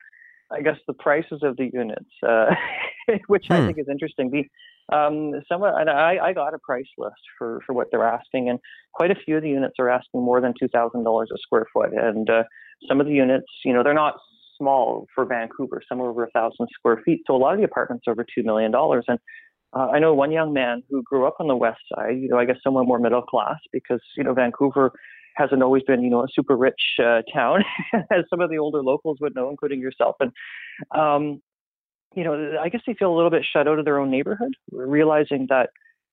I 0.51 0.61
guess, 0.61 0.77
the 0.85 0.93
prices 0.93 1.41
of 1.43 1.57
the 1.57 1.69
units, 1.73 2.11
uh, 2.27 2.53
which 3.27 3.47
hmm. 3.47 3.53
I 3.53 3.65
think 3.65 3.79
is 3.79 3.87
interesting. 3.89 4.29
The 4.29 4.45
um, 4.91 5.33
somewhat, 5.47 5.79
and 5.79 5.89
I, 5.89 6.17
I 6.21 6.33
got 6.33 6.53
a 6.53 6.59
price 6.59 6.85
list 6.97 7.21
for, 7.37 7.61
for 7.65 7.73
what 7.73 7.87
they're 7.91 8.07
asking, 8.07 8.49
and 8.49 8.59
quite 8.93 9.11
a 9.11 9.15
few 9.15 9.37
of 9.37 9.43
the 9.43 9.49
units 9.49 9.75
are 9.79 9.89
asking 9.89 10.21
more 10.21 10.41
than 10.41 10.53
two 10.59 10.67
thousand 10.67 11.03
dollars 11.03 11.29
a 11.33 11.37
square 11.39 11.65
foot. 11.73 11.91
And 11.93 12.29
uh, 12.29 12.43
some 12.87 12.99
of 12.99 13.07
the 13.07 13.13
units, 13.13 13.47
you 13.63 13.73
know, 13.73 13.83
they're 13.83 13.93
not 13.93 14.15
small 14.57 15.07
for 15.15 15.25
Vancouver. 15.25 15.81
Some 15.87 16.01
are 16.01 16.09
over 16.09 16.23
a 16.23 16.31
thousand 16.31 16.67
square 16.73 17.01
feet. 17.05 17.21
So 17.25 17.35
a 17.35 17.37
lot 17.37 17.53
of 17.53 17.59
the 17.59 17.65
apartments 17.65 18.03
are 18.07 18.11
over 18.11 18.25
two 18.25 18.43
million 18.43 18.71
dollars. 18.71 19.05
And 19.07 19.19
uh, 19.73 19.87
I 19.93 19.99
know 19.99 20.13
one 20.13 20.31
young 20.31 20.53
man 20.53 20.83
who 20.89 21.01
grew 21.03 21.25
up 21.25 21.37
on 21.39 21.47
the 21.47 21.55
west 21.55 21.79
side. 21.95 22.17
You 22.19 22.29
know, 22.29 22.37
I 22.37 22.45
guess 22.45 22.57
somewhat 22.63 22.85
more 22.85 22.99
middle 22.99 23.21
class 23.21 23.57
because 23.71 24.01
you 24.17 24.23
know 24.23 24.33
Vancouver 24.33 24.91
hasn't 25.35 25.63
always 25.63 25.83
been, 25.83 26.01
you 26.01 26.09
know, 26.09 26.23
a 26.23 26.27
super 26.33 26.55
rich 26.57 26.81
uh, 26.99 27.21
town, 27.33 27.63
as 27.93 28.25
some 28.29 28.41
of 28.41 28.49
the 28.49 28.57
older 28.57 28.83
locals 28.83 29.17
would 29.21 29.35
know, 29.35 29.49
including 29.49 29.79
yourself. 29.79 30.15
And 30.19 30.31
um, 30.93 31.41
you 32.15 32.23
know, 32.23 32.57
I 32.61 32.69
guess 32.69 32.81
they 32.85 32.93
feel 32.93 33.13
a 33.13 33.15
little 33.15 33.29
bit 33.29 33.45
shut 33.51 33.67
out 33.67 33.79
of 33.79 33.85
their 33.85 33.99
own 33.99 34.11
neighborhood, 34.11 34.53
realizing 34.71 35.47
that, 35.49 35.69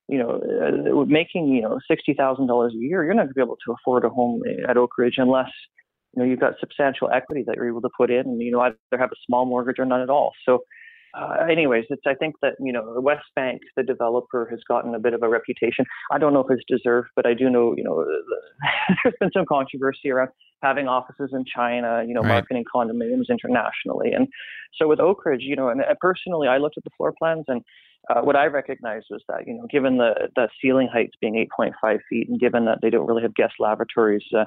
you 0.09 0.19
know, 0.19 0.41
uh, 0.41 1.05
making, 1.05 1.49
you 1.49 1.63
know, 1.63 1.79
$60,000 1.91 2.69
a 2.69 2.75
year, 2.77 3.05
you're 3.05 3.15
not 3.15 3.23
going 3.23 3.29
to 3.29 3.35
be 3.35 3.43
able 3.43 3.59
to 3.67 3.73
afford 3.73 4.05
a 4.05 4.09
home 4.09 4.43
at 4.69 4.77
Oakridge 4.77 5.15
unless, 5.19 5.51
you 6.15 6.23
know, 6.23 6.29
you've 6.29 6.41
got 6.41 6.55
substantial 6.61 7.11
equity 7.13 7.45
that 7.47 7.57
you're 7.57 7.69
able 7.69 7.83
to 7.83 7.91
put 7.97 8.11
in 8.11 8.21
and, 8.21 8.41
you 8.41 8.51
know, 8.51 8.61
either 8.61 8.77
have 8.93 9.11
a 9.11 9.21
small 9.27 9.45
mortgage 9.45 9.79
or 9.79 9.85
none 9.85 10.01
at 10.01 10.11
all. 10.11 10.33
So, 10.47 10.61
uh, 11.15 11.45
anyways, 11.51 11.85
it's 11.91 12.03
I 12.07 12.15
think 12.15 12.37
that 12.43 12.55
you 12.61 12.73
know 12.73 12.95
the 12.95 13.01
Westbank, 13.01 13.59
the 13.77 13.83
developer, 13.83 14.47
has 14.51 14.61
gotten 14.69 14.95
a 14.95 14.99
bit 14.99 15.15
of 15.15 15.23
a 15.23 15.29
reputation. 15.29 15.85
I 16.13 16.19
don't 16.19 16.33
know 16.33 16.41
if 16.41 16.51
it's 16.51 16.63
deserved, 16.69 17.09
but 17.17 17.27
I 17.27 17.35
do 17.35 17.49
know 17.49 17.75
you 17.77 17.85
know 17.85 18.05
there's 19.05 19.15
been 19.21 19.31
some 19.33 19.47
controversy 19.47 20.11
around 20.11 20.31
having 20.63 20.89
offices 20.89 21.31
in 21.33 21.45
China, 21.45 22.03
you 22.07 22.13
know, 22.15 22.21
right. 22.21 22.29
marketing 22.29 22.65
condominiums 22.75 23.29
internationally, 23.31 24.13
and 24.13 24.29
so 24.77 24.89
with 24.89 24.99
Oakridge, 24.99 25.41
you 25.41 25.57
know, 25.57 25.69
and 25.69 25.81
uh, 25.81 25.95
personally, 26.01 26.49
I 26.49 26.59
looked 26.59 26.77
at 26.77 26.85
the 26.85 26.91
floor 26.97 27.15
plans 27.19 27.45
and. 27.49 27.63
Uh, 28.09 28.23
what 28.23 28.37
I 28.37 28.47
recognized 28.47 29.07
was 29.11 29.23
that, 29.29 29.47
you 29.47 29.55
know, 29.55 29.67
given 29.71 29.99
the, 29.99 30.29
the 30.35 30.49
ceiling 30.63 30.89
heights 30.91 31.15
being 31.21 31.47
8.5 31.59 31.99
feet 32.09 32.29
and 32.29 32.41
given 32.41 32.65
that 32.65 32.79
they 32.81 32.91
don't 32.91 33.07
really 33.07 33.23
have 33.23 33.35
guest 33.35 33.55
lavatories, 33.59 34.25
uh, 34.37 34.45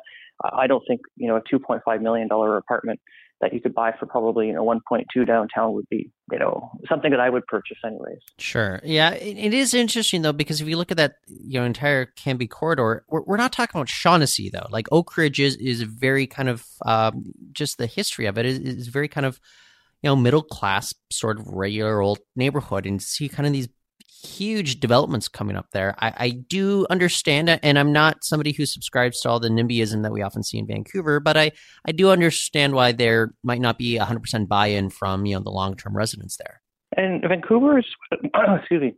I 0.54 0.68
don't 0.68 0.84
think, 0.88 1.02
you 1.16 1.28
know, 1.28 1.36
a 1.36 1.42
$2.5 1.42 2.02
million 2.02 2.28
apartment 2.32 3.00
that 3.42 3.54
you 3.54 3.60
could 3.60 3.74
buy 3.74 3.92
for 4.00 4.06
probably 4.06 4.48
you 4.48 4.54
know 4.54 4.64
1.2 4.64 5.28
downtown 5.28 5.74
would 5.74 5.90
be 5.90 6.10
you 6.32 6.40
know 6.40 6.72
something 6.88 7.12
that 7.12 7.20
I 7.20 7.30
would 7.30 7.46
purchase 7.48 7.78
anyways. 7.86 8.20
Sure, 8.38 8.80
yeah, 8.84 9.12
it, 9.12 9.38
it 9.38 9.54
is 9.54 9.74
interesting 9.74 10.22
though 10.22 10.32
because 10.32 10.62
if 10.62 10.68
you 10.68 10.78
look 10.78 10.92
at 10.92 10.98
that 10.98 11.16
you 11.28 11.60
know 11.60 11.66
entire 11.66 12.06
Cambie 12.06 12.50
corridor, 12.50 13.04
we're, 13.10 13.24
we're 13.24 13.38
not 13.38 13.52
talking 13.52 13.80
about 13.80 13.90
Shaughnessy 13.90 14.50
though. 14.50 14.68
Like 14.70 14.88
Oakridge 14.90 15.40
is 15.40 15.56
is 15.58 15.82
very 15.82 16.28
kind 16.28 16.50
of 16.50 16.66
um, 16.86 17.34
just 17.52 17.78
the 17.78 17.88
history 17.88 18.28
of 18.28 18.38
it 18.38 18.46
is, 18.46 18.60
is 18.60 18.88
very 18.88 19.08
kind 19.08 19.26
of 19.26 19.42
you 20.02 20.10
know 20.10 20.16
middle 20.16 20.44
class 20.44 20.94
sort 21.12 21.40
of 21.40 21.48
regular 21.48 22.02
old 22.02 22.20
neighborhood 22.36 22.86
and 22.86 23.02
see 23.02 23.30
kind 23.30 23.48
of 23.48 23.54
these 23.54 23.70
huge 24.24 24.80
developments 24.80 25.28
coming 25.28 25.56
up 25.56 25.68
there. 25.72 25.96
I, 26.00 26.14
I, 26.16 26.30
do 26.30 26.86
understand 26.90 27.50
it, 27.50 27.60
and 27.64 27.80
I'm 27.80 27.92
not 27.92 28.24
somebody 28.24 28.52
who 28.52 28.68
subscribes 28.68 29.22
to 29.22 29.30
all 29.30 29.40
the 29.40 29.50
NIMBYism 29.50 30.04
that 30.04 30.12
we 30.12 30.22
often 30.22 30.44
see 30.44 30.60
in 30.60 30.68
Vancouver, 30.68 31.20
but 31.20 31.38
I, 31.38 31.52
I 31.88 31.92
do 31.92 32.12
understand 32.12 32.74
why 32.74 32.92
there 32.92 33.34
might 33.44 33.62
not 33.62 33.80
be 33.80 33.98
100% 33.98 34.48
buy-in 34.48 34.90
from 34.92 35.26
you 35.26 35.36
know 35.36 35.42
the 35.42 35.50
long-term 35.50 35.96
residents 35.96 36.38
there. 36.38 36.62
And 36.98 37.22
Vancouver's, 37.22 37.88
excuse 38.12 38.82
me, 38.82 38.94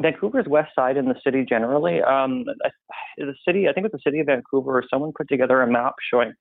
Vancouver's 0.00 0.46
west 0.48 0.74
side 0.74 0.96
in 0.96 1.06
the 1.06 1.16
city 1.24 1.44
generally. 1.48 2.02
Um, 2.02 2.44
the 3.16 3.34
city, 3.46 3.68
I 3.68 3.72
think, 3.72 3.84
with 3.84 3.92
the 3.92 4.00
city 4.04 4.20
of 4.20 4.26
Vancouver, 4.26 4.84
someone 4.90 5.12
put 5.16 5.28
together 5.28 5.60
a 5.62 5.70
map 5.70 5.94
showing 6.10 6.32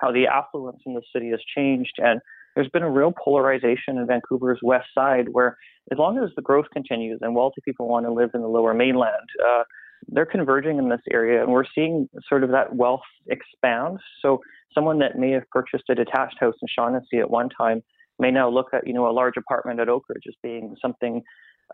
how 0.00 0.12
the 0.12 0.26
affluence 0.26 0.80
in 0.86 0.94
the 0.94 1.02
city 1.14 1.30
has 1.30 1.40
changed, 1.54 1.94
and 1.98 2.20
there's 2.56 2.70
been 2.70 2.82
a 2.82 2.90
real 2.90 3.12
polarization 3.22 3.98
in 3.98 4.06
Vancouver's 4.06 4.58
west 4.62 4.86
side 4.94 5.26
where 5.30 5.56
as 5.92 5.98
long 5.98 6.18
as 6.18 6.30
the 6.34 6.42
growth 6.42 6.66
continues 6.72 7.20
and 7.20 7.34
wealthy 7.34 7.60
people 7.64 7.86
want 7.86 8.06
to 8.06 8.12
live 8.12 8.30
in 8.34 8.40
the 8.40 8.48
lower 8.48 8.74
mainland, 8.74 9.28
uh, 9.46 9.62
they're 10.08 10.26
converging 10.26 10.78
in 10.78 10.88
this 10.88 11.00
area 11.12 11.42
and 11.42 11.52
we're 11.52 11.64
seeing 11.74 12.08
sort 12.28 12.42
of 12.42 12.50
that 12.50 12.74
wealth 12.74 13.00
expand. 13.28 13.98
So 14.22 14.40
someone 14.74 14.98
that 15.00 15.18
may 15.18 15.30
have 15.32 15.44
purchased 15.50 15.84
a 15.90 15.94
detached 15.94 16.38
house 16.40 16.54
in 16.60 16.68
Shaughnessy 16.68 17.18
at 17.18 17.30
one 17.30 17.50
time 17.50 17.82
may 18.18 18.30
now 18.30 18.48
look 18.48 18.68
at, 18.72 18.86
you 18.86 18.94
know, 18.94 19.08
a 19.08 19.12
large 19.12 19.36
apartment 19.36 19.78
at 19.78 19.88
Oakridge 19.88 20.26
as 20.26 20.34
being 20.42 20.74
something 20.80 21.22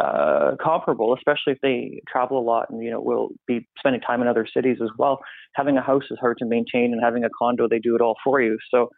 uh, 0.01 0.53
comparable, 0.63 1.15
especially 1.15 1.53
if 1.53 1.59
they 1.63 2.01
travel 2.11 2.39
a 2.39 2.43
lot 2.43 2.71
and, 2.71 2.83
you 2.83 2.91
know, 2.91 3.01
will 3.01 3.29
be 3.47 3.69
spending 3.79 4.01
time 4.01 4.21
in 4.21 4.27
other 4.27 4.47
cities 4.53 4.79
as 4.83 4.89
well. 4.99 5.21
Having 5.55 5.77
a 5.77 5.83
house 5.83 6.05
is 6.11 6.19
hard 6.21 6.39
to 6.39 6.47
maintain 6.47 6.93
and 6.93 7.01
having 7.03 7.25
a 7.25 7.31
condo, 7.39 7.69
they 7.69 7.79
do 7.79 7.95
it 7.95 8.01
all 8.01 8.17
for 8.25 8.41
you. 8.41 8.59
So 8.73 8.89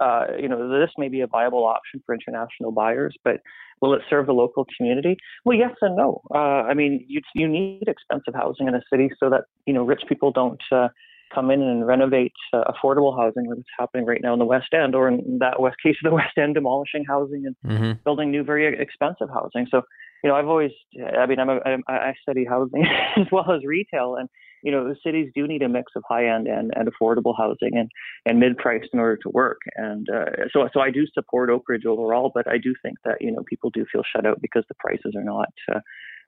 uh, 0.00 0.26
you 0.38 0.48
know, 0.48 0.68
this 0.80 0.90
may 0.96 1.08
be 1.08 1.20
a 1.20 1.26
viable 1.26 1.64
option 1.64 2.02
for 2.04 2.14
international 2.14 2.72
buyers, 2.72 3.16
but 3.24 3.40
will 3.80 3.94
it 3.94 4.02
serve 4.08 4.26
the 4.26 4.32
local 4.32 4.66
community? 4.76 5.16
Well, 5.44 5.56
yes 5.56 5.74
and 5.80 5.96
no. 5.96 6.22
Uh, 6.34 6.64
I 6.68 6.74
mean, 6.74 7.04
you 7.08 7.20
you 7.34 7.48
need 7.48 7.84
expensive 7.86 8.34
housing 8.34 8.68
in 8.68 8.74
a 8.74 8.82
city 8.90 9.10
so 9.18 9.30
that 9.30 9.44
you 9.66 9.72
know 9.72 9.84
rich 9.84 10.02
people 10.08 10.32
don't 10.32 10.62
uh, 10.72 10.88
come 11.34 11.50
in 11.50 11.62
and 11.62 11.86
renovate 11.86 12.32
uh, 12.52 12.64
affordable 12.64 13.16
housing, 13.16 13.48
like 13.48 13.58
it's 13.58 13.68
happening 13.78 14.06
right 14.06 14.20
now 14.22 14.32
in 14.32 14.38
the 14.38 14.44
West 14.44 14.72
End, 14.72 14.94
or 14.94 15.08
in 15.08 15.38
that 15.40 15.60
West 15.60 15.76
case 15.82 15.96
of 16.04 16.10
the 16.10 16.14
West 16.14 16.36
End, 16.36 16.54
demolishing 16.54 17.04
housing 17.06 17.46
and 17.46 17.56
mm-hmm. 17.64 17.92
building 18.04 18.30
new, 18.30 18.42
very 18.42 18.80
expensive 18.80 19.28
housing. 19.32 19.66
So, 19.70 19.82
you 20.22 20.30
know, 20.30 20.36
I've 20.36 20.48
always, 20.48 20.72
I 21.18 21.26
mean, 21.26 21.38
I'm 21.38 21.48
a, 21.48 21.60
I 21.88 22.14
study 22.22 22.44
housing 22.44 22.84
as 23.16 23.26
well 23.30 23.50
as 23.52 23.64
retail, 23.64 24.16
and 24.16 24.28
you 24.62 24.72
know, 24.72 24.88
the 24.88 24.96
cities 25.04 25.30
do 25.34 25.46
need 25.46 25.62
a 25.62 25.68
mix 25.68 25.92
of 25.96 26.02
high 26.08 26.34
end 26.34 26.46
and, 26.46 26.72
and 26.74 26.88
affordable 26.88 27.34
housing 27.36 27.76
and, 27.76 27.90
and 28.26 28.38
mid 28.38 28.56
priced 28.56 28.88
in 28.92 28.98
order 28.98 29.16
to 29.22 29.28
work. 29.30 29.58
And 29.76 30.06
uh, 30.08 30.48
so, 30.52 30.68
so 30.72 30.80
I 30.80 30.90
do 30.90 31.06
support 31.12 31.50
Oakridge 31.50 31.86
overall, 31.86 32.30
but 32.34 32.48
I 32.48 32.58
do 32.58 32.74
think 32.82 32.98
that, 33.04 33.16
you 33.20 33.32
know, 33.32 33.42
people 33.48 33.70
do 33.70 33.84
feel 33.90 34.02
shut 34.14 34.26
out 34.26 34.40
because 34.40 34.64
the 34.68 34.74
prices 34.74 35.14
are 35.16 35.24
not. 35.24 35.52
Uh, 35.72 35.80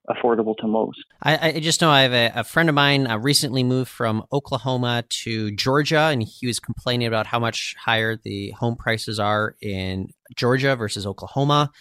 affordable 0.09 0.55
to 0.57 0.67
most. 0.67 1.03
I, 1.21 1.49
I, 1.49 1.59
just 1.59 1.81
know 1.81 1.91
I 1.91 2.01
have 2.01 2.13
a, 2.13 2.39
a 2.39 2.43
friend 2.43 2.69
of 2.69 2.75
mine 2.75 3.05
uh, 3.07 3.17
recently 3.17 3.63
moved 3.63 3.89
from 3.89 4.25
Oklahoma 4.33 5.03
to 5.07 5.51
Georgia, 5.51 6.09
and 6.11 6.23
he 6.23 6.47
was 6.47 6.59
complaining 6.59 7.07
about 7.07 7.27
how 7.27 7.39
much 7.39 7.75
higher 7.79 8.17
the 8.17 8.51
home 8.51 8.75
prices 8.75 9.19
are 9.19 9.55
in 9.61 10.09
Georgia 10.35 10.75
versus 10.75 11.05
Oklahoma. 11.05 11.71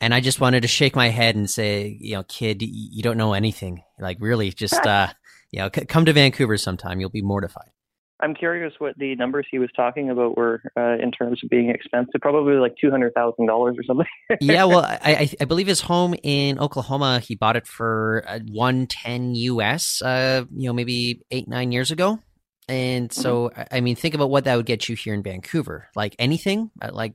And 0.00 0.14
I 0.14 0.20
just 0.20 0.40
wanted 0.40 0.62
to 0.62 0.68
shake 0.68 0.94
my 0.94 1.08
head 1.08 1.34
and 1.34 1.50
say, 1.50 1.96
you 2.00 2.14
know, 2.14 2.22
kid, 2.22 2.62
you 2.62 3.02
don't 3.02 3.18
know 3.18 3.32
anything. 3.32 3.82
Like, 3.98 4.18
really, 4.20 4.50
just 4.50 4.74
uh, 4.86 5.08
you 5.50 5.60
know, 5.60 5.70
c- 5.74 5.84
come 5.84 6.04
to 6.04 6.12
Vancouver 6.12 6.56
sometime. 6.56 7.00
You'll 7.00 7.10
be 7.10 7.22
mortified. 7.22 7.70
I'm 8.20 8.34
curious 8.34 8.72
what 8.78 8.98
the 8.98 9.14
numbers 9.14 9.46
he 9.48 9.60
was 9.60 9.70
talking 9.76 10.10
about 10.10 10.36
were 10.36 10.60
uh, 10.76 10.96
in 11.00 11.12
terms 11.12 11.40
of 11.44 11.50
being 11.50 11.70
expensive. 11.70 12.20
Probably 12.20 12.54
like 12.54 12.74
two 12.80 12.90
hundred 12.90 13.14
thousand 13.14 13.46
dollars 13.46 13.76
or 13.78 13.84
something. 13.84 14.06
yeah, 14.40 14.64
well, 14.64 14.84
I, 14.84 15.30
I 15.40 15.44
believe 15.44 15.68
his 15.68 15.80
home 15.80 16.14
in 16.22 16.58
Oklahoma, 16.58 17.20
he 17.20 17.36
bought 17.36 17.54
it 17.56 17.66
for 17.66 18.24
uh, 18.26 18.40
one 18.50 18.86
ten 18.88 19.34
US. 19.36 20.02
Uh, 20.02 20.44
you 20.52 20.68
know, 20.68 20.72
maybe 20.72 21.22
eight 21.30 21.46
nine 21.48 21.70
years 21.70 21.90
ago. 21.90 22.18
And 22.68 23.10
so, 23.10 23.48
mm-hmm. 23.48 23.62
I 23.70 23.80
mean, 23.80 23.96
think 23.96 24.14
about 24.14 24.30
what 24.30 24.44
that 24.44 24.56
would 24.56 24.66
get 24.66 24.88
you 24.88 24.96
here 24.96 25.14
in 25.14 25.22
Vancouver. 25.22 25.88
Like 25.94 26.14
anything, 26.18 26.70
uh, 26.82 26.90
like 26.92 27.14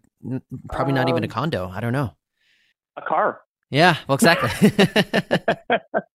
probably 0.69 0.93
not 0.93 1.09
even 1.09 1.23
a 1.23 1.27
um, 1.27 1.31
condo. 1.31 1.69
I 1.69 1.79
don't 1.79 1.93
know. 1.93 2.15
A 2.97 3.01
car. 3.01 3.41
Yeah. 3.69 3.97
Well, 4.07 4.15
exactly. 4.15 4.71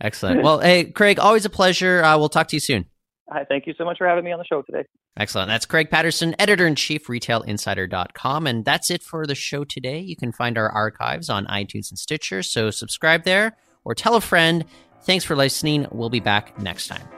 Excellent. 0.00 0.42
Well, 0.44 0.60
hey, 0.60 0.84
Craig, 0.84 1.18
always 1.18 1.44
a 1.44 1.50
pleasure. 1.50 2.02
Uh, 2.02 2.16
we'll 2.18 2.28
talk 2.28 2.48
to 2.48 2.56
you 2.56 2.60
soon. 2.60 2.86
Hi, 3.30 3.44
thank 3.44 3.66
you 3.66 3.74
so 3.76 3.84
much 3.84 3.98
for 3.98 4.06
having 4.06 4.24
me 4.24 4.32
on 4.32 4.38
the 4.38 4.44
show 4.44 4.62
today. 4.62 4.84
Excellent. 5.16 5.48
That's 5.48 5.66
Craig 5.66 5.90
Patterson, 5.90 6.34
editor 6.38 6.66
in 6.66 6.76
chief, 6.76 7.08
retailinsider.com. 7.08 8.46
And 8.46 8.64
that's 8.64 8.90
it 8.90 9.02
for 9.02 9.26
the 9.26 9.34
show 9.34 9.64
today. 9.64 9.98
You 9.98 10.16
can 10.16 10.32
find 10.32 10.56
our 10.56 10.70
archives 10.70 11.28
on 11.28 11.44
iTunes 11.46 11.90
and 11.90 11.98
Stitcher. 11.98 12.42
So 12.42 12.70
subscribe 12.70 13.24
there 13.24 13.56
or 13.84 13.94
tell 13.94 14.14
a 14.14 14.20
friend. 14.20 14.64
Thanks 15.02 15.24
for 15.24 15.36
listening. 15.36 15.86
We'll 15.90 16.10
be 16.10 16.20
back 16.20 16.58
next 16.58 16.86
time. 16.86 17.17